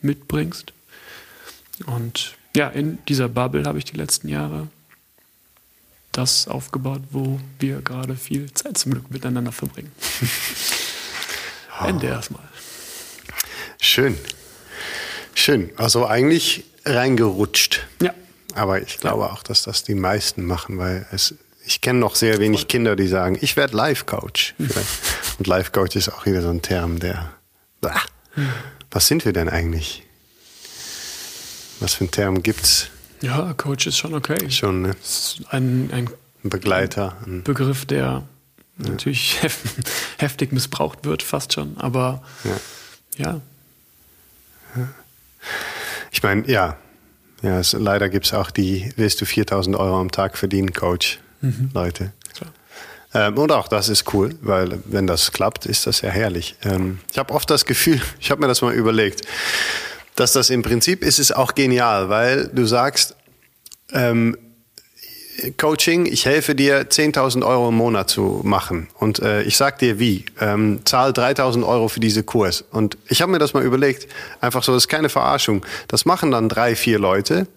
mitbringst. 0.02 0.74
Und 1.88 2.36
ja, 2.56 2.68
in 2.68 3.00
dieser 3.08 3.30
Bubble 3.30 3.64
habe 3.64 3.80
ich 3.80 3.86
die 3.86 3.97
letzten 3.97 4.28
Jahre 4.28 4.68
das 6.12 6.47
aufgebaut, 6.47 7.02
wo 7.10 7.39
wir 7.58 7.82
gerade 7.82 8.16
viel 8.16 8.54
Zeit 8.54 8.78
zum 8.78 8.91
Glück 8.91 9.10
miteinander 9.10 9.52
verbringen. 9.52 9.91
Ende 11.84 12.08
erstmal. 12.08 12.43
Schön. 13.82 14.16
Schön. 15.34 15.72
Also 15.78 16.06
eigentlich 16.06 16.66
reingerutscht. 16.86 17.88
Ja. 18.01 18.13
Aber 18.55 18.82
ich 18.82 18.97
glaube 18.97 19.23
ja. 19.23 19.32
auch, 19.32 19.43
dass 19.43 19.63
das 19.63 19.84
die 19.84 19.95
meisten 19.95 20.45
machen, 20.45 20.77
weil 20.77 21.05
es, 21.11 21.36
ich 21.65 21.82
kenne 21.82 21.99
noch 21.99 22.15
sehr 22.15 22.39
wenig 22.39 22.67
Kinder, 22.67 22.95
die 22.95 23.07
sagen, 23.07 23.38
ich 23.41 23.55
werde 23.55 23.75
Life-Coach. 23.75 24.55
Und 25.38 25.47
Life-Coach 25.47 25.95
ist 25.95 26.09
auch 26.09 26.25
wieder 26.25 26.41
so 26.41 26.49
ein 26.49 26.61
Term, 26.61 26.99
der. 26.99 27.32
Ah, 27.82 28.01
was 28.91 29.07
sind 29.07 29.23
wir 29.25 29.34
denn 29.34 29.49
eigentlich? 29.49 30.03
Was 31.80 31.93
für 31.93 32.05
ein 32.05 32.11
Term 32.11 32.43
gibt's? 32.43 32.89
Ja, 33.21 33.53
Coach 33.53 33.88
ist 33.88 33.97
schon 33.97 34.13
okay. 34.13 34.49
Schon, 34.49 34.82
ne? 34.82 34.95
Ein, 35.49 35.89
ein 35.93 36.09
Begleiter. 36.43 37.17
Ein 37.25 37.43
Begriff, 37.43 37.86
der 37.86 38.23
ja. 38.77 38.89
natürlich 38.89 39.39
heftig 40.17 40.51
missbraucht 40.51 41.05
wird, 41.05 41.23
fast 41.23 41.53
schon. 41.53 41.77
Aber 41.77 42.23
ja. 43.17 43.32
ja. 44.75 44.89
Ich 46.12 46.24
meine, 46.24 46.47
ja. 46.47 46.78
ja 47.41 47.60
es, 47.60 47.74
leider 47.74 48.10
gibt 48.10 48.26
es 48.26 48.34
auch 48.34 48.51
die, 48.51 48.91
willst 48.95 49.22
du 49.22 49.26
4000 49.26 49.76
Euro 49.76 49.99
am 49.99 50.12
Tag 50.12 50.38
verdienen, 50.38 50.74
Coach, 50.74 51.20
mhm. 51.41 51.72
Leute. 51.74 52.14
Ähm, 53.14 53.38
und 53.38 53.51
auch 53.51 53.68
das 53.68 53.89
ist 53.89 54.14
cool, 54.14 54.36
weil 54.41 54.80
wenn 54.86 55.07
das 55.07 55.32
klappt, 55.32 55.66
ist 55.66 55.88
das 55.88 56.01
ja 56.01 56.10
herrlich. 56.10 56.55
Ähm, 56.64 56.99
ich 57.12 57.18
habe 57.18 57.34
oft 57.34 57.49
das 57.49 57.66
Gefühl, 57.66 58.01
ich 58.20 58.32
habe 58.32 58.41
mir 58.41 58.47
das 58.47 58.62
mal 58.62 58.74
überlegt, 58.74 59.22
dass 60.16 60.34
das 60.34 60.49
im 60.49 60.62
Prinzip 60.62 61.03
ist 61.03 61.20
es 61.20 61.32
auch 61.32 61.55
genial, 61.55 62.10
weil 62.10 62.49
du 62.49 62.66
sagst, 62.66 63.16
ähm, 63.91 64.38
Coaching, 65.57 66.05
ich 66.05 66.25
helfe 66.25 66.55
dir 66.55 66.89
10.000 66.89 67.45
Euro 67.45 67.69
im 67.69 67.75
Monat 67.75 68.09
zu 68.09 68.41
machen. 68.43 68.87
Und 68.99 69.19
äh, 69.19 69.43
ich 69.43 69.57
sag 69.57 69.79
dir 69.79 69.99
wie, 69.99 70.25
ähm, 70.39 70.81
zahl 70.85 71.11
3.000 71.11 71.67
Euro 71.67 71.87
für 71.87 71.99
diese 71.99 72.23
Kurs. 72.23 72.63
Und 72.71 72.97
ich 73.07 73.21
habe 73.21 73.31
mir 73.31 73.39
das 73.39 73.53
mal 73.53 73.63
überlegt, 73.63 74.07
einfach 74.41 74.63
so, 74.63 74.73
das 74.73 74.83
ist 74.83 74.87
keine 74.87 75.09
Verarschung, 75.09 75.65
das 75.87 76.05
machen 76.05 76.31
dann 76.31 76.49
drei, 76.49 76.75
vier 76.75 76.99
Leute. 76.99 77.47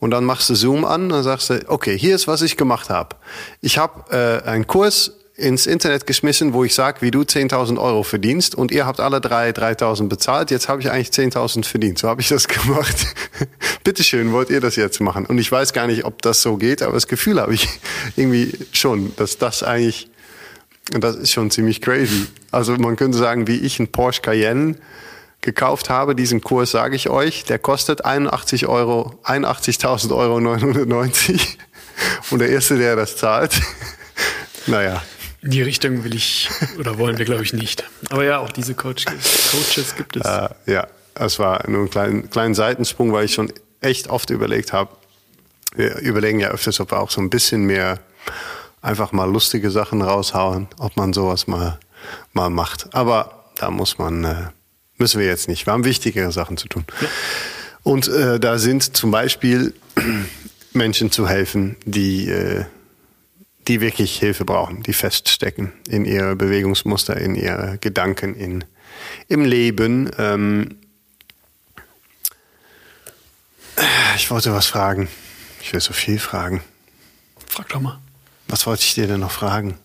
Und 0.00 0.12
dann 0.12 0.24
machst 0.24 0.48
du 0.48 0.54
Zoom 0.54 0.84
an 0.84 1.10
und 1.10 1.22
sagst 1.24 1.50
du, 1.50 1.60
okay, 1.66 1.98
hier 1.98 2.14
ist, 2.14 2.28
was 2.28 2.42
ich 2.42 2.56
gemacht 2.56 2.88
habe. 2.88 3.16
Ich 3.60 3.78
habe 3.78 4.42
äh, 4.44 4.48
einen 4.48 4.66
Kurs 4.66 5.17
ins 5.38 5.68
Internet 5.68 6.06
geschmissen, 6.06 6.52
wo 6.52 6.64
ich 6.64 6.74
sage, 6.74 7.00
wie 7.00 7.12
du 7.12 7.20
10.000 7.20 7.78
Euro 7.78 8.02
verdienst 8.02 8.56
und 8.56 8.72
ihr 8.72 8.86
habt 8.86 8.98
alle 8.98 9.20
drei 9.20 9.50
3.000 9.50 10.08
bezahlt. 10.08 10.50
Jetzt 10.50 10.68
habe 10.68 10.82
ich 10.82 10.90
eigentlich 10.90 11.10
10.000 11.10 11.64
verdient. 11.64 11.98
So 11.98 12.08
habe 12.08 12.20
ich 12.20 12.28
das 12.28 12.48
gemacht. 12.48 13.06
Bitteschön, 13.84 14.32
wollt 14.32 14.50
ihr 14.50 14.60
das 14.60 14.74
jetzt 14.74 15.00
machen? 15.00 15.26
Und 15.26 15.38
ich 15.38 15.50
weiß 15.50 15.72
gar 15.72 15.86
nicht, 15.86 16.04
ob 16.04 16.22
das 16.22 16.42
so 16.42 16.56
geht, 16.56 16.82
aber 16.82 16.94
das 16.94 17.06
Gefühl 17.06 17.40
habe 17.40 17.54
ich 17.54 17.68
irgendwie 18.16 18.52
schon, 18.72 19.14
dass 19.14 19.38
das 19.38 19.62
eigentlich, 19.62 20.10
das 20.90 21.14
ist 21.14 21.30
schon 21.30 21.52
ziemlich 21.52 21.80
crazy. 21.80 22.26
Also 22.50 22.74
man 22.76 22.96
könnte 22.96 23.16
sagen, 23.16 23.46
wie 23.46 23.58
ich 23.58 23.78
einen 23.78 23.92
Porsche 23.92 24.22
Cayenne 24.22 24.74
gekauft 25.40 25.88
habe, 25.88 26.16
diesen 26.16 26.40
Kurs 26.40 26.72
sage 26.72 26.96
ich 26.96 27.10
euch, 27.10 27.44
der 27.44 27.60
kostet 27.60 28.04
81 28.04 28.66
Euro, 28.66 29.14
81.000 29.22 30.16
Euro 30.16 30.40
990. 30.40 31.58
Und 32.30 32.40
der 32.40 32.48
Erste, 32.48 32.76
der 32.76 32.96
das 32.96 33.16
zahlt, 33.16 33.52
naja, 34.66 35.00
in 35.42 35.50
die 35.50 35.62
Richtung 35.62 36.04
will 36.04 36.14
ich 36.14 36.48
oder 36.78 36.98
wollen 36.98 37.18
wir, 37.18 37.24
glaube 37.24 37.42
ich, 37.42 37.52
nicht. 37.52 37.84
Aber 38.10 38.24
ja, 38.24 38.38
auch 38.38 38.50
diese 38.50 38.74
Coach, 38.74 39.04
Coaches 39.04 39.94
gibt 39.96 40.16
es. 40.16 40.24
Äh, 40.24 40.48
ja, 40.66 40.86
es 41.14 41.38
war 41.38 41.68
nur 41.68 41.84
ein 41.84 41.90
kleiner 41.90 42.22
kleinen 42.22 42.54
Seitensprung, 42.54 43.12
weil 43.12 43.24
ich 43.24 43.34
schon 43.34 43.52
echt 43.80 44.08
oft 44.08 44.30
überlegt 44.30 44.72
habe. 44.72 44.90
Wir 45.74 45.98
überlegen 45.98 46.40
ja 46.40 46.48
öfters, 46.48 46.80
ob 46.80 46.90
wir 46.92 46.98
auch 46.98 47.10
so 47.10 47.20
ein 47.20 47.30
bisschen 47.30 47.64
mehr 47.64 48.00
einfach 48.82 49.12
mal 49.12 49.30
lustige 49.30 49.70
Sachen 49.70 50.02
raushauen, 50.02 50.68
ob 50.78 50.96
man 50.96 51.12
sowas 51.12 51.46
mal, 51.46 51.78
mal 52.32 52.50
macht. 52.50 52.94
Aber 52.94 53.50
da 53.56 53.70
muss 53.70 53.98
man, 53.98 54.24
äh, 54.24 54.36
müssen 54.96 55.20
wir 55.20 55.26
jetzt 55.26 55.48
nicht. 55.48 55.66
Wir 55.66 55.72
haben 55.72 55.84
wichtigere 55.84 56.32
Sachen 56.32 56.56
zu 56.56 56.68
tun. 56.68 56.84
Ja. 57.00 57.08
Und 57.82 58.08
äh, 58.08 58.40
da 58.40 58.58
sind 58.58 58.96
zum 58.96 59.10
Beispiel 59.10 59.74
Menschen 60.72 61.10
zu 61.10 61.28
helfen, 61.28 61.76
die 61.84 62.28
äh, 62.28 62.64
die 63.68 63.80
wirklich 63.80 64.18
Hilfe 64.18 64.44
brauchen, 64.44 64.82
die 64.82 64.94
feststecken 64.94 65.72
in 65.88 66.04
ihre 66.04 66.34
Bewegungsmuster, 66.34 67.16
in 67.18 67.34
ihre 67.34 67.78
Gedanken, 67.78 68.34
in, 68.34 68.64
im 69.28 69.44
Leben. 69.44 70.10
Ähm 70.18 70.78
ich 74.16 74.30
wollte 74.30 74.52
was 74.52 74.66
fragen. 74.66 75.08
Ich 75.60 75.72
will 75.72 75.80
so 75.80 75.92
viel 75.92 76.18
fragen. 76.18 76.62
Frag 77.46 77.68
doch 77.68 77.80
mal. 77.80 77.98
Was 78.48 78.66
wollte 78.66 78.82
ich 78.82 78.94
dir 78.94 79.06
denn 79.06 79.20
noch 79.20 79.30
fragen? 79.30 79.78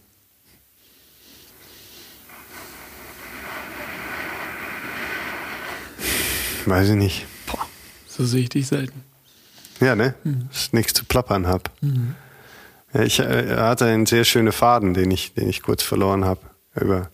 Weiß 6.65 6.89
ich 6.89 6.95
nicht. 6.95 7.25
Boah, 7.45 7.67
so 8.07 8.25
sehe 8.25 8.43
ich 8.43 8.49
dich 8.49 8.67
selten. 8.67 9.03
Ja, 9.81 9.95
ne? 9.95 10.15
Mhm. 10.23 10.47
Dass 10.47 10.63
ich 10.63 10.73
nichts 10.73 10.93
zu 10.93 11.03
plappern 11.03 11.45
habe. 11.45 11.63
Mhm. 11.81 12.15
Ich 12.93 13.19
äh, 13.19 13.55
hatte 13.57 13.85
einen 13.85 14.05
sehr 14.05 14.23
schönen 14.23 14.51
Faden, 14.51 14.93
den 14.93 15.11
ich, 15.11 15.33
den 15.33 15.49
ich 15.49 15.61
kurz 15.61 15.83
verloren 15.83 16.25
habe. 16.25 16.41
Über, 16.75 17.07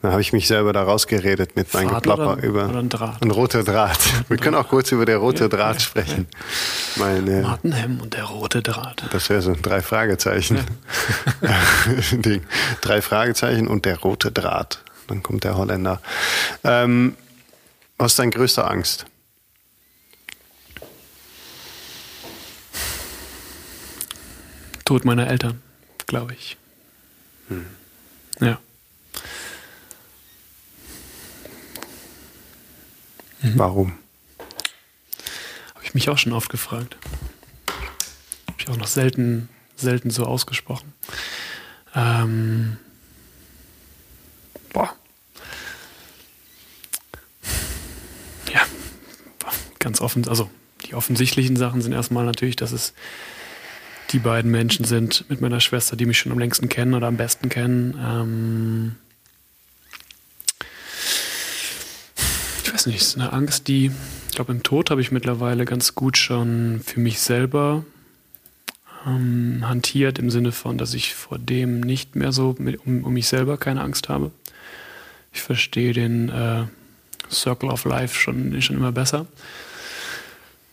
dann 0.00 0.12
habe 0.12 0.22
ich 0.22 0.32
mich 0.32 0.46
selber 0.46 0.72
da 0.72 0.82
rausgeredet 0.82 1.56
mit 1.56 1.74
meinem 1.74 1.90
Geplapper 1.90 2.38
über 2.42 2.70
oder 2.70 2.78
ein, 2.78 2.88
Draht. 2.88 3.22
ein 3.22 3.30
roter 3.30 3.62
Draht. 3.62 3.98
Wir 4.28 4.38
können 4.38 4.54
auch 4.54 4.68
kurz 4.68 4.92
über 4.92 5.04
der 5.04 5.18
rote 5.18 5.44
ja, 5.44 5.48
Draht 5.48 5.74
ja, 5.74 5.80
sprechen. 5.80 6.26
Ja. 6.96 7.04
Meine, 7.04 7.42
Martin 7.42 7.72
Hemm 7.72 8.00
und 8.00 8.14
der 8.14 8.24
rote 8.24 8.62
Draht. 8.62 9.04
Das 9.10 9.28
wäre 9.28 9.42
so 9.42 9.50
ein 9.50 9.60
drei 9.60 9.82
Fragezeichen 9.82 10.58
Ding. 12.12 12.44
Drei 12.80 13.02
Fragezeichen 13.02 13.68
und 13.68 13.84
der 13.84 13.98
rote 13.98 14.32
Draht. 14.32 14.82
Dann 15.08 15.22
kommt 15.22 15.44
der 15.44 15.58
Holländer. 15.58 16.00
Ähm, 16.62 17.14
was 17.98 18.12
ist 18.12 18.18
dein 18.18 18.30
größter 18.30 18.70
Angst? 18.70 19.04
Tod 24.84 25.04
meiner 25.04 25.28
Eltern, 25.28 25.62
glaube 26.06 26.34
ich. 26.34 26.56
Hm. 27.48 27.66
Ja. 28.40 28.58
Mhm. 33.40 33.58
Warum? 33.58 33.92
Habe 35.74 35.84
ich 35.84 35.94
mich 35.94 36.08
auch 36.08 36.18
schon 36.18 36.32
oft 36.32 36.50
gefragt. 36.50 36.96
Habe 37.68 38.56
ich 38.58 38.68
auch 38.68 38.76
noch 38.76 38.86
selten, 38.86 39.48
selten 39.76 40.10
so 40.10 40.24
ausgesprochen. 40.24 40.92
Ähm, 41.94 42.78
boah. 44.72 44.94
Ja, 48.52 48.62
ganz 49.78 50.00
offen, 50.00 50.26
also 50.28 50.50
die 50.86 50.94
offensichtlichen 50.94 51.56
Sachen 51.56 51.80
sind 51.82 51.92
erstmal 51.92 52.24
natürlich, 52.24 52.56
dass 52.56 52.72
es 52.72 52.94
die 54.10 54.18
beiden 54.18 54.50
Menschen 54.50 54.84
sind 54.84 55.28
mit 55.28 55.40
meiner 55.40 55.60
Schwester, 55.60 55.96
die 55.96 56.06
mich 56.06 56.18
schon 56.18 56.32
am 56.32 56.38
längsten 56.38 56.68
kennen 56.68 56.94
oder 56.94 57.06
am 57.06 57.16
besten 57.16 57.48
kennen. 57.48 57.98
Ähm 58.00 58.96
ich 62.64 62.72
weiß 62.72 62.86
nicht, 62.86 63.00
es 63.00 63.08
ist 63.08 63.16
eine 63.16 63.32
Angst, 63.32 63.68
die, 63.68 63.90
ich 64.28 64.34
glaube, 64.34 64.52
im 64.52 64.62
Tod 64.62 64.90
habe 64.90 65.00
ich 65.00 65.10
mittlerweile 65.10 65.64
ganz 65.64 65.94
gut 65.94 66.16
schon 66.16 66.80
für 66.84 67.00
mich 67.00 67.20
selber 67.20 67.84
ähm, 69.06 69.64
hantiert, 69.66 70.18
im 70.18 70.30
Sinne 70.30 70.52
von, 70.52 70.78
dass 70.78 70.94
ich 70.94 71.14
vor 71.14 71.38
dem 71.38 71.80
nicht 71.80 72.16
mehr 72.16 72.32
so 72.32 72.54
mit, 72.58 72.86
um, 72.86 73.04
um, 73.04 73.12
mich 73.12 73.28
selber 73.28 73.58
keine 73.58 73.82
Angst 73.82 74.08
habe. 74.08 74.30
Ich 75.32 75.42
verstehe 75.42 75.92
den 75.92 76.28
äh, 76.28 76.64
Circle 77.30 77.70
of 77.70 77.84
Life 77.84 78.18
schon, 78.18 78.60
schon 78.62 78.76
immer 78.76 78.92
besser. 78.92 79.26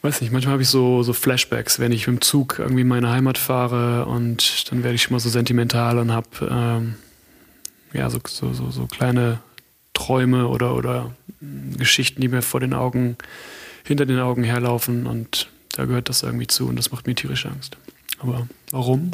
Weiß 0.02 0.22
nicht, 0.22 0.32
manchmal 0.32 0.54
habe 0.54 0.64
ich 0.64 0.70
so, 0.70 1.04
so 1.04 1.14
Flashbacks, 1.14 1.80
wenn 1.80 1.92
ich 1.92 2.08
mit 2.08 2.18
dem 2.18 2.22
Zug 2.22 2.58
irgendwie 2.60 2.82
in 2.82 2.88
meine 2.88 3.10
Heimat 3.10 3.38
fahre 3.38 4.06
und 4.06 4.72
dann 4.72 4.84
werde 4.84 4.96
ich 4.96 5.04
schon 5.04 5.14
mal 5.14 5.20
so 5.20 5.30
sentimental 5.30 6.00
und 6.00 6.12
habe 6.12 6.28
ähm, 6.50 6.96
ja, 7.94 8.10
so, 8.10 8.20
so, 8.28 8.54
so, 8.54 8.72
so 8.72 8.88
kleine 8.88 9.40
Träume 9.94 10.48
oder, 10.48 10.76
oder 10.76 11.16
Geschichten, 11.78 12.22
die 12.22 12.30
mir 12.30 12.42
vor 12.42 12.60
den 12.60 12.74
Augen, 12.74 13.18
hinter 13.84 14.06
den 14.06 14.20
Augen 14.20 14.44
herlaufen 14.44 15.06
und 15.06 15.50
da 15.74 15.86
gehört 15.86 16.10
das 16.10 16.24
irgendwie 16.24 16.48
zu 16.48 16.68
und 16.68 16.76
das 16.76 16.92
macht 16.92 17.08
mir 17.08 17.16
tierische 17.16 17.50
Angst. 17.50 17.78
Aber 18.20 18.48
warum? 18.72 19.12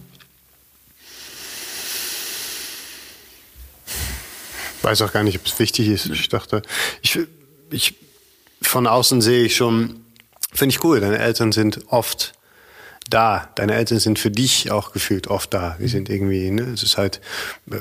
weiß 4.88 5.01
auch 5.01 5.11
gar 5.11 5.23
nicht, 5.23 5.38
ob 5.38 5.45
es 5.45 5.59
wichtig 5.59 5.89
ist. 5.89 6.05
Ich 6.05 6.29
dachte, 6.29 6.61
ich, 7.01 7.19
ich 7.71 7.95
von 8.61 8.88
außen 8.88 9.21
sehe 9.21 9.43
ich 9.43 9.55
schon, 9.55 9.99
finde 10.53 10.75
ich 10.75 10.83
cool, 10.83 10.99
deine 10.99 11.19
Eltern 11.19 11.51
sind 11.51 11.81
oft 11.87 12.33
da. 13.09 13.49
Deine 13.55 13.75
Eltern 13.75 13.99
sind 13.99 14.19
für 14.19 14.31
dich 14.31 14.71
auch 14.71 14.91
gefühlt 14.91 15.27
oft 15.27 15.53
da. 15.53 15.77
Die 15.79 15.87
sind 15.87 16.09
irgendwie, 16.09 16.51
ne, 16.51 16.63
es 16.73 16.83
ist 16.83 16.97
halt 16.97 17.21
äh, 17.71 17.77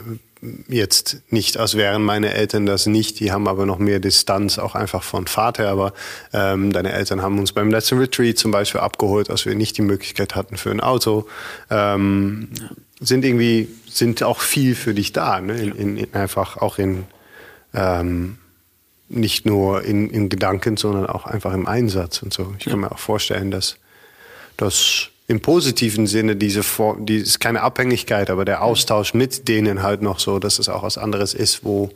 jetzt 0.69 1.23
nicht, 1.31 1.57
als 1.57 1.77
wären 1.77 2.03
meine 2.03 2.35
Eltern 2.35 2.67
das 2.67 2.87
nicht. 2.87 3.21
Die 3.21 3.33
haben 3.33 3.49
aber 3.49 3.67
noch 3.67 3.79
mehr 3.79 4.01
Distanz, 4.01 4.59
auch 4.59 4.75
einfach 4.75 5.03
von 5.03 5.27
Vater. 5.27 5.69
Aber 5.69 5.93
ähm, 6.33 6.73
deine 6.73 6.93
Eltern 6.93 7.23
haben 7.23 7.39
uns 7.39 7.53
beim 7.53 7.71
letzten 7.71 7.99
Retreat 7.99 8.39
zum 8.39 8.51
Beispiel 8.51 8.81
abgeholt, 8.81 9.31
als 9.31 9.47
wir 9.47 9.55
nicht 9.55 9.77
die 9.79 9.83
Möglichkeit 9.83 10.35
hatten 10.35 10.57
für 10.57 10.71
ein 10.71 10.81
Auto. 10.81 11.27
Ähm, 11.71 12.49
sind 13.01 13.25
irgendwie, 13.25 13.69
sind 13.89 14.23
auch 14.23 14.41
viel 14.41 14.75
für 14.75 14.95
dich 14.95 15.13
da. 15.13 15.41
Ne? 15.41 15.61
In, 15.61 15.73
in, 15.73 15.97
in 15.97 16.15
einfach 16.15 16.57
auch 16.57 16.79
in 16.79 17.05
ähm, 17.75 18.39
nicht 19.09 19.47
nur 19.47 19.83
in, 19.83 20.11
in 20.11 20.29
Gedanken, 20.29 20.77
sondern 20.77 21.07
auch 21.07 21.27
einfach 21.27 21.53
im 21.53 21.67
Einsatz 21.67 22.23
und 22.23 22.33
so. 22.33 22.55
Ich 22.59 22.67
kann 22.67 22.81
mir 22.81 22.91
auch 22.91 22.99
vorstellen, 22.99 23.51
dass 23.51 23.77
das 24.57 25.09
im 25.29 25.41
positiven 25.41 26.07
Sinne 26.07 26.37
diese 26.37 26.63
Form, 26.63 27.07
die 27.07 27.17
ist 27.17 27.41
keine 27.41 27.63
Abhängigkeit, 27.63 28.31
aber 28.31 28.45
der 28.45 28.63
Austausch 28.63 29.15
mit 29.15 29.49
denen 29.49 29.83
halt 29.83 30.03
noch 30.03 30.19
so, 30.21 30.39
dass 30.39 30.59
es 30.59 30.69
auch 30.69 30.83
was 30.83 30.99
anderes 30.99 31.35
ist, 31.35 31.65
wo, 31.65 31.91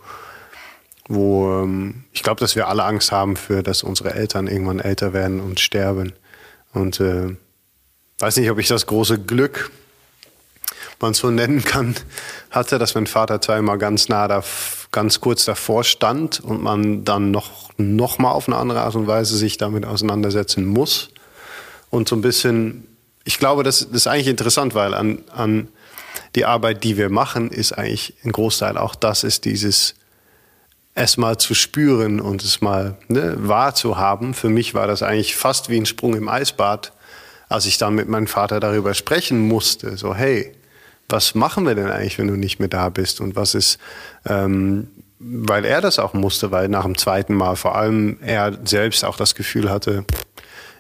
wo 1.09 1.63
ähm, 1.63 2.05
ich 2.13 2.23
glaube, 2.23 2.41
dass 2.41 2.57
wir 2.57 2.69
alle 2.69 2.85
Angst 2.85 3.13
haben 3.13 3.37
für, 3.37 3.63
dass 3.63 3.83
unsere 3.83 4.15
Eltern 4.15 4.47
irgendwann 4.47 4.81
älter 4.81 5.13
werden 5.13 5.41
und 5.41 5.61
sterben. 5.61 6.13
Und 6.73 7.01
äh, 7.01 7.37
weiß 8.19 8.37
nicht, 8.37 8.51
ob 8.51 8.59
ich 8.59 8.69
das 8.69 8.87
große 8.87 9.21
Glück, 9.21 9.71
man 11.01 11.15
so 11.15 11.31
nennen 11.31 11.65
kann, 11.65 11.97
hatte, 12.51 12.79
dass 12.79 12.95
mein 12.95 13.07
Vater 13.07 13.41
zweimal 13.41 13.79
ganz 13.79 14.09
nah 14.09 14.29
da, 14.29 14.45
ganz 14.93 15.21
kurz 15.21 15.45
davor 15.45 15.85
stand 15.85 16.41
und 16.41 16.63
man 16.63 17.05
dann 17.05 17.31
noch, 17.31 17.71
noch 17.77 18.19
mal 18.19 18.31
auf 18.31 18.49
eine 18.49 18.57
andere 18.57 18.83
Art 18.83 18.95
und 18.97 19.07
Weise 19.07 19.37
sich 19.37 19.57
damit 19.57 19.87
auseinandersetzen 19.87 20.67
muss 20.67 21.11
und 21.91 22.09
so 22.09 22.17
ein 22.17 22.23
bisschen 22.23 22.87
ich 23.25 23.39
glaube, 23.39 23.63
das, 23.63 23.81
das 23.81 23.97
ist 23.97 24.07
eigentlich 24.07 24.29
interessant, 24.29 24.75
weil 24.75 24.95
an, 24.95 25.23
an 25.35 25.69
die 26.35 26.45
Arbeit, 26.45 26.85
die 26.85 26.97
wir 26.97 27.11
machen, 27.11 27.51
ist 27.51 27.73
eigentlich 27.73 28.15
ein 28.25 28.33
Großteil 28.33 28.79
auch 28.79 28.95
das 28.95 29.25
ist 29.25 29.45
dieses 29.45 29.95
es 30.95 31.17
mal 31.17 31.39
zu 31.39 31.55
spüren 31.55 32.21
und 32.21 32.43
es 32.43 32.61
mal 32.61 32.97
ne, 33.07 33.37
wahrzuhaben. 33.39 34.35
Für 34.35 34.49
mich 34.49 34.75
war 34.75 34.89
das 34.89 35.05
eigentlich 35.05 35.37
fast 35.37 35.71
wie 35.71 35.77
ein 35.77 35.87
Sprung 35.87 36.15
im 36.15 36.29
Eisbad, 36.29 36.93
als 37.49 37.67
ich 37.67 37.79
dann 37.79 37.95
mit 37.95 38.09
meinem 38.09 38.27
Vater 38.27 38.59
darüber 38.59 38.93
sprechen 38.95 39.47
musste. 39.47 39.97
So, 39.97 40.15
hey, 40.15 40.53
was 41.11 41.35
machen 41.35 41.67
wir 41.67 41.75
denn 41.75 41.91
eigentlich, 41.91 42.19
wenn 42.19 42.29
du 42.29 42.37
nicht 42.37 42.59
mehr 42.59 42.69
da 42.69 42.89
bist? 42.89 43.21
Und 43.21 43.37
was 43.37 43.55
ist, 43.55 43.79
ähm, 44.27 44.89
weil 45.19 45.65
er 45.65 45.81
das 45.81 45.99
auch 45.99 46.15
musste, 46.15 46.51
weil 46.51 46.69
nach 46.69 46.85
dem 46.85 46.97
zweiten 46.97 47.35
Mal 47.35 47.57
vor 47.57 47.77
allem 47.77 48.19
er 48.23 48.59
selbst 48.65 49.05
auch 49.05 49.17
das 49.17 49.35
Gefühl 49.35 49.71
hatte, 49.71 50.05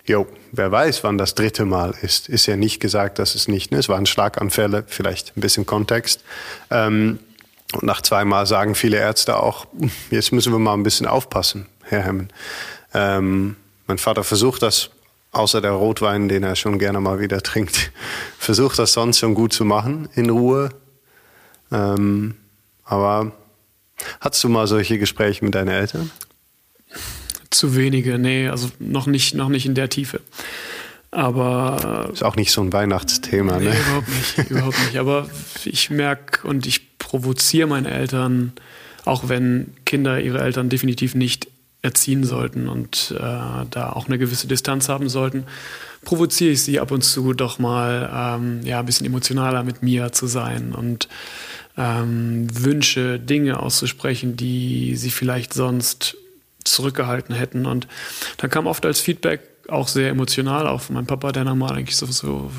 jo, 0.07 0.26
wer 0.53 0.72
weiß, 0.72 1.05
wann 1.05 1.18
das 1.18 1.35
dritte 1.35 1.64
Mal 1.64 1.95
ist. 2.03 2.28
Ist 2.28 2.47
ja 2.47 2.57
nicht 2.57 2.81
gesagt, 2.81 3.18
dass 3.18 3.35
es 3.35 3.49
nicht, 3.49 3.70
ne? 3.70 3.78
es 3.78 3.89
waren 3.89 4.07
Schlaganfälle, 4.07 4.85
vielleicht 4.87 5.37
ein 5.37 5.41
bisschen 5.41 5.66
Kontext. 5.66 6.24
Ähm, 6.70 7.18
und 7.72 7.85
nach 7.85 8.03
zweimal 8.03 8.47
sagen 8.47 8.74
viele 8.74 8.97
Ärzte 8.97 9.37
auch, 9.37 9.66
jetzt 10.11 10.33
müssen 10.33 10.53
wir 10.53 10.59
mal 10.59 10.74
ein 10.74 10.83
bisschen 10.83 11.07
aufpassen, 11.07 11.66
Herr 11.85 12.03
Hemmen. 12.03 12.28
Ähm, 12.95 13.57
mein 13.87 13.99
Vater 13.99 14.24
versucht 14.24 14.62
das, 14.62 14.91
außer 15.33 15.61
der 15.61 15.72
Rotwein, 15.72 16.28
den 16.28 16.43
er 16.43 16.57
schon 16.57 16.78
gerne 16.78 17.01
mal 17.01 17.20
wieder 17.20 17.41
trinkt, 17.43 17.93
versucht 18.39 18.78
das 18.78 18.93
sonst 18.93 19.18
schon 19.18 19.35
gut 19.35 19.53
zu 19.53 19.64
machen, 19.64 20.09
in 20.14 20.31
Ruhe. 20.31 20.70
Ähm, 21.72 22.35
aber 22.85 23.33
hattest 24.20 24.43
du 24.45 24.49
mal 24.49 24.66
solche 24.66 24.99
Gespräche 24.99 25.45
mit 25.45 25.55
deinen 25.55 25.68
Eltern? 25.68 26.11
Zu 27.51 27.76
wenige, 27.76 28.18
nee, 28.18 28.49
also 28.49 28.70
noch 28.78 29.07
nicht, 29.07 29.35
noch 29.35 29.49
nicht 29.49 29.66
in 29.66 29.74
der 29.74 29.89
Tiefe. 29.89 30.20
Aber. 31.11 32.11
Ist 32.12 32.22
auch 32.22 32.37
nicht 32.37 32.53
so 32.53 32.61
ein 32.61 32.72
Weihnachtsthema, 32.72 33.59
nee, 33.59 33.66
ne? 33.66 33.76
Überhaupt 33.76 34.09
nicht, 34.09 34.39
überhaupt 34.51 34.78
nicht. 34.87 34.97
Aber 34.99 35.28
ich 35.64 35.91
merke 35.91 36.47
und 36.47 36.66
ich 36.66 36.99
provoziere 36.99 37.68
meine 37.68 37.91
Eltern, 37.91 38.53
auch 39.05 39.28
wenn 39.28 39.74
Kinder 39.85 40.20
ihre 40.20 40.41
Eltern 40.41 40.68
definitiv 40.68 41.14
nicht 41.16 41.49
erziehen 41.83 42.24
sollten 42.24 42.68
und 42.68 43.14
äh, 43.16 43.20
da 43.70 43.93
auch 43.95 44.07
eine 44.07 44.18
gewisse 44.18 44.47
Distanz 44.47 44.89
haben 44.89 45.09
sollten, 45.09 45.45
provoziere 46.05 46.53
ich 46.53 46.62
sie 46.62 46.81
ab 46.81 46.91
und 46.91 47.03
zu 47.03 47.33
doch 47.33 47.59
mal 47.59 48.11
ähm, 48.12 48.61
ja, 48.64 48.81
ein 48.81 48.87
bisschen 48.87 49.07
emotionaler 49.07 49.62
mit 49.62 49.83
mir 49.83 50.12
zu 50.12 50.26
sein 50.26 50.74
und 50.74 51.09
ähm, 51.78 52.49
Wünsche, 52.53 53.18
Dinge 53.18 53.61
auszusprechen, 53.61 54.37
die 54.37 54.97
sie 54.97 55.11
vielleicht 55.11 55.55
sonst 55.55 56.16
zurückgehalten 56.64 57.35
hätten. 57.35 57.64
Und 57.64 57.89
dann 58.37 58.51
kam 58.51 58.66
oft 58.66 58.85
als 58.85 59.01
Feedback 59.01 59.41
auch 59.68 59.89
sehr 59.89 60.11
emotional 60.11 60.66
auf 60.66 60.91
mein 60.91 61.07
Papa, 61.07 61.33
der 61.33 61.45
normal 61.45 61.72
eigentlich 61.72 61.97
so, 61.97 62.07
so 62.07 62.51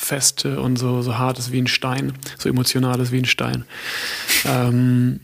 fest 0.00 0.46
und 0.46 0.76
so, 0.76 1.02
so 1.02 1.18
hart 1.18 1.38
ist 1.38 1.52
wie 1.52 1.60
ein 1.60 1.66
Stein, 1.66 2.14
so 2.38 2.48
emotional 2.48 2.98
ist 3.00 3.12
wie 3.12 3.18
ein 3.18 3.26
Stein. 3.26 3.64
Ähm, 4.46 5.20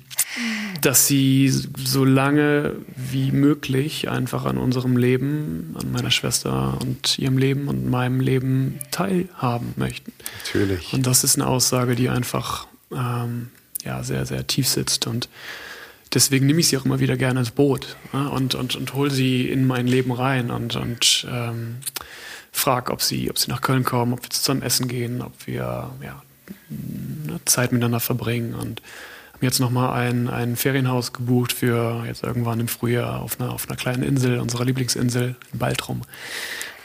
dass 0.82 1.06
sie 1.06 1.48
so 1.48 2.04
lange 2.04 2.74
wie 2.94 3.32
möglich 3.32 4.10
einfach 4.10 4.44
an 4.44 4.58
unserem 4.58 4.96
Leben, 4.96 5.74
an 5.80 5.90
meiner 5.90 6.10
Schwester 6.10 6.76
und 6.80 7.18
ihrem 7.18 7.38
Leben 7.38 7.68
und 7.68 7.88
meinem 7.88 8.20
Leben 8.20 8.78
teilhaben 8.90 9.72
möchten. 9.76 10.12
Natürlich. 10.44 10.92
Und 10.92 11.06
das 11.06 11.24
ist 11.24 11.36
eine 11.36 11.46
Aussage, 11.46 11.96
die 11.96 12.10
einfach 12.10 12.66
ähm, 12.92 13.48
ja, 13.84 14.02
sehr, 14.02 14.26
sehr 14.26 14.46
tief 14.46 14.68
sitzt 14.68 15.06
und 15.06 15.28
deswegen 16.12 16.46
nehme 16.46 16.60
ich 16.60 16.68
sie 16.68 16.76
auch 16.76 16.84
immer 16.84 17.00
wieder 17.00 17.16
gerne 17.16 17.40
ins 17.40 17.50
Boot 17.50 17.96
ja, 18.12 18.26
und, 18.26 18.54
und, 18.54 18.76
und 18.76 18.94
hole 18.94 19.10
sie 19.10 19.48
in 19.48 19.66
mein 19.66 19.86
Leben 19.86 20.12
rein 20.12 20.50
und, 20.50 20.76
und 20.76 21.26
ähm, 21.30 21.76
frage, 22.56 22.92
ob 22.92 23.02
sie, 23.02 23.30
ob 23.30 23.38
sie 23.38 23.50
nach 23.50 23.60
Köln 23.60 23.84
kommen, 23.84 24.12
ob 24.12 24.22
wir 24.22 24.30
zusammen 24.30 24.62
essen 24.62 24.88
gehen, 24.88 25.22
ob 25.22 25.32
wir 25.46 25.90
ja, 26.02 26.22
Zeit 27.44 27.72
miteinander 27.72 28.00
verbringen 28.00 28.54
und 28.54 28.82
haben 29.32 29.44
jetzt 29.44 29.60
nochmal 29.60 29.92
ein, 29.92 30.28
ein 30.28 30.56
Ferienhaus 30.56 31.12
gebucht 31.12 31.52
für 31.52 32.04
jetzt 32.06 32.22
irgendwann 32.22 32.58
im 32.60 32.68
Frühjahr 32.68 33.20
auf 33.20 33.38
einer, 33.38 33.52
auf 33.52 33.68
einer 33.68 33.76
kleinen 33.76 34.02
Insel, 34.02 34.40
unserer 34.40 34.64
Lieblingsinsel 34.64 35.36
in 35.52 35.58
Baltrum. 35.58 36.02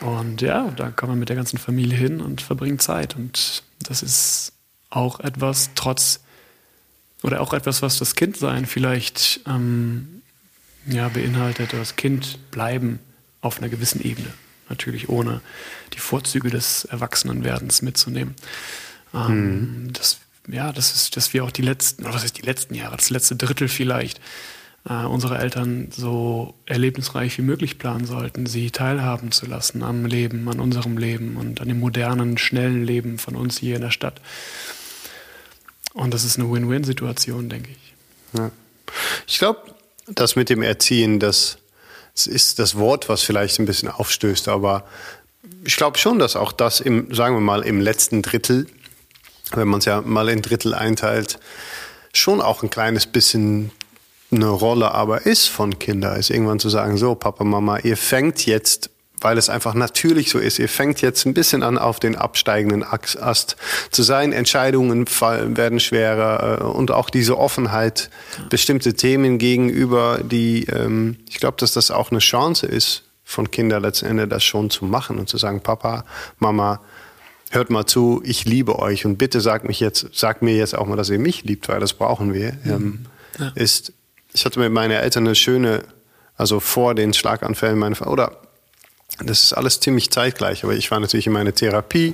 Und 0.02 0.42
ja, 0.42 0.70
da 0.76 0.90
kommen 0.90 1.14
wir 1.14 1.18
mit 1.18 1.30
der 1.30 1.36
ganzen 1.36 1.58
Familie 1.58 1.98
hin 1.98 2.20
und 2.20 2.42
verbringen 2.42 2.80
Zeit. 2.80 3.16
Und 3.16 3.64
das 3.84 4.04
ist 4.04 4.52
auch 4.90 5.20
etwas, 5.22 5.70
trotz 5.76 6.22
oder 7.24 7.40
auch 7.40 7.54
etwas, 7.54 7.82
was 7.82 8.00
das 8.00 8.16
Kindsein 8.16 8.66
vielleicht 8.66 9.42
ähm, 9.48 10.22
ja, 10.88 11.08
beinhaltet, 11.08 11.72
das 11.74 11.96
Kind 11.96 12.52
bleiben 12.52 13.00
auf 13.42 13.60
einer 13.60 13.70
gewissen 13.70 14.04
Ebene. 14.04 14.34
Natürlich 14.72 15.10
ohne 15.10 15.42
die 15.94 16.00
Vorzüge 16.00 16.50
des 16.50 16.86
Erwachsenenwerdens 16.86 17.82
mitzunehmen. 17.82 18.36
Ähm, 19.14 19.84
mhm. 19.84 19.94
das, 19.94 20.20
ja, 20.48 20.72
das 20.72 20.96
ist, 20.96 21.18
dass 21.18 21.34
wir 21.34 21.44
auch 21.44 21.52
die 21.52 21.62
letzten, 21.62 22.06
oder 22.06 22.14
was 22.14 22.24
ist 22.24 22.38
die 22.38 22.46
letzten 22.46 22.74
Jahre, 22.74 22.96
das 22.96 23.10
letzte 23.10 23.36
Drittel 23.36 23.68
vielleicht, 23.68 24.22
äh, 24.90 25.04
unsere 25.04 25.38
Eltern 25.38 25.90
so 25.92 26.56
erlebnisreich 26.66 27.38
wie 27.38 27.44
möglich 27.44 27.78
planen 27.78 28.06
sollten, 28.06 28.46
sie 28.46 28.72
teilhaben 28.72 29.32
zu 29.32 29.46
lassen 29.46 29.84
am 29.84 30.06
Leben, 30.06 30.48
an 30.48 30.60
unserem 30.60 30.98
Leben 30.98 31.38
und 31.38 31.62
an 31.62 31.68
dem 31.68 31.80
modernen, 31.80 32.38
schnellen 32.38 32.86
Leben 32.86 33.20
von 33.20 33.36
uns 33.36 33.58
hier 33.58 33.76
in 33.76 33.82
der 33.82 33.92
Stadt. 33.92 34.22
Und 35.94 36.14
das 36.14 36.24
ist 36.24 36.40
eine 36.40 36.50
Win-Win-Situation, 36.50 37.50
denke 37.50 37.72
ich. 37.72 37.94
Ja. 38.40 38.52
Ich 39.28 39.38
glaube, 39.38 39.60
das 40.08 40.36
mit 40.36 40.50
dem 40.50 40.62
Erziehen, 40.64 41.20
das, 41.20 41.58
das 42.14 42.28
ist 42.28 42.60
das 42.60 42.78
Wort, 42.78 43.10
was 43.10 43.22
vielleicht 43.22 43.60
ein 43.60 43.66
bisschen 43.66 43.90
aufstößt, 43.90 44.48
aber 44.48 44.84
ich 45.64 45.76
glaube 45.76 45.98
schon, 45.98 46.20
dass 46.20 46.36
auch 46.36 46.52
das 46.52 46.80
im, 46.80 47.14
sagen 47.14 47.36
wir 47.36 47.42
mal, 47.42 47.64
im 47.64 47.82
letzten 47.82 48.22
Drittel, 48.22 48.68
wenn 49.54 49.68
man 49.68 49.80
es 49.80 49.86
ja 49.86 50.02
mal 50.02 50.30
in 50.30 50.42
Drittel 50.42 50.74
einteilt, 50.74 51.40
schon 52.14 52.42
auch 52.42 52.64
ein 52.64 52.70
kleines 52.70 53.06
bisschen 53.06 53.72
eine 54.32 54.48
Rolle 54.48 54.92
aber 54.92 55.26
ist 55.26 55.48
von 55.48 55.78
Kindern, 55.78 56.18
ist 56.18 56.30
irgendwann 56.30 56.60
zu 56.60 56.70
sagen, 56.70 56.98
so 56.98 57.16
Papa, 57.16 57.44
Mama, 57.44 57.80
ihr 57.80 57.98
fängt 57.98 58.46
jetzt 58.46 58.91
weil 59.22 59.38
es 59.38 59.50
einfach 59.50 59.76
natürlich 59.76 60.30
so 60.30 60.40
ist. 60.40 60.60
Ihr 60.60 60.68
fängt 60.68 61.02
jetzt 61.02 61.26
ein 61.26 61.34
bisschen 61.34 61.64
an, 61.64 61.78
auf 61.78 62.00
den 62.00 62.16
absteigenden 62.16 62.84
Ast 62.84 63.56
zu 63.92 64.04
sein. 64.04 64.34
Entscheidungen 64.34 65.06
werden 65.08 65.80
schwerer 65.80 66.60
äh, 66.60 66.64
und 66.64 66.92
auch 66.92 67.10
diese 67.10 67.38
Offenheit, 67.38 68.10
bestimmte 68.50 68.96
Themen 68.96 69.38
gegenüber, 69.38 70.20
die, 70.24 70.66
ähm, 70.66 71.18
ich 71.30 71.40
glaube, 71.40 71.58
dass 71.60 71.72
das 71.74 71.92
auch 71.92 72.12
eine 72.12 72.20
Chance 72.20 72.66
ist 72.66 73.04
von 73.24 73.50
Kindern 73.50 73.84
letzten 73.84 74.08
Endes 74.08 74.30
das 74.30 74.44
schon 74.44 74.70
zu 74.70 74.86
machen 74.86 75.18
und 75.18 75.30
zu 75.30 75.38
sagen, 75.38 75.62
Papa, 75.62 76.04
Mama, 76.40 76.82
hört 77.52 77.70
mal 77.70 77.86
zu, 77.86 78.22
ich 78.26 78.46
liebe 78.46 78.80
euch 78.80 79.06
und 79.06 79.18
bitte 79.18 79.40
sagt 79.42 79.68
mich 79.68 79.80
jetzt, 79.80 80.08
sagt 80.14 80.42
mir 80.42 80.56
jetzt 80.56 80.76
auch 80.76 80.86
mal, 80.86 80.96
dass 80.96 81.10
ihr 81.10 81.20
mich 81.20 81.44
liebt, 81.44 81.70
weil 81.70 81.80
das 81.80 81.94
brauchen 81.94 82.34
wir. 82.34 82.54
Mhm. 82.64 82.72
Ähm, 82.72 83.06
ja. 83.40 83.52
Ist, 83.56 83.94
ich 84.34 84.46
hatte 84.46 84.60
mit 84.60 84.72
meinen 84.72 84.92
Eltern 84.92 85.26
eine 85.26 85.36
schöne, 85.36 85.84
also 86.36 86.60
vor 86.60 86.96
den 86.96 87.14
Schlaganfällen, 87.14 87.78
meine, 87.78 87.96
oder 88.00 88.38
das 89.24 89.44
ist 89.44 89.54
alles 89.54 89.80
ziemlich 89.80 90.12
zeitgleich, 90.12 90.64
aber 90.64 90.74
ich 90.74 90.92
war 90.92 91.00
natürlich 91.00 91.28
in 91.28 91.34
meiner 91.34 91.54
Therapie. 91.54 92.14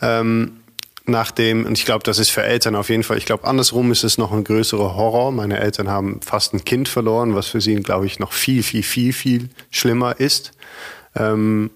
Ähm, 0.00 0.60
nachdem, 1.06 1.66
und 1.66 1.78
ich 1.78 1.84
glaube, 1.84 2.04
das 2.04 2.18
ist 2.18 2.30
für 2.30 2.42
Eltern 2.42 2.76
auf 2.76 2.90
jeden 2.90 3.02
Fall, 3.02 3.18
ich 3.18 3.26
glaube, 3.26 3.46
andersrum 3.46 3.90
ist 3.90 4.04
es 4.04 4.18
noch 4.18 4.32
ein 4.32 4.44
größerer 4.44 4.94
Horror. 4.94 5.32
Meine 5.32 5.58
Eltern 5.58 5.88
haben 5.88 6.20
fast 6.22 6.54
ein 6.54 6.64
Kind 6.64 6.88
verloren, 6.88 7.34
was 7.34 7.48
für 7.48 7.60
sie, 7.60 7.74
glaube 7.76 8.06
ich, 8.06 8.18
noch 8.18 8.32
viel, 8.32 8.62
viel, 8.62 8.82
viel, 8.82 9.12
viel 9.12 9.48
schlimmer 9.70 10.20
ist. 10.20 10.52
Ähm, 11.16 11.70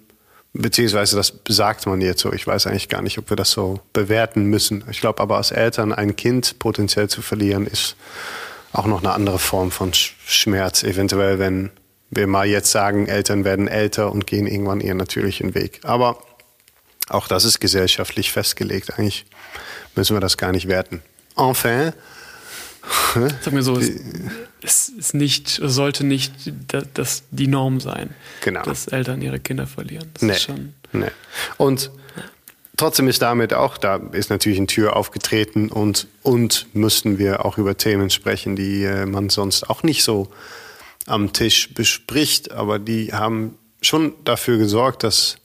beziehungsweise 0.52 1.16
das 1.16 1.32
sagt 1.48 1.86
man 1.86 2.00
jetzt 2.00 2.20
so. 2.20 2.32
Ich 2.32 2.46
weiß 2.46 2.66
eigentlich 2.66 2.88
gar 2.88 3.02
nicht, 3.02 3.18
ob 3.18 3.30
wir 3.30 3.36
das 3.36 3.50
so 3.50 3.80
bewerten 3.92 4.44
müssen. 4.44 4.84
Ich 4.90 5.00
glaube 5.00 5.22
aber 5.22 5.38
als 5.38 5.50
Eltern 5.50 5.92
ein 5.92 6.14
Kind 6.16 6.58
potenziell 6.58 7.08
zu 7.08 7.22
verlieren, 7.22 7.66
ist 7.66 7.96
auch 8.72 8.86
noch 8.86 9.00
eine 9.00 9.12
andere 9.12 9.38
Form 9.38 9.70
von 9.70 9.92
Schmerz. 9.92 10.82
Eventuell, 10.82 11.38
wenn 11.38 11.70
wir 12.12 12.26
mal 12.26 12.46
jetzt 12.46 12.70
sagen, 12.70 13.08
Eltern 13.08 13.44
werden 13.44 13.68
älter 13.68 14.12
und 14.12 14.26
gehen 14.26 14.46
irgendwann 14.46 14.80
ihren 14.80 14.98
natürlichen 14.98 15.54
Weg. 15.54 15.80
Aber 15.82 16.22
auch 17.08 17.26
das 17.26 17.44
ist 17.44 17.58
gesellschaftlich 17.58 18.30
festgelegt. 18.30 18.98
Eigentlich 18.98 19.24
müssen 19.96 20.14
wir 20.14 20.20
das 20.20 20.36
gar 20.36 20.52
nicht 20.52 20.68
werten. 20.68 21.02
Enfin. 21.36 21.92
Sag 23.42 23.52
mir 23.52 23.62
so, 23.62 23.78
es, 23.78 23.90
es 24.60 24.88
ist 24.88 25.14
nicht, 25.14 25.60
sollte 25.62 26.04
nicht 26.04 26.32
das, 26.94 27.22
die 27.30 27.46
Norm 27.46 27.80
sein, 27.80 28.10
genau. 28.42 28.62
dass 28.62 28.88
Eltern 28.88 29.22
ihre 29.22 29.40
Kinder 29.40 29.66
verlieren. 29.66 30.10
Das 30.14 30.22
nee. 30.22 30.34
Schon, 30.34 30.74
nee. 30.92 31.10
Und 31.58 31.90
trotzdem 32.76 33.08
ist 33.08 33.22
damit 33.22 33.54
auch, 33.54 33.78
da 33.78 33.96
ist 34.12 34.30
natürlich 34.30 34.58
eine 34.58 34.66
Tür 34.66 34.96
aufgetreten 34.96 35.70
und, 35.70 36.08
und 36.22 36.66
müssten 36.74 37.18
wir 37.18 37.44
auch 37.44 37.56
über 37.56 37.76
Themen 37.76 38.10
sprechen, 38.10 38.56
die 38.56 38.84
äh, 38.84 39.06
man 39.06 39.30
sonst 39.30 39.70
auch 39.70 39.82
nicht 39.82 40.02
so 40.02 40.28
am 41.06 41.32
Tisch 41.32 41.72
bespricht, 41.74 42.52
aber 42.52 42.78
die 42.78 43.12
haben 43.12 43.58
schon 43.80 44.14
dafür 44.24 44.58
gesorgt, 44.58 45.02
dass 45.02 45.36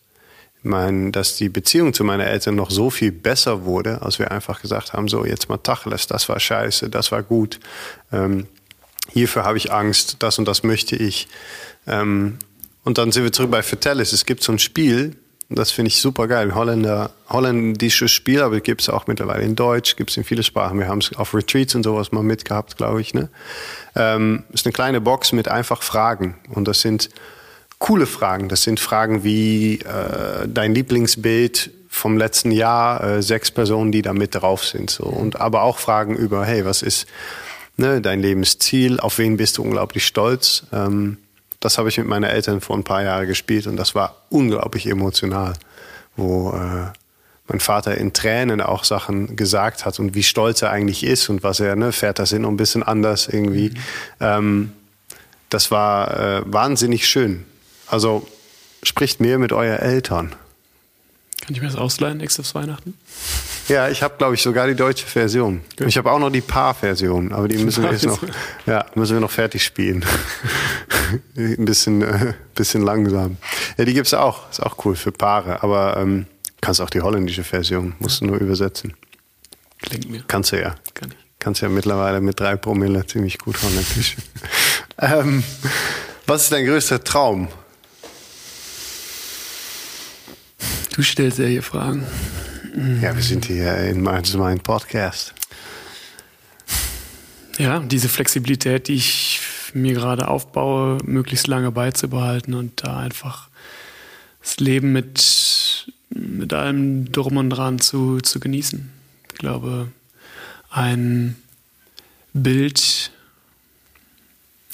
mein, 0.64 1.12
dass 1.12 1.36
die 1.36 1.50
Beziehung 1.50 1.94
zu 1.94 2.04
meinen 2.04 2.22
Eltern 2.22 2.56
noch 2.56 2.72
so 2.72 2.90
viel 2.90 3.12
besser 3.12 3.66
wurde, 3.66 4.02
als 4.02 4.20
wir 4.20 4.32
einfach 4.32 4.62
gesagt 4.62 4.94
haben, 4.94 5.08
so 5.08 5.26
jetzt 5.26 5.50
mal 5.50 5.58
Tacheles, 5.58 6.08
das 6.08 6.30
war 6.30 6.40
scheiße, 6.40 6.90
das 6.90 7.12
war 7.12 7.24
gut, 7.24 7.60
ähm, 8.12 8.48
hierfür 9.12 9.44
habe 9.44 9.58
ich 9.58 9.72
Angst, 9.72 10.18
das 10.20 10.38
und 10.40 10.48
das 10.48 10.64
möchte 10.64 10.96
ich. 10.96 11.28
Ähm, 11.88 12.38
und 12.84 12.98
dann 12.98 13.12
sind 13.12 13.24
wir 13.24 13.34
zurück 13.34 13.52
bei 13.52 13.64
Vertellis. 13.64 14.14
Es 14.14 14.26
gibt 14.26 14.44
so 14.44 14.52
ein 14.52 14.60
Spiel, 14.60 15.16
das 15.50 15.72
finde 15.72 15.88
ich 15.88 16.02
super 16.02 16.28
geil. 16.28 16.54
Holländer, 16.56 17.12
holländisches 17.30 18.12
Spiel, 18.12 18.42
aber 18.42 18.60
gibt 18.60 18.82
es 18.82 18.90
auch 18.90 19.08
mittlerweile 19.08 19.44
in 19.44 19.56
Deutsch, 19.56 19.96
gibt 19.96 20.10
es 20.10 20.18
in 20.18 20.26
viele 20.26 20.44
Sprachen. 20.44 20.78
Wir 20.78 20.88
haben 20.88 21.00
es 21.00 21.16
auf 21.16 21.34
Retreats 21.34 21.74
und 21.74 21.84
sowas 21.84 22.12
mal 22.12 22.24
mitgehabt, 22.24 22.76
glaube 22.76 23.00
ich. 23.00 23.14
Ne? 23.14 23.30
Ähm, 23.96 24.44
ist 24.52 24.66
eine 24.66 24.74
kleine 24.74 25.00
Box 25.00 25.32
mit 25.32 25.48
einfach 25.48 25.84
Fragen. 25.84 26.36
Und 26.50 26.68
das 26.68 26.82
sind 26.82 27.10
coole 27.80 28.08
Fragen. 28.08 28.50
Das 28.50 28.64
sind 28.64 28.82
Fragen 28.82 29.24
wie 29.24 29.80
äh, 29.80 30.48
dein 30.48 30.76
Lieblingsbild 30.76 31.72
vom 31.88 32.18
letzten 32.18 32.52
Jahr, 32.52 33.02
äh, 33.04 33.22
sechs 33.24 33.50
Personen, 33.50 33.94
die 33.94 34.02
da 34.02 34.12
mit 34.14 34.36
drauf 34.36 34.66
sind. 34.66 34.90
So. 34.90 35.06
Und 35.06 35.40
aber 35.40 35.62
auch 35.62 35.80
Fragen 35.80 36.16
über, 36.16 36.46
hey, 36.46 36.66
was 36.66 36.82
ist 36.82 37.08
ne, 37.78 38.02
dein 38.02 38.22
Lebensziel? 38.22 39.00
Auf 39.00 39.18
wen 39.18 39.38
bist 39.38 39.58
du 39.58 39.64
unglaublich 39.64 40.06
stolz? 40.06 40.64
Ähm, 40.74 41.18
das 41.68 41.78
habe 41.78 41.90
ich 41.90 41.98
mit 41.98 42.08
meinen 42.08 42.24
Eltern 42.24 42.62
vor 42.62 42.78
ein 42.78 42.86
paar 42.86 43.04
Jahren 43.04 43.28
gespielt 43.28 43.68
und 43.68 43.76
das 43.76 43.94
war 43.94 44.16
unglaublich 44.30 44.88
emotional, 44.88 45.54
wo 46.16 46.52
äh, 46.52 46.94
mein 47.50 47.60
Vater 47.60 47.98
in 47.98 48.14
Tränen 48.14 48.62
auch 48.62 48.86
Sachen 48.86 49.36
gesagt 49.36 49.84
hat 49.84 50.00
und 50.00 50.16
wie 50.16 50.24
stolz 50.24 50.62
er 50.62 50.72
eigentlich 50.72 51.04
ist 51.04 51.28
und 51.28 51.44
was 51.44 51.60
er, 51.60 51.76
ne, 51.76 51.92
Väter 51.92 52.26
sind 52.26 52.44
noch 52.44 52.50
ein 52.50 52.56
bisschen 52.56 52.84
anders 52.84 53.28
irgendwie. 53.28 53.72
Mhm. 53.72 53.76
Ähm, 54.22 54.72
das 55.50 55.70
war 55.70 56.18
äh, 56.18 56.42
wahnsinnig 56.46 57.06
schön. 57.06 57.44
Also 57.88 58.26
spricht 58.82 59.20
mehr 59.20 59.38
mit 59.38 59.52
euren 59.52 59.80
Eltern. 59.80 60.30
Kann 61.42 61.54
ich 61.54 61.60
mir 61.60 61.68
das 61.68 61.76
ausleihen 61.76 62.18
nächstes 62.18 62.56
Weihnachten? 62.56 62.94
Ja, 63.68 63.90
ich 63.90 64.02
habe, 64.02 64.16
glaube 64.18 64.36
ich, 64.36 64.42
sogar 64.42 64.68
die 64.68 64.76
deutsche 64.76 65.06
Version. 65.06 65.62
Gut. 65.78 65.88
Ich 65.88 65.98
habe 65.98 66.12
auch 66.12 66.20
noch 66.20 66.30
die 66.30 66.42
Paar-Version, 66.42 67.34
aber 67.34 67.48
die 67.48 67.58
müssen 67.58 67.84
wir 67.84 67.92
jetzt 67.92 68.06
noch, 68.06 68.22
ja, 68.66 68.86
müssen 68.96 69.16
wir 69.16 69.20
noch 69.20 69.32
fertig 69.32 69.64
spielen. 69.64 70.06
Ein 71.36 71.66
bisschen, 71.66 72.02
äh, 72.02 72.34
bisschen 72.56 72.84
langsam. 72.84 73.38
Ja, 73.78 73.86
die 73.86 73.94
gibt 73.94 74.08
es 74.08 74.14
auch. 74.14 74.50
Ist 74.50 74.62
auch 74.62 74.86
cool 74.86 74.96
für 74.96 75.12
Paare, 75.12 75.64
aber 75.64 75.98
ähm, 75.98 76.28
kannst 76.62 76.80
auch 76.80 76.90
die 76.90 77.02
holländische 77.02 77.44
Version, 77.44 77.94
musst 78.00 78.22
du 78.22 78.26
nur 78.26 78.38
übersetzen. 78.38 78.94
Klingt 79.82 80.10
mir. 80.10 80.24
Kannst 80.28 80.52
du 80.54 80.62
ja. 80.62 80.76
Kann 80.94 81.12
ich. 81.12 81.18
Kannst 81.40 81.62
ja 81.62 81.70
mittlerweile 81.70 82.20
mit 82.20 82.40
drei 82.40 82.56
Promille 82.56 83.06
ziemlich 83.06 83.38
gut 83.38 83.62
holländisch. 83.62 84.18
ähm, 85.00 85.44
was 86.26 86.44
ist 86.44 86.52
dein 86.52 86.66
größter 86.66 87.04
Traum? 87.04 87.48
Du 90.96 91.04
stellst 91.04 91.38
ja 91.38 91.46
hier 91.46 91.62
Fragen. 91.62 92.08
Ja, 92.78 93.16
wir 93.16 93.24
sind 93.24 93.46
hier 93.46 93.76
in 93.86 94.04
meinem 94.04 94.60
Podcast. 94.60 95.34
Ja, 97.58 97.80
diese 97.80 98.08
Flexibilität, 98.08 98.88
die 98.88 98.94
ich 98.94 99.42
mir 99.74 99.96
gerade 99.96 100.28
aufbaue, 100.28 101.00
möglichst 101.04 101.48
lange 101.48 101.72
beizubehalten 101.72 102.54
und 102.54 102.84
da 102.84 103.00
einfach 103.00 103.50
das 104.44 104.58
Leben 104.60 104.92
mit, 104.92 105.92
mit 106.12 106.54
allem 106.54 107.12
Drum 107.12 107.38
und 107.38 107.50
Dran 107.50 107.80
zu, 107.80 108.22
zu 108.22 108.40
genießen. 108.40 108.92
Ich 109.32 109.40
glaube, 109.40 109.92
ein 110.70 111.36
Bild, 112.34 113.10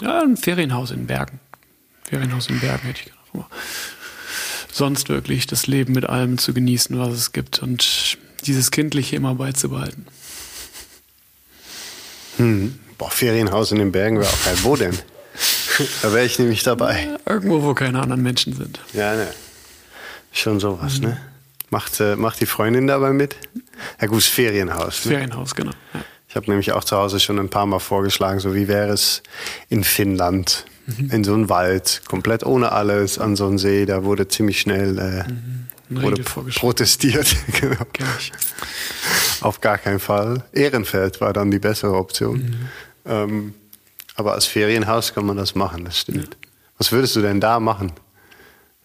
ja, 0.02 0.24
ein 0.24 0.36
Ferienhaus 0.36 0.92
in 0.92 1.08
Bergen. 1.08 1.40
Ferienhaus 2.04 2.48
in 2.50 2.60
Bergen 2.60 2.84
hätte 2.84 3.00
ich 3.00 3.06
gedacht 3.06 3.50
sonst 4.74 5.10
wirklich 5.10 5.48
das 5.48 5.68
Leben 5.68 5.94
mit 5.94 6.10
allem 6.10 6.38
zu 6.38 6.54
genießen, 6.54 6.98
was 6.98 7.14
es 7.14 7.32
gibt 7.32 7.60
und 7.60 8.18
dieses 8.46 8.72
Kindliche 8.72 9.16
immer 9.16 9.36
beizubehalten. 9.36 10.06
Hm. 12.38 12.80
Boah, 12.98 13.12
Ferienhaus 13.12 13.72
in 13.72 13.80
den 13.80 13.92
Bergen 13.92 14.20
wäre 14.20 14.30
auch 14.30 14.46
geil. 14.46 14.56
Wo 14.64 14.76
denn? 14.76 14.98
da 16.02 16.14
wäre 16.14 16.26
ich 16.26 16.40
nämlich 16.40 16.64
dabei. 16.64 17.06
Ja, 17.06 17.34
irgendwo, 17.34 17.62
wo 17.64 17.74
keine 17.74 18.02
anderen 18.02 18.22
Menschen 18.22 18.54
sind. 18.54 18.80
Ja, 18.94 19.16
ne. 19.16 19.28
Schon 20.32 20.60
sowas, 20.60 21.00
mhm. 21.00 21.10
ne? 21.10 21.18
Macht, 21.70 22.00
äh, 22.00 22.16
macht 22.16 22.40
die 22.40 22.46
Freundin 22.46 22.88
dabei 22.88 23.14
mit? 23.14 23.36
Ja, 24.00 24.08
gut, 24.08 24.24
Ferienhaus. 24.24 25.06
Ne? 25.06 25.14
Ferienhaus, 25.14 25.56
genau. 25.56 25.72
Ja. 25.94 26.02
Ich 26.28 26.36
habe 26.36 26.50
nämlich 26.50 26.72
auch 26.72 26.84
zu 26.84 26.98
Hause 26.98 27.20
schon 27.20 27.38
ein 27.40 27.50
paar 27.50 27.66
Mal 27.66 27.80
vorgeschlagen, 27.80 28.40
so 28.40 28.56
wie 28.56 28.68
wäre 28.68 28.92
es 28.92 29.22
in 29.70 29.84
Finnland 29.84 30.66
mhm. 30.86 31.10
in 31.12 31.24
so 31.24 31.34
einen 31.34 31.50
Wald, 31.50 32.02
komplett 32.08 32.46
ohne 32.46 32.72
alles, 32.72 33.20
an 33.20 33.36
so 33.36 33.48
einen 33.48 33.58
See. 33.58 33.86
Da 33.86 34.04
wurde 34.04 34.28
ziemlich 34.28 34.60
schnell 34.60 34.98
äh, 34.98 35.32
mhm. 35.32 36.02
wurde 36.04 36.24
protestiert. 36.24 37.36
genau. 37.60 37.76
Auf 39.42 39.62
gar 39.62 39.78
keinen 39.78 40.00
Fall. 40.00 40.44
Ehrenfeld 40.54 41.22
war 41.22 41.34
dann 41.34 41.52
die 41.52 41.60
bessere 41.60 41.96
Option. 41.96 42.38
Mhm. 42.38 42.70
Ähm, 43.06 43.54
aber 44.16 44.34
als 44.34 44.46
Ferienhaus 44.46 45.14
kann 45.14 45.26
man 45.26 45.38
das 45.38 45.56
machen, 45.56 45.86
das 45.86 46.00
stimmt. 46.00 46.38
Ja. 46.42 46.50
Was 46.78 46.92
würdest 46.92 47.16
du 47.16 47.22
denn 47.22 47.40
da 47.40 47.60
machen? 47.60 47.92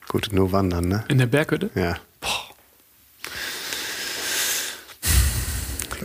Gut, 0.09 0.31
nur 0.33 0.53
wandern, 0.53 0.89
ne? 0.89 1.05
In 1.09 1.19
der 1.19 1.27
Berghütte? 1.27 1.71
Ja. 1.75 1.97
Boah. 2.21 2.49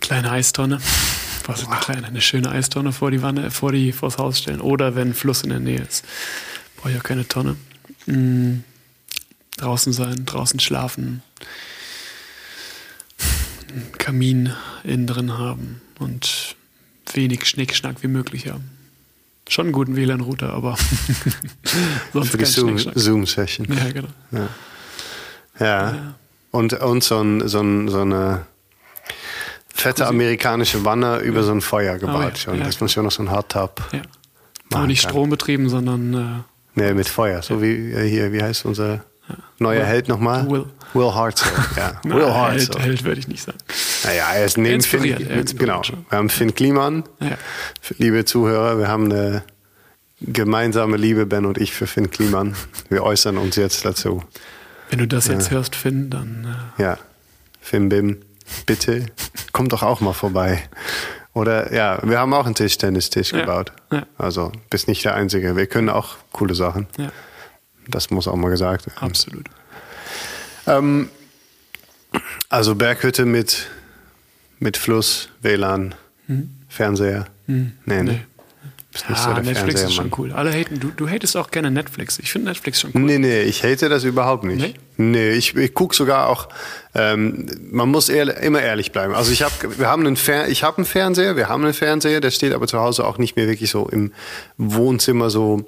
Kleine 0.02 0.32
Eistonne 0.32 0.80
was 1.48 1.68
eine, 1.88 2.08
eine 2.08 2.22
schöne 2.22 2.50
Eistonne 2.50 2.92
vor 2.92 3.12
die 3.12 3.22
Wanne, 3.22 3.52
vor 3.52 3.72
die, 3.72 3.92
vors 3.92 4.18
Haus 4.18 4.40
stellen. 4.40 4.62
Oder 4.62 4.96
wenn 4.96 5.10
ein 5.10 5.14
Fluss 5.14 5.44
in 5.44 5.50
der 5.50 5.60
Nähe 5.60 5.82
ist. 5.82 6.06
Brauche 6.78 6.92
ich 6.92 6.98
auch 6.98 7.04
keine 7.04 7.28
Tonne. 7.28 7.56
Mhm. 8.06 8.64
Draußen 9.58 9.94
sein, 9.94 10.26
draußen 10.26 10.60
schlafen. 10.60 11.22
Kamin 13.98 14.54
innen 14.84 15.08
drin 15.08 15.38
haben 15.38 15.82
und 16.00 16.56
wenig 17.14 17.46
Schnickschnack 17.46 18.04
wie 18.04 18.08
möglich 18.08 18.48
haben. 18.48 18.70
Schon 19.48 19.68
einen 19.68 19.74
guten 19.74 19.96
WLAN-Router, 19.96 20.54
aber 20.54 20.78
sonst 22.14 22.30
Für 22.30 22.38
die 22.38 22.46
Zoom-Session. 22.46 23.68
Zoom 23.68 23.78
ja, 23.78 23.92
genau. 23.92 24.08
Ja. 24.32 24.50
Ja. 25.60 25.66
ja. 25.66 26.16
Und, 26.52 26.74
und 26.74 27.04
so, 27.04 27.20
ein, 27.20 27.48
so, 27.48 27.62
ein, 27.62 27.90
so 27.90 28.02
eine 28.02 28.46
fette 29.74 30.08
amerikanische 30.08 30.86
Wanne 30.86 31.20
über 31.20 31.40
ja. 31.40 31.44
so 31.44 31.52
ein 31.52 31.62
Feuer 31.62 31.98
gebaut. 31.98 32.16
Oh, 32.18 32.30
ja. 32.30 32.36
schon. 32.36 32.60
Ja, 32.60 32.66
das 32.66 32.80
muss 32.80 32.96
ja 32.96 33.04
noch 33.04 33.12
so 33.12 33.24
ein 33.24 33.32
Hardtop. 33.32 33.82
Ja. 33.92 34.02
Aber 34.72 34.88
nicht 34.88 35.02
strombetrieben, 35.02 35.70
sondern. 35.70 36.46
Äh, 36.76 36.80
nee, 36.80 36.94
mit 36.94 37.08
Feuer. 37.08 37.42
So 37.42 37.62
wie 37.62 37.92
äh, 37.92 38.08
hier, 38.10 38.32
wie 38.32 38.42
heißt 38.42 38.66
unser 38.66 39.04
neuer 39.60 39.82
Will. 39.82 39.86
Held 39.86 40.08
nochmal? 40.08 40.50
Will. 40.50 40.66
Will 40.94 41.14
Hartzell. 41.14 41.52
Ja. 41.76 42.00
Na, 42.04 42.16
Will 42.16 42.26
Hartzell. 42.26 42.60
Held, 42.60 42.80
Held 42.80 43.04
würde 43.04 43.20
ich 43.20 43.28
nicht 43.28 43.44
sagen. 43.44 43.58
Naja, 44.04 44.32
er 44.34 44.46
ist 44.46 44.58
neben 44.58 44.82
Finn. 44.82 45.04
Genau. 45.58 45.82
Wir 46.10 46.18
haben 46.18 46.30
Finn 46.30 46.54
Kliman. 46.54 47.04
Liebe 47.98 48.26
Zuhörer, 48.26 48.78
wir 48.78 48.88
haben 48.88 49.06
eine 49.06 49.44
gemeinsame 50.22 50.98
Liebe, 50.98 51.26
Ben 51.26 51.46
und 51.46 51.58
ich, 51.58 51.74
für 51.74 51.88
Finn 51.88 52.10
Kliman. 52.10 52.56
Wir 52.90 53.04
äußern 53.04 53.38
uns 53.38 53.56
jetzt 53.56 53.86
dazu. 53.86 54.24
Wenn 54.90 55.00
du 55.00 55.08
das 55.08 55.28
jetzt 55.28 55.52
hörst, 55.52 55.76
Finn, 55.76 56.10
dann. 56.10 56.56
Äh 56.78 56.82
ja, 56.84 56.98
Finn 57.60 57.90
Bim, 57.90 58.20
bitte 58.66 59.08
komm 59.52 59.70
doch 59.70 59.84
auch 59.84 60.02
mal 60.02 60.14
vorbei. 60.14 60.64
Oder 61.34 61.74
ja, 61.74 62.00
wir 62.04 62.20
haben 62.20 62.34
auch 62.34 62.46
einen 62.46 62.56
Tischtennistisch 62.56 63.32
ja. 63.32 63.42
gebaut. 63.42 63.72
Ja. 63.92 64.06
Also 64.18 64.52
bist 64.70 64.88
nicht 64.88 65.04
der 65.06 65.16
Einzige. 65.16 65.56
Wir 65.56 65.68
können 65.68 65.90
auch 65.90 66.18
coole 66.32 66.54
Sachen. 66.54 66.88
Ja. 66.98 67.12
Das 67.88 68.12
muss 68.12 68.28
auch 68.28 68.36
mal 68.36 68.50
gesagt 68.50 68.86
werden. 68.86 69.00
Absolut. 69.00 69.46
Ähm, 70.68 71.10
also 72.50 72.76
Berghütte 72.76 73.26
mit, 73.26 73.68
mit 74.60 74.78
Fluss, 74.78 75.30
WLAN, 75.42 75.96
hm. 76.28 76.56
Fernseher. 76.70 77.26
Hm. 77.48 77.74
Nee, 77.86 78.04
nee. 78.04 78.22
Bist 78.94 79.10
nicht 79.10 79.20
ja, 79.20 79.30
so 79.30 79.34
der 79.34 79.44
Netflix 79.44 79.82
ist 79.82 79.94
schon 79.94 80.12
cool. 80.18 80.32
Alle 80.32 80.52
haten, 80.52 80.80
du, 80.80 80.92
du 80.96 81.10
hatest 81.10 81.36
auch 81.36 81.50
gerne 81.50 81.72
Netflix. 81.72 82.20
Ich 82.20 82.32
finde 82.32 82.50
Netflix 82.50 82.80
schon 82.80 82.92
cool. 82.94 83.02
Nee, 83.02 83.18
nee, 83.18 83.42
ich 83.42 83.64
hate 83.64 83.90
das 83.90 84.04
überhaupt 84.04 84.44
nicht. 84.44 84.60
Nee, 84.60 84.76
nee 84.98 85.32
ich, 85.32 85.56
ich 85.56 85.74
gucke 85.74 85.96
sogar 85.96 86.30
auch, 86.30 86.48
ähm, 86.94 87.48
man 87.72 87.90
muss 87.90 88.10
ehr, 88.10 88.38
immer 88.38 88.62
ehrlich 88.62 88.92
bleiben. 88.92 89.16
Also 89.16 89.32
ich 89.32 89.42
habe, 89.42 89.54
wir 89.78 89.88
haben 89.88 90.06
einen 90.06 90.16
Fer 90.16 90.48
ich 90.48 90.64
habe 90.64 90.78
einen 90.78 90.86
Fernseher, 90.86 91.36
wir 91.36 91.50
haben 91.50 91.64
einen 91.64 91.74
Fernseher, 91.74 92.22
der 92.22 92.30
steht 92.30 92.54
aber 92.54 92.68
zu 92.68 92.80
Hause 92.80 93.06
auch 93.06 93.18
nicht 93.18 93.36
mehr 93.36 93.48
wirklich 93.48 93.72
so 93.72 93.90
im 93.90 94.12
Wohnzimmer 94.58 95.32
so 95.32 95.66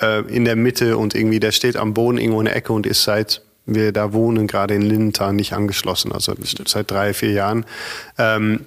äh, 0.00 0.20
in 0.32 0.44
der 0.44 0.56
Mitte 0.56 0.98
und 0.98 1.14
irgendwie, 1.14 1.40
der 1.40 1.52
steht 1.52 1.76
am 1.76 1.94
Boden 1.94 2.18
irgendwo 2.18 2.40
in 2.40 2.46
der 2.46 2.56
Ecke 2.56 2.74
und 2.74 2.86
ist 2.86 3.02
seit 3.02 3.42
wir 3.64 3.92
da 3.92 4.12
wohnen, 4.12 4.46
gerade 4.46 4.74
in 4.74 4.82
Lindenthal, 4.82 5.32
nicht 5.32 5.52
angeschlossen. 5.52 6.12
Also 6.12 6.34
seit 6.66 6.90
drei, 6.90 7.12
vier 7.12 7.32
Jahren. 7.32 7.66
Ähm, 8.16 8.64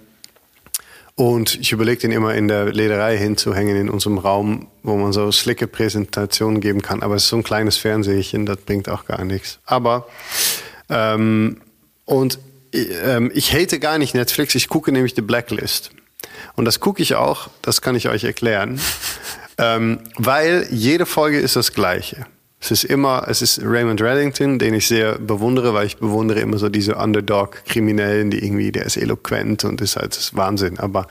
und 1.21 1.59
ich 1.61 1.71
überlege 1.71 2.01
den 2.01 2.11
immer 2.11 2.33
in 2.33 2.47
der 2.47 2.73
Lederei 2.73 3.15
hinzuhängen 3.15 3.75
in 3.75 3.91
unserem 3.91 4.17
Raum, 4.17 4.69
wo 4.81 4.97
man 4.97 5.13
so 5.13 5.31
slicke 5.31 5.67
Präsentationen 5.67 6.61
geben 6.61 6.81
kann. 6.81 7.03
Aber 7.03 7.13
es 7.13 7.25
ist 7.25 7.29
so 7.29 7.35
ein 7.35 7.43
kleines 7.43 7.77
Fernsehchen, 7.77 8.47
das 8.47 8.57
bringt 8.57 8.89
auch 8.89 9.05
gar 9.05 9.23
nichts. 9.23 9.59
Aber 9.63 10.07
ähm, 10.89 11.61
und 12.05 12.39
ähm, 12.73 13.29
ich 13.35 13.53
hate 13.53 13.77
gar 13.77 13.99
nicht 13.99 14.15
Netflix, 14.15 14.55
ich 14.55 14.67
gucke 14.67 14.91
nämlich 14.91 15.13
die 15.13 15.21
Blacklist. 15.21 15.91
Und 16.55 16.65
das 16.65 16.79
gucke 16.79 17.03
ich 17.03 17.13
auch, 17.13 17.51
das 17.61 17.83
kann 17.83 17.95
ich 17.95 18.09
euch 18.09 18.23
erklären. 18.23 18.81
ähm, 19.59 19.99
weil 20.17 20.65
jede 20.71 21.05
Folge 21.05 21.39
ist 21.39 21.55
das 21.55 21.73
gleiche. 21.73 22.25
Es 22.61 22.69
ist 22.69 22.83
immer, 22.83 23.25
es 23.27 23.41
ist 23.41 23.59
Raymond 23.63 24.01
Reddington, 24.01 24.59
den 24.59 24.75
ich 24.75 24.87
sehr 24.87 25.17
bewundere, 25.17 25.73
weil 25.73 25.87
ich 25.87 25.97
bewundere 25.97 26.39
immer 26.41 26.59
so 26.59 26.69
diese 26.69 26.95
Underdog-Kriminellen, 26.95 28.29
die 28.29 28.45
irgendwie, 28.45 28.71
der 28.71 28.85
ist 28.85 28.97
eloquent 28.97 29.63
und 29.63 29.81
ist 29.81 29.95
halt 29.95 30.15
das 30.15 30.35
Wahnsinn. 30.35 30.77
Aber 30.77 31.07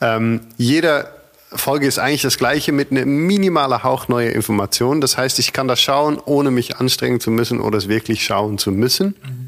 ähm, 0.00 0.40
jeder 0.56 1.12
Folge 1.52 1.86
ist 1.86 1.98
eigentlich 1.98 2.22
das 2.22 2.36
gleiche 2.36 2.72
mit 2.72 2.90
einer 2.90 3.06
minimalen 3.06 3.82
Hauch 3.82 4.08
neue 4.08 4.30
Information. 4.30 5.00
Das 5.00 5.16
heißt, 5.16 5.38
ich 5.38 5.52
kann 5.52 5.68
das 5.68 5.80
schauen, 5.80 6.18
ohne 6.24 6.50
mich 6.50 6.76
anstrengen 6.76 7.20
zu 7.20 7.30
müssen 7.30 7.60
oder 7.60 7.78
es 7.78 7.88
wirklich 7.88 8.24
schauen 8.24 8.58
zu 8.58 8.72
müssen. 8.72 9.14
Mhm. 9.22 9.47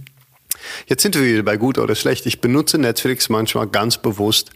Jetzt 0.87 1.03
sind 1.03 1.15
wir 1.15 1.25
wieder 1.25 1.43
bei 1.43 1.57
gut 1.57 1.79
oder 1.79 1.95
schlecht. 1.95 2.27
Ich 2.27 2.41
benutze 2.41 2.79
Netflix 2.79 3.29
manchmal 3.29 3.67
ganz 3.67 3.99
bewusst 3.99 4.51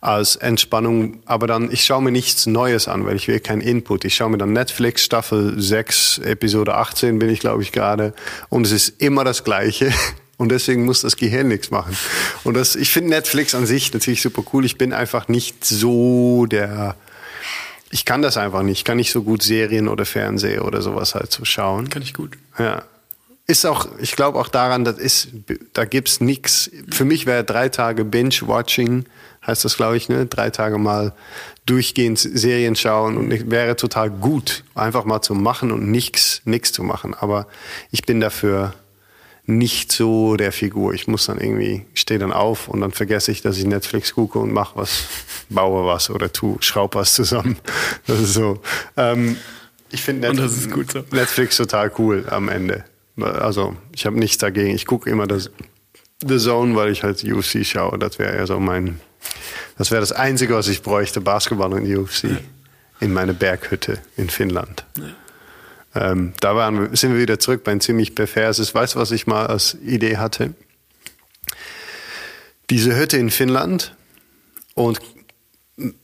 als 0.00 0.36
Entspannung, 0.36 1.20
aber 1.26 1.46
dann, 1.46 1.70
ich 1.70 1.84
schaue 1.84 2.02
mir 2.02 2.12
nichts 2.12 2.46
Neues 2.46 2.88
an, 2.88 3.06
weil 3.06 3.16
ich 3.16 3.28
will 3.28 3.40
keinen 3.40 3.60
Input. 3.60 4.04
Ich 4.04 4.14
schaue 4.14 4.30
mir 4.30 4.38
dann 4.38 4.52
Netflix 4.52 5.04
Staffel 5.04 5.60
6, 5.60 6.18
Episode 6.18 6.74
18 6.74 7.18
bin 7.18 7.30
ich, 7.30 7.40
glaube 7.40 7.62
ich, 7.62 7.72
gerade. 7.72 8.14
Und 8.48 8.66
es 8.66 8.72
ist 8.72 9.00
immer 9.00 9.24
das 9.24 9.44
Gleiche. 9.44 9.92
Und 10.36 10.48
deswegen 10.50 10.84
muss 10.84 11.02
das 11.02 11.16
Gehirn 11.16 11.46
nichts 11.46 11.70
machen. 11.70 11.96
Und 12.42 12.54
das, 12.54 12.74
ich 12.74 12.90
finde 12.90 13.10
Netflix 13.10 13.54
an 13.54 13.66
sich 13.66 13.94
natürlich 13.94 14.20
super 14.20 14.42
cool. 14.52 14.64
Ich 14.64 14.76
bin 14.76 14.92
einfach 14.92 15.28
nicht 15.28 15.64
so 15.64 16.46
der, 16.46 16.96
ich 17.92 18.04
kann 18.04 18.20
das 18.20 18.36
einfach 18.36 18.62
nicht. 18.62 18.78
Ich 18.78 18.84
kann 18.84 18.96
nicht 18.96 19.12
so 19.12 19.22
gut 19.22 19.44
Serien 19.44 19.86
oder 19.86 20.04
Fernseher 20.04 20.64
oder 20.64 20.82
sowas 20.82 21.14
halt 21.14 21.30
so 21.30 21.44
schauen. 21.44 21.88
Kann 21.88 22.02
ich 22.02 22.14
gut. 22.14 22.36
Ja 22.58 22.82
ist 23.46 23.66
auch, 23.66 23.88
ich 23.98 24.16
glaube 24.16 24.38
auch 24.38 24.48
daran, 24.48 24.84
das 24.84 24.98
ist, 24.98 25.28
da 25.74 25.84
gibt's 25.84 26.20
nix. 26.20 26.70
Für 26.90 27.04
mich 27.04 27.26
wäre 27.26 27.44
drei 27.44 27.68
Tage 27.68 28.04
Binge-Watching, 28.04 29.04
heißt 29.46 29.64
das, 29.64 29.76
glaube 29.76 29.96
ich, 29.96 30.08
ne? 30.08 30.26
Drei 30.26 30.50
Tage 30.50 30.78
mal 30.78 31.12
durchgehend 31.66 32.18
Serien 32.18 32.76
schauen 32.76 33.16
und 33.16 33.50
wäre 33.50 33.76
total 33.76 34.10
gut, 34.10 34.64
einfach 34.74 35.04
mal 35.04 35.20
zu 35.20 35.34
machen 35.34 35.72
und 35.72 35.90
nichts, 35.90 36.40
nichts 36.44 36.72
zu 36.72 36.82
machen. 36.82 37.14
Aber 37.14 37.46
ich 37.90 38.04
bin 38.04 38.20
dafür 38.20 38.74
nicht 39.46 39.92
so 39.92 40.36
der 40.36 40.52
Figur. 40.52 40.94
Ich 40.94 41.06
muss 41.06 41.26
dann 41.26 41.38
irgendwie, 41.38 41.84
stehe 41.92 42.18
dann 42.18 42.32
auf 42.32 42.68
und 42.68 42.80
dann 42.80 42.92
vergesse 42.92 43.30
ich, 43.30 43.42
dass 43.42 43.58
ich 43.58 43.66
Netflix 43.66 44.14
gucke 44.14 44.38
und 44.38 44.52
mache 44.52 44.76
was, 44.76 45.04
baue 45.50 45.86
was 45.86 46.08
oder 46.08 46.32
tu, 46.32 46.56
schraub 46.60 46.94
was 46.94 47.12
zusammen. 47.14 47.58
Das 48.06 48.20
ist 48.22 48.34
so. 48.34 48.60
Ähm, 48.96 49.36
ich 49.90 50.02
finde 50.02 50.32
Netflix, 50.32 50.92
so. 50.92 51.04
Netflix 51.10 51.56
total 51.58 51.92
cool 51.98 52.24
am 52.30 52.48
Ende. 52.48 52.84
Also 53.16 53.76
ich 53.94 54.06
habe 54.06 54.18
nichts 54.18 54.38
dagegen. 54.38 54.74
Ich 54.74 54.86
gucke 54.86 55.08
immer 55.08 55.26
das 55.26 55.50
The 56.26 56.38
Zone, 56.38 56.74
weil 56.74 56.90
ich 56.90 57.02
halt 57.02 57.22
UFC 57.24 57.64
schaue. 57.64 57.98
Das 57.98 58.18
wäre 58.18 58.36
ja 58.36 58.46
so 58.46 58.58
mein, 58.58 59.00
das 59.78 59.90
wäre 59.90 60.00
das 60.00 60.12
Einzige, 60.12 60.54
was 60.54 60.68
ich 60.68 60.82
bräuchte, 60.82 61.20
Basketball 61.20 61.72
und 61.72 61.86
UFC 61.86 62.24
ja. 62.24 62.38
in 63.00 63.12
meine 63.12 63.34
Berghütte 63.34 63.98
in 64.16 64.30
Finnland. 64.30 64.84
Ja. 64.96 65.04
Ähm, 66.10 66.32
da 66.40 66.56
waren, 66.56 66.94
sind 66.96 67.12
wir 67.12 67.20
wieder 67.20 67.38
zurück 67.38 67.62
bei 67.62 67.72
ein 67.72 67.80
ziemlich 67.80 68.14
perverses. 68.14 68.74
Weißt 68.74 68.94
du, 68.94 68.98
was 68.98 69.12
ich 69.12 69.26
mal 69.26 69.46
als 69.46 69.74
Idee 69.74 70.16
hatte? 70.16 70.54
Diese 72.70 72.96
Hütte 72.96 73.16
in 73.16 73.30
Finnland 73.30 73.94
und 74.74 75.00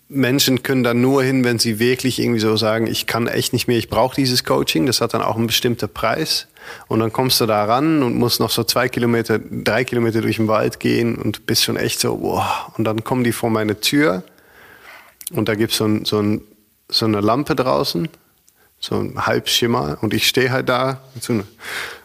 Menschen 0.09 0.64
können 0.64 0.83
da 0.83 0.95
nur 0.95 1.23
hin, 1.23 1.45
wenn 1.45 1.61
sie 1.61 1.79
wirklich 1.79 2.18
irgendwie 2.18 2.41
so 2.41 2.57
sagen, 2.57 2.89
ich 2.89 3.07
kann 3.07 3.29
echt 3.29 3.53
nicht 3.53 3.68
mehr, 3.68 3.79
ich 3.79 3.89
brauche 3.89 4.16
dieses 4.16 4.45
Coaching. 4.45 4.87
Das 4.87 5.01
hat 5.01 5.14
dann 5.14 5.23
auch 5.23 5.37
einen 5.37 5.47
bestimmten 5.47 5.89
Preis. 5.89 6.49
Und 6.89 7.01
dann 7.01 7.12
kommst 7.12 7.41
du 7.41 7.47
da 7.47 7.64
ran 7.64 8.03
und 8.03 8.16
musst 8.16 8.41
noch 8.41 8.51
so 8.51 8.64
zwei 8.64 8.89
Kilometer, 8.89 9.39
drei 9.39 9.85
Kilometer 9.85 10.21
durch 10.21 10.37
den 10.37 10.49
Wald 10.49 10.81
gehen 10.81 11.16
und 11.16 11.47
bist 11.47 11.64
schon 11.64 11.77
echt 11.77 12.01
so, 12.01 12.16
boah. 12.16 12.73
Und 12.77 12.85
dann 12.85 13.05
kommen 13.05 13.25
die 13.25 13.33
vor 13.33 13.51
meine 13.51 13.81
Tür 13.81 14.25
und 15.33 15.49
da 15.49 15.55
gibt's 15.55 15.77
so, 15.77 15.85
ein, 15.85 16.05
so, 16.05 16.21
ein, 16.21 16.43
so 16.89 17.07
eine 17.07 17.21
Lampe 17.21 17.55
draußen, 17.55 18.09
so 18.81 18.97
ein 18.97 19.27
Halbschimmer 19.27 19.99
und 20.01 20.12
ich 20.12 20.27
stehe 20.27 20.51
halt 20.51 20.68
da 20.68 21.01
mit 21.14 21.25
so, 21.25 21.41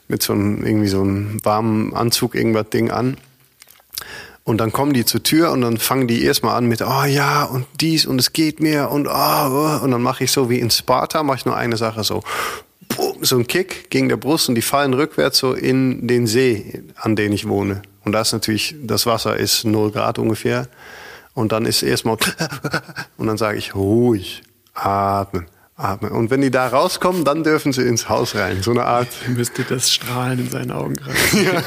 mit 0.08 0.22
so 0.22 0.34
einem, 0.34 0.64
irgendwie 0.64 0.88
so 0.88 1.02
einem 1.02 1.44
warmen 1.44 1.94
Anzug, 1.94 2.36
irgendwas 2.36 2.70
Ding 2.70 2.92
an 2.92 3.18
und 4.46 4.60
dann 4.60 4.72
kommen 4.72 4.94
die 4.94 5.06
zur 5.06 5.24
Tür 5.24 5.52
und 5.52 5.62
dann 5.62 5.78
fangen 5.78 6.08
die 6.08 6.24
erstmal 6.24 6.56
an 6.56 6.68
mit, 6.68 6.82
oh 6.82 7.04
ja, 7.04 7.44
und 7.44 7.66
dies 7.82 8.06
und 8.06 8.20
es 8.20 8.32
geht 8.32 8.62
mir 8.62 8.92
und 8.92 9.08
oh, 9.08 9.12
oh. 9.12 9.84
und 9.84 9.92
dann 9.92 10.02
mache 10.02 10.24
ich 10.24 10.32
so 10.32 10.50
wie 10.50 10.60
in 10.60 10.70
Sparta, 10.70 11.24
mache 11.24 11.40
ich 11.40 11.46
nur 11.46 11.58
eine 11.58 11.78
Sache 11.78 12.04
so, 12.04 12.22
so 13.22 13.38
ein 13.38 13.48
Kick 13.48 13.90
gegen 13.90 14.08
der 14.08 14.18
Brust 14.18 14.48
und 14.48 14.56
die 14.56 14.62
fallen 14.62 14.94
rückwärts 14.94 15.40
so 15.40 15.54
in 15.54 16.08
den 16.08 16.28
See, 16.28 16.84
an 16.96 17.16
dem 17.16 17.34
ich 17.34 17.50
wohne. 17.50 17.82
Und 18.04 18.12
da 18.12 18.22
ist 18.22 18.34
natürlich, 18.34 18.76
das 18.84 19.08
Wasser 19.08 19.36
ist 19.36 19.66
0 19.66 19.92
Grad 19.92 20.20
ungefähr. 20.20 20.68
Und 21.34 21.52
dann 21.52 21.66
ist 21.66 21.82
erstmal, 21.82 22.18
und 23.18 23.26
dann 23.26 23.38
sage 23.38 23.58
ich 23.58 23.74
ruhig, 23.74 24.44
atmen. 24.76 25.48
Atmen. 25.78 26.12
Und 26.12 26.30
wenn 26.30 26.40
die 26.40 26.52
da 26.52 26.68
rauskommen, 26.70 27.26
dann 27.26 27.44
dürfen 27.44 27.74
sie 27.74 27.82
ins 27.82 28.08
Haus 28.08 28.36
rein. 28.36 28.64
So 28.64 28.72
eine 28.72 28.86
Art. 28.86 29.10
Müsste 29.28 29.64
das 29.64 29.92
Strahlen 29.92 30.40
in 30.40 30.50
seinen 30.50 30.72
Augen 30.72 30.96
reißen. 31.06 31.44
ja. 31.44 31.62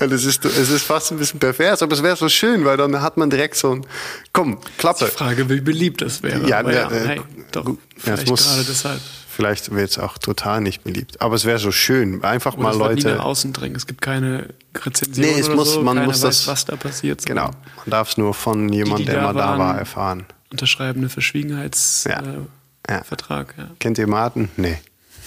ja, 0.00 0.06
das 0.06 0.24
ist, 0.24 0.44
es 0.44 0.70
ist 0.70 0.84
fast 0.84 1.12
ein 1.12 1.18
bisschen 1.18 1.38
pervers, 1.38 1.82
aber 1.82 1.92
es 1.92 2.02
wäre 2.02 2.16
so 2.16 2.30
schön, 2.30 2.64
weil 2.64 2.78
dann 2.78 3.02
hat 3.02 3.18
man 3.18 3.28
direkt 3.28 3.56
so 3.56 3.72
ein, 3.72 3.86
komm, 4.32 4.58
Klappe. 4.78 5.04
Die 5.04 5.10
Frage, 5.10 5.50
wie 5.50 5.60
beliebt 5.60 6.00
das 6.00 6.22
wäre. 6.22 6.48
Ja, 6.48 6.62
ja, 6.62 6.70
ja 6.70 6.90
hey, 6.90 7.20
doch, 7.52 7.76
vielleicht 7.96 8.28
muss, 8.28 8.46
gerade 8.46 8.64
deshalb. 8.64 9.00
Vielleicht 9.34 9.74
wird 9.74 9.90
es 9.90 9.98
auch 9.98 10.16
total 10.16 10.60
nicht 10.60 10.84
beliebt. 10.84 11.20
Aber 11.20 11.34
es 11.34 11.44
wäre 11.44 11.58
so 11.58 11.72
schön, 11.72 12.22
einfach 12.22 12.54
oder 12.54 12.62
mal 12.62 12.72
es 12.72 12.78
Leute. 12.78 13.08
Nie 13.08 13.14
nach 13.16 13.24
außen 13.24 13.52
dringen. 13.52 13.74
Es 13.74 13.86
gibt 13.86 14.00
keine 14.00 14.46
Rezension 14.76 15.26
nee, 15.26 15.40
es 15.40 15.48
oder 15.48 15.56
muss, 15.56 15.74
so. 15.74 15.82
man 15.82 15.96
Keiner 15.96 16.06
muss 16.06 16.22
weiß, 16.22 16.38
das, 16.44 16.46
was 16.46 16.64
da 16.66 16.76
passiert. 16.76 17.26
Genau, 17.26 17.46
man 17.46 17.86
darf 17.86 18.10
es 18.10 18.16
nur 18.16 18.32
von 18.32 18.72
jemandem, 18.72 19.06
der 19.06 19.22
mal 19.22 19.34
da 19.34 19.58
war, 19.58 19.76
erfahren. 19.76 20.24
Unterschreibende 20.52 21.08
Verschwiegenheits. 21.08 22.04
Ja. 22.08 22.20
Äh, 22.20 22.46
ja. 22.88 23.02
Vertrag. 23.04 23.54
Ja. 23.56 23.70
Kennt 23.78 23.98
ihr 23.98 24.06
Martin? 24.06 24.48
Nee, 24.56 24.78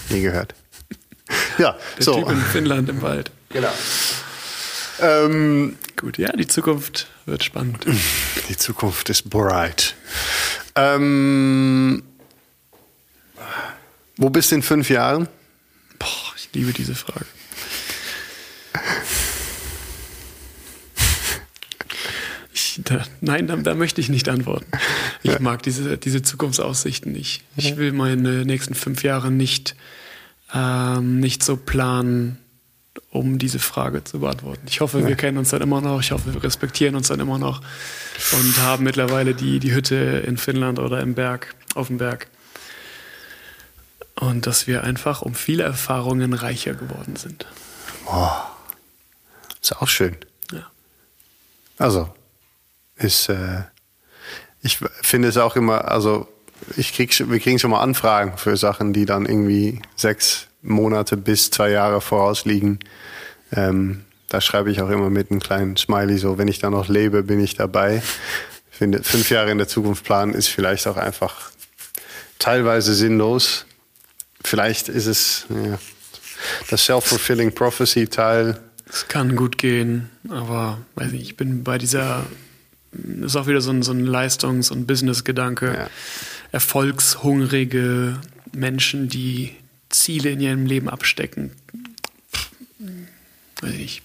nie 0.09 0.21
gehört. 0.21 0.53
ja, 1.57 1.75
Der 1.97 2.03
so. 2.03 2.15
Typ 2.15 2.29
in 2.31 2.41
Finnland 2.41 2.89
im 2.89 3.01
Wald. 3.01 3.31
Genau. 3.49 3.71
Ähm, 4.99 5.77
Gut, 5.95 6.17
ja, 6.17 6.31
die 6.31 6.47
Zukunft 6.47 7.07
wird 7.25 7.43
spannend. 7.43 7.85
Die 8.49 8.57
Zukunft 8.57 9.09
ist 9.09 9.29
bright. 9.29 9.95
Ähm, 10.75 12.03
wo 14.17 14.29
bist 14.29 14.51
du 14.51 14.55
in 14.55 14.63
fünf 14.63 14.89
Jahren? 14.89 15.27
Boah, 15.99 16.33
ich 16.35 16.49
liebe 16.53 16.73
diese 16.73 16.95
Frage. 16.95 17.25
Da, 22.83 23.03
nein, 23.21 23.47
da, 23.47 23.55
da, 23.55 23.75
möchte 23.75 24.01
ich 24.01 24.09
nicht 24.09 24.29
antworten. 24.29 24.67
Ich 25.23 25.39
mag 25.39 25.63
diese, 25.63 25.97
diese 25.97 26.21
Zukunftsaussichten 26.21 27.11
nicht. 27.11 27.43
Ich 27.55 27.77
will 27.77 27.91
meine 27.91 28.45
nächsten 28.45 28.75
fünf 28.75 29.03
Jahre 29.03 29.31
nicht, 29.31 29.75
ähm, 30.53 31.19
nicht 31.19 31.43
so 31.43 31.57
planen, 31.57 32.37
um 33.09 33.39
diese 33.39 33.59
Frage 33.59 34.03
zu 34.03 34.19
beantworten. 34.19 34.65
Ich 34.67 34.81
hoffe, 34.81 35.07
wir 35.07 35.15
kennen 35.15 35.37
uns 35.37 35.49
dann 35.49 35.61
immer 35.61 35.81
noch. 35.81 36.01
Ich 36.01 36.11
hoffe, 36.11 36.33
wir 36.33 36.43
respektieren 36.43 36.95
uns 36.95 37.07
dann 37.07 37.19
immer 37.19 37.39
noch 37.39 37.61
und 38.33 38.57
haben 38.59 38.83
mittlerweile 38.83 39.33
die, 39.33 39.59
die 39.59 39.73
Hütte 39.73 39.95
in 39.95 40.37
Finnland 40.37 40.79
oder 40.79 41.01
im 41.01 41.13
Berg, 41.13 41.55
auf 41.75 41.87
dem 41.87 41.97
Berg. 41.97 42.27
Und 44.15 44.47
dass 44.47 44.65
wir 44.67 44.83
einfach 44.83 45.21
um 45.21 45.35
viele 45.35 45.63
Erfahrungen 45.63 46.33
reicher 46.33 46.73
geworden 46.73 47.15
sind. 47.15 47.45
Oh, 48.07 48.29
ist 49.61 49.79
auch 49.79 49.87
schön. 49.87 50.17
Ja. 50.51 50.71
Also, 51.77 52.09
ist, 52.97 53.29
äh, 53.29 53.63
ich 54.61 54.79
finde 55.01 55.27
es 55.29 55.37
auch 55.37 55.55
immer, 55.55 55.89
also 55.89 56.27
ich 56.75 56.93
krieg, 56.93 57.17
wir 57.29 57.39
kriegen 57.39 57.59
schon 57.59 57.71
mal 57.71 57.81
Anfragen 57.81 58.37
für 58.37 58.57
Sachen, 58.57 58.93
die 58.93 59.05
dann 59.05 59.25
irgendwie 59.25 59.81
sechs 59.95 60.47
Monate 60.61 61.17
bis 61.17 61.51
zwei 61.51 61.69
Jahre 61.69 62.01
vorausliegen. 62.01 62.79
Ähm, 63.51 64.03
da 64.29 64.41
schreibe 64.41 64.71
ich 64.71 64.81
auch 64.81 64.89
immer 64.89 65.09
mit 65.09 65.31
einem 65.31 65.39
kleinen 65.39 65.77
Smiley, 65.77 66.17
so 66.17 66.37
wenn 66.37 66.47
ich 66.47 66.59
da 66.59 66.69
noch 66.69 66.89
lebe, 66.89 67.23
bin 67.23 67.39
ich 67.39 67.55
dabei. 67.55 68.01
Ich 68.71 68.77
finde, 68.77 69.03
fünf 69.03 69.29
Jahre 69.29 69.51
in 69.51 69.57
der 69.57 69.67
Zukunft 69.67 70.03
planen 70.03 70.33
ist 70.33 70.47
vielleicht 70.47 70.87
auch 70.87 70.97
einfach 70.97 71.51
teilweise 72.39 72.93
sinnlos. 72.93 73.65
Vielleicht 74.43 74.89
ist 74.89 75.07
es 75.07 75.45
ja, 75.49 75.79
das 76.69 76.85
Self-Fulfilling 76.85 77.53
Prophecy-Teil. 77.53 78.59
Es 78.89 79.07
kann 79.07 79.35
gut 79.35 79.57
gehen, 79.57 80.09
aber 80.29 80.77
weiß 80.95 81.11
nicht, 81.11 81.23
ich 81.23 81.37
bin 81.37 81.63
bei 81.63 81.77
dieser, 81.77 82.25
ist 83.23 83.35
auch 83.35 83.47
wieder 83.47 83.61
so 83.61 83.71
ein, 83.71 83.83
so 83.83 83.91
ein 83.91 84.05
Leistungs- 84.05 84.71
und 84.71 84.85
Business-Gedanke. 84.87 85.73
Ja. 85.73 85.89
Erfolgshungrige 86.51 88.19
Menschen, 88.53 89.09
die 89.09 89.55
Ziele 89.89 90.31
in 90.31 90.39
ihrem 90.39 90.65
Leben 90.65 90.89
abstecken. 90.89 91.51
Weiß 93.61 93.71
ich 93.73 93.77
nicht. 93.79 94.01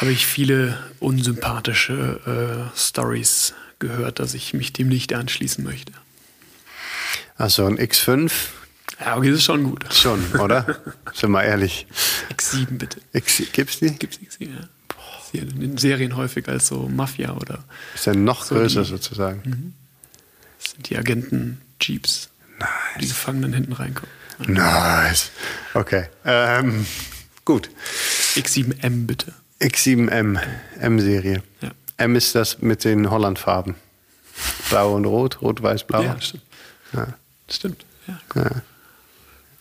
Habe 0.00 0.12
ich 0.12 0.26
viele 0.26 0.78
unsympathische 0.98 2.70
äh, 2.74 2.78
Stories 2.78 3.54
gehört, 3.80 4.18
dass 4.18 4.32
ich 4.34 4.54
mich 4.54 4.72
dem 4.72 4.88
nicht 4.88 5.12
anschließen 5.12 5.62
möchte. 5.62 5.92
Also 7.36 7.66
ein 7.66 7.78
X5 7.78 8.30
Ja, 9.04 9.16
okay, 9.16 9.28
das 9.30 9.38
ist 9.38 9.44
schon 9.44 9.64
gut. 9.64 9.92
schon, 9.92 10.24
oder? 10.40 10.80
Sind 11.14 11.30
wir 11.32 11.42
ehrlich. 11.42 11.86
X7 12.34 12.66
bitte. 12.78 13.00
X, 13.12 13.42
gibt's 13.52 13.78
die? 13.80 13.90
Gibt's 13.90 14.18
X7, 14.18 14.44
ja. 14.54 14.68
Hier 15.32 15.42
in 15.42 15.60
den 15.60 15.78
Serien 15.78 16.16
häufig 16.16 16.48
als 16.48 16.66
so 16.68 16.88
Mafia 16.88 17.32
oder 17.34 17.62
Ist 17.94 18.06
ja 18.06 18.14
noch 18.14 18.44
So 18.44 18.54
größer 18.56 18.82
die- 18.82 18.88
sozusagen. 18.88 19.74
das 20.58 20.72
sind 20.72 20.88
die 20.90 20.96
Agenten 20.96 21.60
Jeeps, 21.80 22.30
die 22.96 23.00
Nice. 23.04 23.08
Gefangenen 23.10 23.52
hinten 23.52 23.72
reinkommen. 23.72 24.10
Nice. 24.46 25.30
Okay. 25.74 26.06
Ähm, 26.24 26.86
gut. 27.44 27.70
X7M 28.36 29.06
bitte. 29.06 29.32
X7M, 29.60 30.38
M-Serie. 30.80 31.42
Ja. 31.60 31.70
M 31.98 32.16
ist 32.16 32.34
das 32.34 32.60
mit 32.62 32.84
den 32.84 33.10
Hollandfarben. 33.10 33.74
Blau 34.70 34.94
und 34.94 35.04
Rot, 35.04 35.42
Rot, 35.42 35.62
Weiß, 35.62 35.84
Blau. 35.84 36.02
Ja, 36.02 36.18
stimmt. 36.20 36.42
Ja. 36.94 37.08
Stimmt. 37.50 37.84
Ja. 38.06 38.18
Ja. 38.34 38.50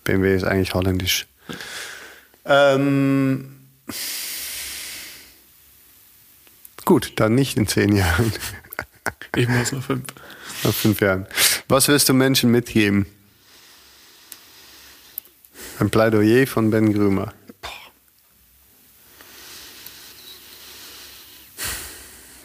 BMW 0.05 0.35
ist 0.35 0.45
eigentlich 0.45 0.73
holländisch. 0.73 1.27
Ähm, 2.45 3.51
gut, 6.89 7.13
dann 7.17 7.35
nicht 7.35 7.55
in 7.55 7.67
zehn 7.67 7.95
Jahren. 7.95 8.33
Eben 9.37 9.53
es 9.53 9.71
nur 9.71 9.83
fünf. 9.83 10.05
Nach 10.63 10.73
fünf 10.73 10.99
Jahren. 11.01 11.27
Was 11.67 11.87
wirst 11.87 12.09
du 12.09 12.15
Menschen 12.15 12.49
mitgeben? 12.49 13.05
Ein 15.77 15.91
Plädoyer 15.91 16.47
von 16.47 16.71
Ben 16.71 16.91
Grümer. 16.91 17.31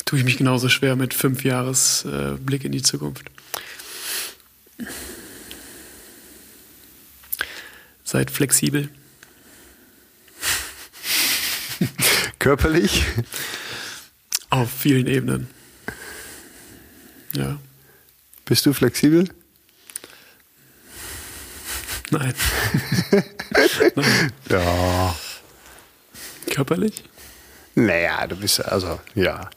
Tue 0.04 0.18
ich 0.18 0.26
mich 0.26 0.36
genauso 0.36 0.68
schwer 0.68 0.94
mit 0.94 1.14
fünf 1.14 1.42
Jahres 1.42 2.04
äh, 2.04 2.32
Blick 2.38 2.64
in 2.64 2.72
die 2.72 2.82
Zukunft. 2.82 3.24
Seid 8.04 8.30
flexibel. 8.30 8.90
Körperlich? 12.38 13.06
Auf 14.54 14.70
vielen 14.70 15.08
Ebenen. 15.08 15.48
Ja. 17.32 17.58
Bist 18.44 18.64
du 18.66 18.72
flexibel? 18.72 19.28
Nein. 22.12 22.32
Nein. 23.96 24.32
Ja. 24.48 25.16
Körperlich? 26.52 27.02
Naja, 27.74 28.28
du 28.28 28.36
bist 28.36 28.64
also, 28.64 29.00
ja. 29.16 29.50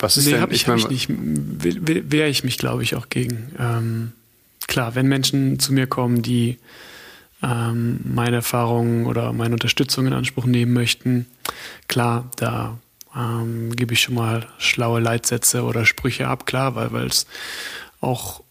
Was 0.00 0.16
ist 0.16 0.24
Nee, 0.24 0.32
denn? 0.32 0.40
habe 0.40 0.54
ich, 0.54 0.66
mein, 0.66 0.82
hab 0.82 0.90
ich 0.90 1.08
nicht. 1.08 2.10
Wehre 2.10 2.28
ich 2.28 2.42
mich, 2.42 2.58
glaube 2.58 2.82
ich, 2.82 2.96
auch 2.96 3.08
gegen. 3.08 3.54
Ähm, 3.56 4.12
klar, 4.66 4.96
wenn 4.96 5.06
Menschen 5.06 5.60
zu 5.60 5.72
mir 5.72 5.86
kommen, 5.86 6.22
die 6.22 6.58
ähm, 7.40 8.00
meine 8.02 8.36
Erfahrungen 8.36 9.06
oder 9.06 9.32
meine 9.32 9.54
Unterstützung 9.54 10.08
in 10.08 10.12
Anspruch 10.12 10.46
nehmen 10.46 10.72
möchten, 10.72 11.26
klar, 11.86 12.28
da 12.34 12.76
ähm, 13.16 13.74
gebe 13.74 13.94
ich 13.94 14.02
schon 14.02 14.14
mal 14.14 14.46
schlaue 14.58 15.00
Leitsätze 15.00 15.62
oder 15.62 15.86
Sprüche 15.86 16.28
ab, 16.28 16.46
klar, 16.46 16.74
weil 16.74 17.06
es 17.06 17.26
auch, 18.00 18.42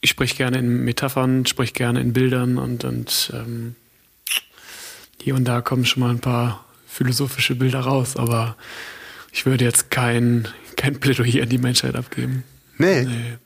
ich 0.00 0.10
spreche 0.10 0.36
gerne 0.36 0.58
in 0.58 0.84
Metaphern, 0.84 1.46
spreche 1.46 1.72
gerne 1.72 2.00
in 2.00 2.12
Bildern 2.12 2.58
und, 2.58 2.84
und 2.84 3.32
ähm, 3.34 3.74
hier 5.20 5.34
und 5.34 5.44
da 5.44 5.60
kommen 5.60 5.84
schon 5.84 6.00
mal 6.00 6.10
ein 6.10 6.20
paar 6.20 6.64
philosophische 6.86 7.56
Bilder 7.56 7.80
raus, 7.80 8.16
aber 8.16 8.56
ich 9.32 9.44
würde 9.44 9.64
jetzt 9.64 9.90
kein, 9.90 10.48
kein 10.76 11.00
Plädoyer 11.00 11.42
an 11.42 11.48
die 11.48 11.58
Menschheit 11.58 11.96
abgeben. 11.96 12.44
nee, 12.78 13.02
Nee. 13.02 13.38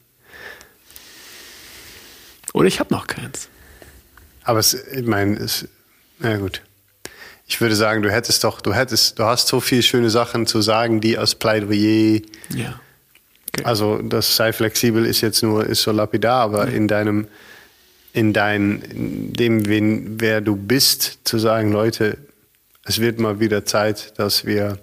Oder 2.52 2.66
ich 2.66 2.80
habe 2.80 2.92
noch 2.92 3.06
keins. 3.06 3.48
aber 4.42 4.58
es, 4.58 4.74
ich 4.74 5.06
meine, 5.06 5.36
es, 5.36 5.68
na 6.18 6.36
gut. 6.36 6.62
Ich 7.50 7.60
würde 7.60 7.74
sagen, 7.74 8.02
du 8.02 8.12
hättest 8.12 8.44
doch, 8.44 8.60
du 8.60 8.72
hättest, 8.72 9.18
du 9.18 9.24
hast 9.24 9.48
so 9.48 9.58
viele 9.58 9.82
schöne 9.82 10.08
Sachen 10.08 10.46
zu 10.46 10.62
sagen, 10.62 11.00
die 11.00 11.18
als 11.18 11.34
Plädoyer, 11.34 12.20
Ja. 12.54 12.80
Okay. 13.52 13.64
also 13.64 14.00
das 14.00 14.36
sei 14.36 14.52
flexibel 14.52 15.04
ist 15.04 15.20
jetzt 15.20 15.42
nur, 15.42 15.66
ist 15.66 15.82
so 15.82 15.90
lapidar, 15.90 16.42
aber 16.42 16.68
in 16.68 16.86
deinem, 16.86 17.26
in 18.12 18.32
dein, 18.32 18.80
in 18.82 19.32
dem, 19.32 19.66
wen, 19.66 20.20
wer 20.20 20.40
du 20.40 20.54
bist, 20.54 21.18
zu 21.24 21.40
sagen, 21.40 21.72
Leute, 21.72 22.18
es 22.84 23.00
wird 23.00 23.18
mal 23.18 23.40
wieder 23.40 23.64
Zeit, 23.64 24.16
dass 24.16 24.44
wir 24.46 24.78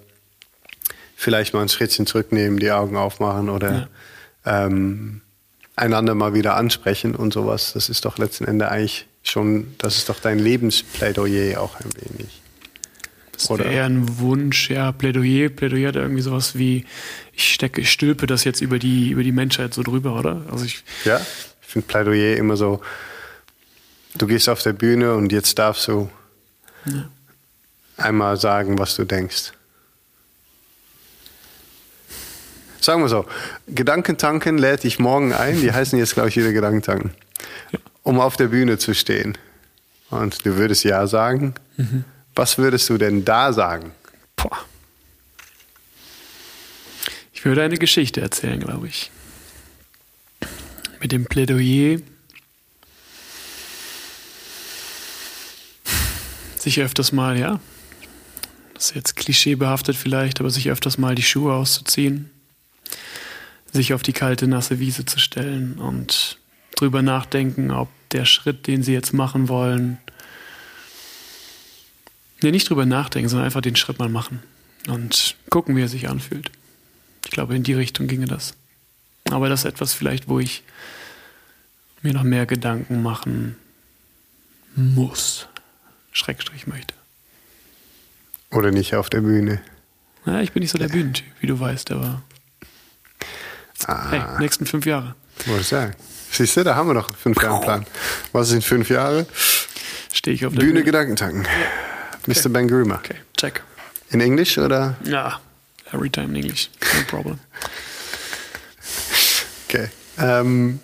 vielleicht 1.16 1.54
mal 1.54 1.62
ein 1.62 1.70
Schrittchen 1.70 2.04
zurücknehmen, 2.06 2.58
die 2.58 2.70
Augen 2.70 2.98
aufmachen 2.98 3.48
oder 3.48 3.88
ähm, 4.44 5.22
einander 5.74 6.14
mal 6.14 6.34
wieder 6.34 6.54
ansprechen 6.56 7.14
und 7.14 7.32
sowas. 7.32 7.72
Das 7.72 7.88
ist 7.88 8.04
doch 8.04 8.18
letzten 8.18 8.44
Endes 8.44 8.68
eigentlich 8.68 9.06
schon, 9.22 9.74
das 9.78 9.96
ist 9.96 10.10
doch 10.10 10.20
dein 10.20 10.38
Lebensplädoyer 10.38 11.58
auch 11.58 11.76
ein 11.80 11.90
wenig. 12.02 12.42
Das 13.38 13.50
oder- 13.50 13.64
wäre 13.64 13.74
eher 13.74 13.84
ein 13.86 14.18
Wunsch, 14.18 14.68
ja, 14.70 14.92
Plädoyer. 14.92 15.48
Plädoyer 15.48 15.88
hat 15.88 15.96
irgendwie 15.96 16.22
sowas 16.22 16.58
wie, 16.58 16.84
ich 17.32 17.54
stecke, 17.54 17.80
ich 17.80 17.90
stülpe 17.90 18.26
das 18.26 18.44
jetzt 18.44 18.60
über 18.60 18.78
die, 18.78 19.10
über 19.10 19.22
die 19.22 19.32
Menschheit 19.32 19.72
so 19.74 19.82
drüber, 19.82 20.18
oder? 20.18 20.42
Also 20.50 20.64
ich, 20.64 20.82
Ja, 21.04 21.18
ich 21.62 21.66
finde 21.68 21.86
Plädoyer 21.86 22.36
immer 22.36 22.56
so, 22.56 22.80
du 24.16 24.26
gehst 24.26 24.48
auf 24.48 24.62
der 24.62 24.72
Bühne 24.72 25.14
und 25.14 25.30
jetzt 25.32 25.58
darfst 25.58 25.86
du 25.88 26.10
einmal 27.96 28.36
sagen, 28.38 28.78
was 28.78 28.96
du 28.96 29.04
denkst. 29.04 29.52
Sagen 32.80 33.02
wir 33.02 33.08
so, 33.08 33.26
Gedankentanken 33.66 34.56
lädt 34.56 34.84
dich 34.84 34.98
morgen 34.98 35.32
ein, 35.32 35.60
die 35.60 35.72
heißen 35.72 35.98
jetzt, 35.98 36.14
glaube 36.14 36.28
ich, 36.28 36.36
wieder 36.36 36.52
Gedankentanken, 36.52 37.10
um 38.02 38.20
auf 38.20 38.36
der 38.36 38.46
Bühne 38.48 38.78
zu 38.78 38.94
stehen. 38.94 39.36
Und 40.10 40.46
du 40.46 40.56
würdest 40.56 40.84
ja 40.84 41.06
sagen. 41.06 41.54
Was 42.38 42.56
würdest 42.56 42.88
du 42.88 42.98
denn 42.98 43.24
da 43.24 43.52
sagen? 43.52 43.90
boah. 44.36 44.56
Ich 47.32 47.44
würde 47.44 47.64
eine 47.64 47.78
Geschichte 47.78 48.20
erzählen, 48.20 48.60
glaube 48.60 48.86
ich. 48.86 49.10
Mit 51.00 51.10
dem 51.10 51.26
Plädoyer 51.26 51.98
sich 56.56 56.80
öfters 56.80 57.10
mal, 57.10 57.36
ja, 57.36 57.58
das 58.74 58.90
ist 58.90 58.94
jetzt 58.94 59.16
klischeebehaftet 59.16 59.96
vielleicht, 59.96 60.38
aber 60.38 60.50
sich 60.50 60.70
öfters 60.70 60.96
mal 60.96 61.16
die 61.16 61.24
Schuhe 61.24 61.54
auszuziehen, 61.54 62.30
sich 63.72 63.94
auf 63.94 64.04
die 64.04 64.12
kalte, 64.12 64.46
nasse 64.46 64.78
Wiese 64.78 65.04
zu 65.04 65.18
stellen 65.18 65.80
und 65.80 66.38
drüber 66.76 67.02
nachdenken, 67.02 67.72
ob 67.72 67.88
der 68.12 68.26
Schritt, 68.26 68.68
den 68.68 68.84
sie 68.84 68.92
jetzt 68.92 69.12
machen 69.12 69.48
wollen, 69.48 69.98
nee, 72.42 72.50
nicht 72.50 72.68
drüber 72.68 72.86
nachdenken, 72.86 73.28
sondern 73.28 73.46
einfach 73.46 73.60
den 73.60 73.76
Schritt 73.76 73.98
mal 73.98 74.08
machen 74.08 74.42
und 74.88 75.36
gucken, 75.50 75.76
wie 75.76 75.82
er 75.82 75.88
sich 75.88 76.08
anfühlt. 76.08 76.50
Ich 77.24 77.30
glaube, 77.30 77.54
in 77.56 77.62
die 77.62 77.74
Richtung 77.74 78.06
ginge 78.06 78.26
das. 78.26 78.54
Aber 79.30 79.48
das 79.48 79.60
ist 79.60 79.66
etwas 79.66 79.92
vielleicht, 79.92 80.28
wo 80.28 80.38
ich 80.40 80.62
mir 82.02 82.14
noch 82.14 82.22
mehr 82.22 82.46
Gedanken 82.46 83.02
machen 83.02 83.56
muss, 84.76 85.48
Schrägstrich 86.12 86.66
möchte. 86.66 86.94
Oder 88.50 88.70
nicht 88.70 88.94
auf 88.94 89.10
der 89.10 89.20
Bühne? 89.20 89.60
Ja, 90.24 90.40
ich 90.40 90.52
bin 90.52 90.62
nicht 90.62 90.70
so 90.70 90.78
der 90.78 90.88
Bühnentyp, 90.88 91.26
wie 91.40 91.46
du 91.46 91.58
weißt, 91.58 91.90
aber 91.90 92.22
Ah, 93.86 94.10
hey, 94.10 94.22
nächsten 94.40 94.66
fünf 94.66 94.86
Jahre. 94.86 95.14
wollte 95.46 95.62
ich 95.62 95.68
sagen. 95.68 95.94
Siehst 96.30 96.56
du, 96.56 96.64
da 96.64 96.74
haben 96.74 96.88
wir 96.88 96.94
noch 96.94 97.14
fünf 97.14 97.40
Jahre 97.42 97.60
Plan. 97.62 97.86
Was 98.32 98.48
sind 98.48 98.64
fünf 98.64 98.90
Jahre? 98.90 99.26
Stehe 100.12 100.34
ich 100.34 100.44
auf 100.46 100.52
der 100.52 100.60
Bühne, 100.60 100.82
Bühne. 100.82 101.87
Gedankentanken. 102.28 102.42
Mr. 102.42 102.48
Ben 102.52 102.68
Groomer. 102.68 102.94
Okay, 102.96 103.16
check. 103.36 103.62
In 104.10 104.20
Englisch 104.20 104.58
oder? 104.58 104.96
Ja, 105.04 105.40
every 105.92 106.10
time 106.10 106.28
in 106.28 106.36
English. 106.36 106.70
No 106.80 107.02
problem. 107.08 107.38
Okay. 109.68 109.90
Ähm, 110.18 110.80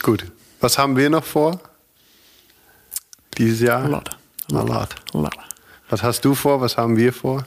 gut. 0.00 0.24
Was 0.60 0.78
haben 0.78 0.96
wir 0.96 1.10
noch 1.10 1.24
vor? 1.24 1.60
Dieses 3.36 3.58
Jahr? 3.58 3.82
A 3.82 3.88
lot. 3.88 4.10
A 4.52 4.60
lot. 4.62 4.94
A 5.12 5.18
lot. 5.18 5.36
Was 5.88 6.04
hast 6.04 6.24
du 6.24 6.36
vor? 6.36 6.60
Was 6.60 6.76
haben 6.76 6.96
wir 6.96 7.12
vor? 7.12 7.44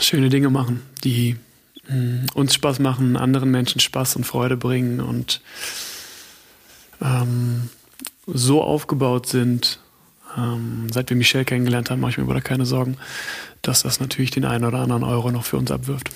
Schöne 0.00 0.30
Dinge 0.30 0.48
machen, 0.48 0.82
die 1.04 1.36
mh, 1.88 2.28
uns 2.32 2.54
Spaß 2.54 2.78
machen, 2.78 3.18
anderen 3.18 3.50
Menschen 3.50 3.80
Spaß 3.80 4.16
und 4.16 4.24
Freude 4.24 4.56
bringen 4.56 5.00
und 5.00 5.42
ähm, 7.02 7.68
so 8.26 8.62
aufgebaut 8.62 9.26
sind, 9.26 9.78
ähm, 10.36 10.86
seit 10.92 11.10
wir 11.10 11.16
Michelle 11.16 11.44
kennengelernt 11.44 11.90
haben, 11.90 12.00
mache 12.00 12.12
ich 12.12 12.18
mir 12.18 12.24
aber 12.24 12.34
da 12.34 12.40
keine 12.40 12.66
Sorgen, 12.66 12.96
dass 13.62 13.82
das 13.82 14.00
natürlich 14.00 14.30
den 14.30 14.44
einen 14.44 14.64
oder 14.64 14.78
anderen 14.78 15.02
Euro 15.04 15.30
noch 15.30 15.44
für 15.44 15.56
uns 15.56 15.70
abwirft. 15.70 16.10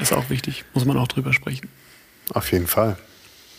Ist 0.00 0.12
auch 0.12 0.28
wichtig, 0.30 0.64
muss 0.74 0.84
man 0.84 0.96
auch 0.98 1.08
drüber 1.08 1.32
sprechen. 1.32 1.68
Auf 2.30 2.52
jeden 2.52 2.66
Fall. 2.66 2.96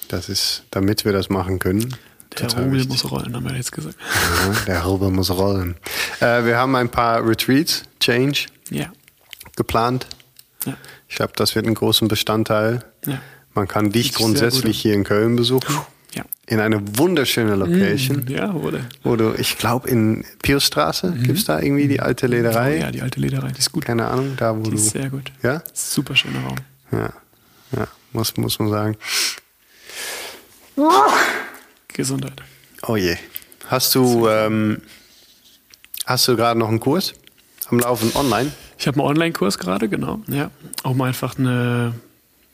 Das 0.08 0.30
ist, 0.30 0.64
damit 0.72 1.04
wir 1.06 1.12
das 1.14 1.30
machen 1.30 1.60
können. 1.60 1.96
Der 2.40 2.52
Rubel 2.54 2.86
muss 2.86 3.10
rollen, 3.10 3.36
haben 3.36 3.46
wir 3.50 3.56
jetzt 3.56 3.72
gesagt. 3.72 3.96
Ja, 4.46 4.54
der 4.68 4.84
Rubel 4.84 5.10
muss 5.10 5.32
rollen. 5.32 5.76
Äh, 6.20 6.46
wir 6.46 6.58
haben 6.58 6.76
ein 6.76 6.90
paar 6.90 7.28
Retreats, 7.28 7.84
Change, 8.00 8.46
Ja, 8.70 8.92
geplant. 9.56 10.06
ja, 10.66 10.76
Ich 11.08 11.16
glaube, 11.16 11.34
das 11.36 11.56
wird 11.56 11.66
ein 11.66 11.74
großer 11.74 12.08
Bestandteil. 12.08 12.84
Man 13.56 13.68
kann 13.68 13.92
dich 13.92 14.14
grundsätzlich 14.14 14.80
hier 14.80 14.94
in 14.94 15.04
Köln 15.04 15.36
besuchen. 15.36 15.76
In 16.50 16.62
eine 16.62 16.82
wunderschöne 16.98 17.56
Location. 17.56 18.24
Mm, 18.26 18.32
Ja, 18.32 18.54
wurde. 18.54 18.86
Wo 19.04 19.18
du, 19.18 19.34
ich 19.38 19.58
glaube, 19.58 19.90
in 19.90 20.24
Piusstraße 20.42 21.12
gibt 21.24 21.40
es 21.40 21.46
da 21.46 21.60
irgendwie 21.60 21.90
die 21.90 22.00
alte 22.00 22.26
Lederei. 22.28 22.76
Mhm. 22.76 22.82
Ja, 22.82 22.92
die 22.92 23.02
alte 23.02 23.20
Lederei, 23.20 23.52
die 23.52 23.60
ist 23.60 23.72
gut. 23.74 23.84
Keine 23.86 24.08
Ahnung, 24.08 24.34
da 24.38 24.58
wo 24.58 24.64
Die 24.64 24.70
du. 24.72 24.76
ist 24.78 24.92
sehr 24.92 25.10
gut. 25.10 25.32
Ja? 25.44 25.62
Super 25.74 26.16
schöner 26.16 26.40
Raum. 26.44 26.56
Ja. 26.94 27.12
Ja, 27.76 27.88
muss, 28.14 28.38
muss 28.38 28.58
man 28.60 28.70
sagen. 28.70 28.98
Gesundheit. 31.90 32.42
Oh 32.88 32.96
je. 32.96 33.18
Hast 33.68 33.94
du, 33.96 34.28
ähm, 34.30 34.82
hast 36.06 36.28
du 36.28 36.36
gerade 36.38 36.58
noch 36.60 36.70
einen 36.70 36.80
Kurs 36.80 37.14
am 37.70 37.80
Laufen 37.80 38.16
online? 38.16 38.52
Ich 38.78 38.88
habe 38.88 39.00
einen 39.00 39.08
Online-Kurs 39.10 39.58
gerade, 39.58 39.90
genau. 39.90 40.22
Ja, 40.28 40.52
um 40.84 41.02
einfach 41.02 41.38
eine 41.38 41.94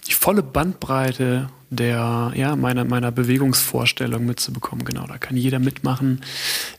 die 0.08 0.14
volle 0.14 0.42
Bandbreite 0.42 1.50
der 1.76 2.32
ja 2.36 2.56
meiner 2.56 2.86
meiner 2.86 3.12
Bewegungsvorstellung 3.12 4.26
mitzubekommen. 4.26 4.86
Genau, 4.86 5.06
da 5.08 5.18
kann 5.18 5.38
jeder 5.38 5.60
mitmachen, 5.60 6.22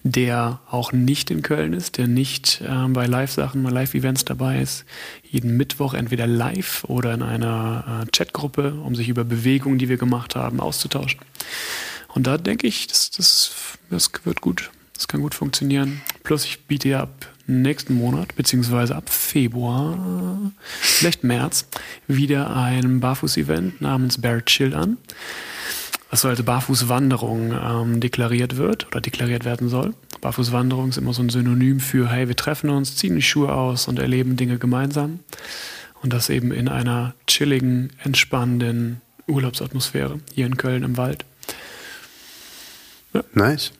der 0.03 0.61
auch 0.71 0.93
nicht 0.93 1.31
in 1.31 1.43
Köln 1.43 1.73
ist, 1.73 1.99
der 1.99 2.07
nicht 2.07 2.63
ähm, 2.67 2.93
bei 2.93 3.07
Live-Sachen, 3.07 3.63
bei 3.63 3.71
Live-Events 3.71 4.25
dabei 4.25 4.61
ist. 4.61 4.85
Jeden 5.23 5.57
Mittwoch 5.57 5.95
entweder 5.95 6.27
live 6.27 6.85
oder 6.85 7.15
in 7.15 7.23
einer 7.23 8.03
äh, 8.05 8.11
Chatgruppe, 8.11 8.75
um 8.75 8.95
sich 8.95 9.09
über 9.09 9.25
Bewegungen, 9.25 9.79
die 9.79 9.89
wir 9.89 9.97
gemacht 9.97 10.37
haben, 10.37 10.61
auszutauschen. 10.61 11.21
Und 12.09 12.27
da 12.27 12.39
denke 12.39 12.67
ich, 12.67 12.87
das, 12.87 13.11
das, 13.11 13.53
das 13.91 14.11
wird 14.25 14.41
gut. 14.41 14.71
Das 14.95 15.09
kann 15.09 15.23
gut 15.23 15.35
funktionieren. 15.35 16.01
Plus 16.23 16.45
ich 16.45 16.67
biete 16.67 16.89
ja 16.89 17.01
ab 17.03 17.34
nächsten 17.47 17.95
Monat, 17.95 18.35
beziehungsweise 18.37 18.97
ab 18.97 19.11
Februar, 19.11 20.53
vielleicht 20.81 21.25
März, 21.25 21.67
wieder 22.07 22.55
ein 22.57 23.01
Barfuß-Event 23.01 23.81
namens 23.81 24.21
Bear 24.21 24.45
Chill 24.45 24.75
an. 24.75 24.97
Was 26.11 26.21
so 26.21 26.29
als 26.29 26.43
Barfußwanderung 26.43 27.53
ähm, 27.53 28.01
deklariert 28.01 28.57
wird 28.57 28.87
oder 28.87 29.01
deklariert 29.01 29.45
werden 29.45 29.69
soll. 29.69 29.95
Barfußwanderung 30.21 30.91
ist 30.91 30.99
immer 30.99 31.13
so 31.13 31.23
ein 31.23 31.29
Synonym 31.29 31.81
für, 31.81 32.09
hey, 32.09 32.29
wir 32.29 32.37
treffen 32.37 32.71
uns, 32.71 32.97
ziehen 32.97 33.17
die 33.17 33.23
Schuhe 33.23 33.53
aus 33.53 33.89
und 33.89 33.99
erleben 33.99 34.37
Dinge 34.37 34.59
gemeinsam. 34.59 35.21
Und 36.03 36.13
das 36.13 36.29
eben 36.31 36.53
in 36.53 36.69
einer 36.69 37.15
chilligen, 37.27 37.91
entspannenden 38.03 39.01
Urlaubsatmosphäre 39.27 40.21
hier 40.33 40.47
in 40.47 40.57
Köln 40.57 40.83
im 40.83 40.97
Wald. 40.97 41.25
Nice. 43.33 43.73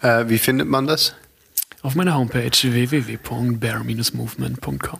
Äh, 0.00 0.28
wie 0.28 0.38
findet 0.38 0.68
man 0.68 0.86
das? 0.86 1.14
Auf 1.82 1.94
meiner 1.94 2.14
Homepage 2.16 2.50
www.bear-movement.com 2.50 4.98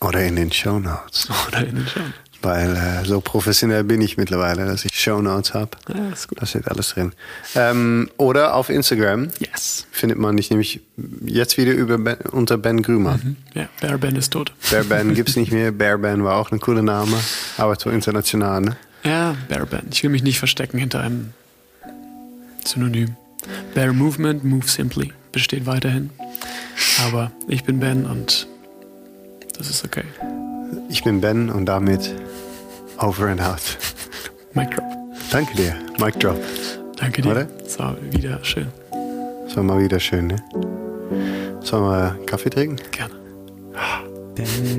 Oder 0.00 0.24
in 0.24 0.36
den 0.36 0.52
Show 0.52 0.78
Notes. 0.78 1.28
oder 1.48 1.66
in 1.66 1.74
den 1.76 1.86
Schauen. 1.86 2.14
Weil 2.40 2.76
äh, 2.76 3.04
so 3.04 3.20
professionell 3.20 3.82
bin 3.82 4.00
ich 4.00 4.16
mittlerweile, 4.16 4.64
dass 4.64 4.84
ich 4.84 4.94
Show 4.94 5.20
Notes 5.20 5.54
habe. 5.54 5.70
Ja, 5.92 6.10
ist 6.10 6.28
gut. 6.28 6.40
Da 6.40 6.46
steht 6.46 6.68
alles 6.68 6.90
drin. 6.90 7.12
Ähm, 7.56 8.08
oder 8.16 8.54
auf 8.54 8.70
Instagram 8.70 9.30
Yes. 9.40 9.86
findet 9.90 10.18
man 10.18 10.36
dich 10.36 10.48
nämlich 10.50 10.80
jetzt 11.26 11.58
wieder 11.58 11.72
über 11.72 11.98
ben, 11.98 12.16
unter 12.30 12.56
Ben 12.56 12.80
Grümer. 12.82 13.18
Ja, 13.54 13.68
Bear 13.80 13.98
Ben 13.98 14.14
ist 14.14 14.32
tot. 14.32 14.52
Bear 14.70 14.84
Ben 14.84 15.14
gibt's 15.14 15.34
nicht 15.34 15.50
mehr. 15.50 15.72
Bear 15.72 15.98
Ben 15.98 16.22
war 16.22 16.36
auch 16.36 16.52
ein 16.52 16.60
cooler 16.60 16.82
Name, 16.82 17.16
aber 17.56 17.74
so 17.78 17.90
international. 17.90 18.60
Ne? 18.60 18.76
Ja, 19.02 19.34
Bear 19.48 19.66
Ben. 19.66 19.88
Ich 19.90 20.04
will 20.04 20.10
mich 20.10 20.22
nicht 20.22 20.38
verstecken 20.38 20.78
hinter 20.78 21.00
einem 21.00 21.32
Synonym. 22.64 23.16
Bear 23.74 23.92
Movement, 23.92 24.44
Move 24.44 24.68
Simply, 24.68 25.12
besteht 25.38 25.66
weiterhin. 25.66 26.10
Aber 27.06 27.30
ich 27.46 27.62
bin 27.62 27.78
Ben 27.78 28.06
und 28.06 28.48
das 29.56 29.70
ist 29.70 29.84
okay. 29.84 30.02
Ich 30.88 31.04
bin 31.04 31.20
Ben 31.20 31.48
und 31.48 31.66
damit 31.66 32.14
over 32.98 33.28
and 33.28 33.40
out. 33.40 33.78
Mic 34.54 34.70
Drop. 34.74 34.84
Danke 35.30 35.54
dir. 35.54 35.76
Mic 35.98 36.18
drop. 36.18 36.38
Danke 36.96 37.22
dir. 37.22 37.30
Oder? 37.30 37.44
Das 37.44 37.78
war 37.78 37.96
wieder 38.10 38.42
schön. 38.42 38.66
Das 39.44 39.56
war 39.56 39.62
mal 39.62 39.80
wieder 39.80 40.00
schön, 40.00 40.26
ne? 40.26 40.36
Sollen 41.60 41.84
wir 41.84 42.18
Kaffee 42.26 42.50
trinken? 42.50 42.76
Gerne. 42.90 43.14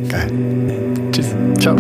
Geil. 0.09 0.31
Tschüss. 1.11 1.27
Ciao. 1.59 1.77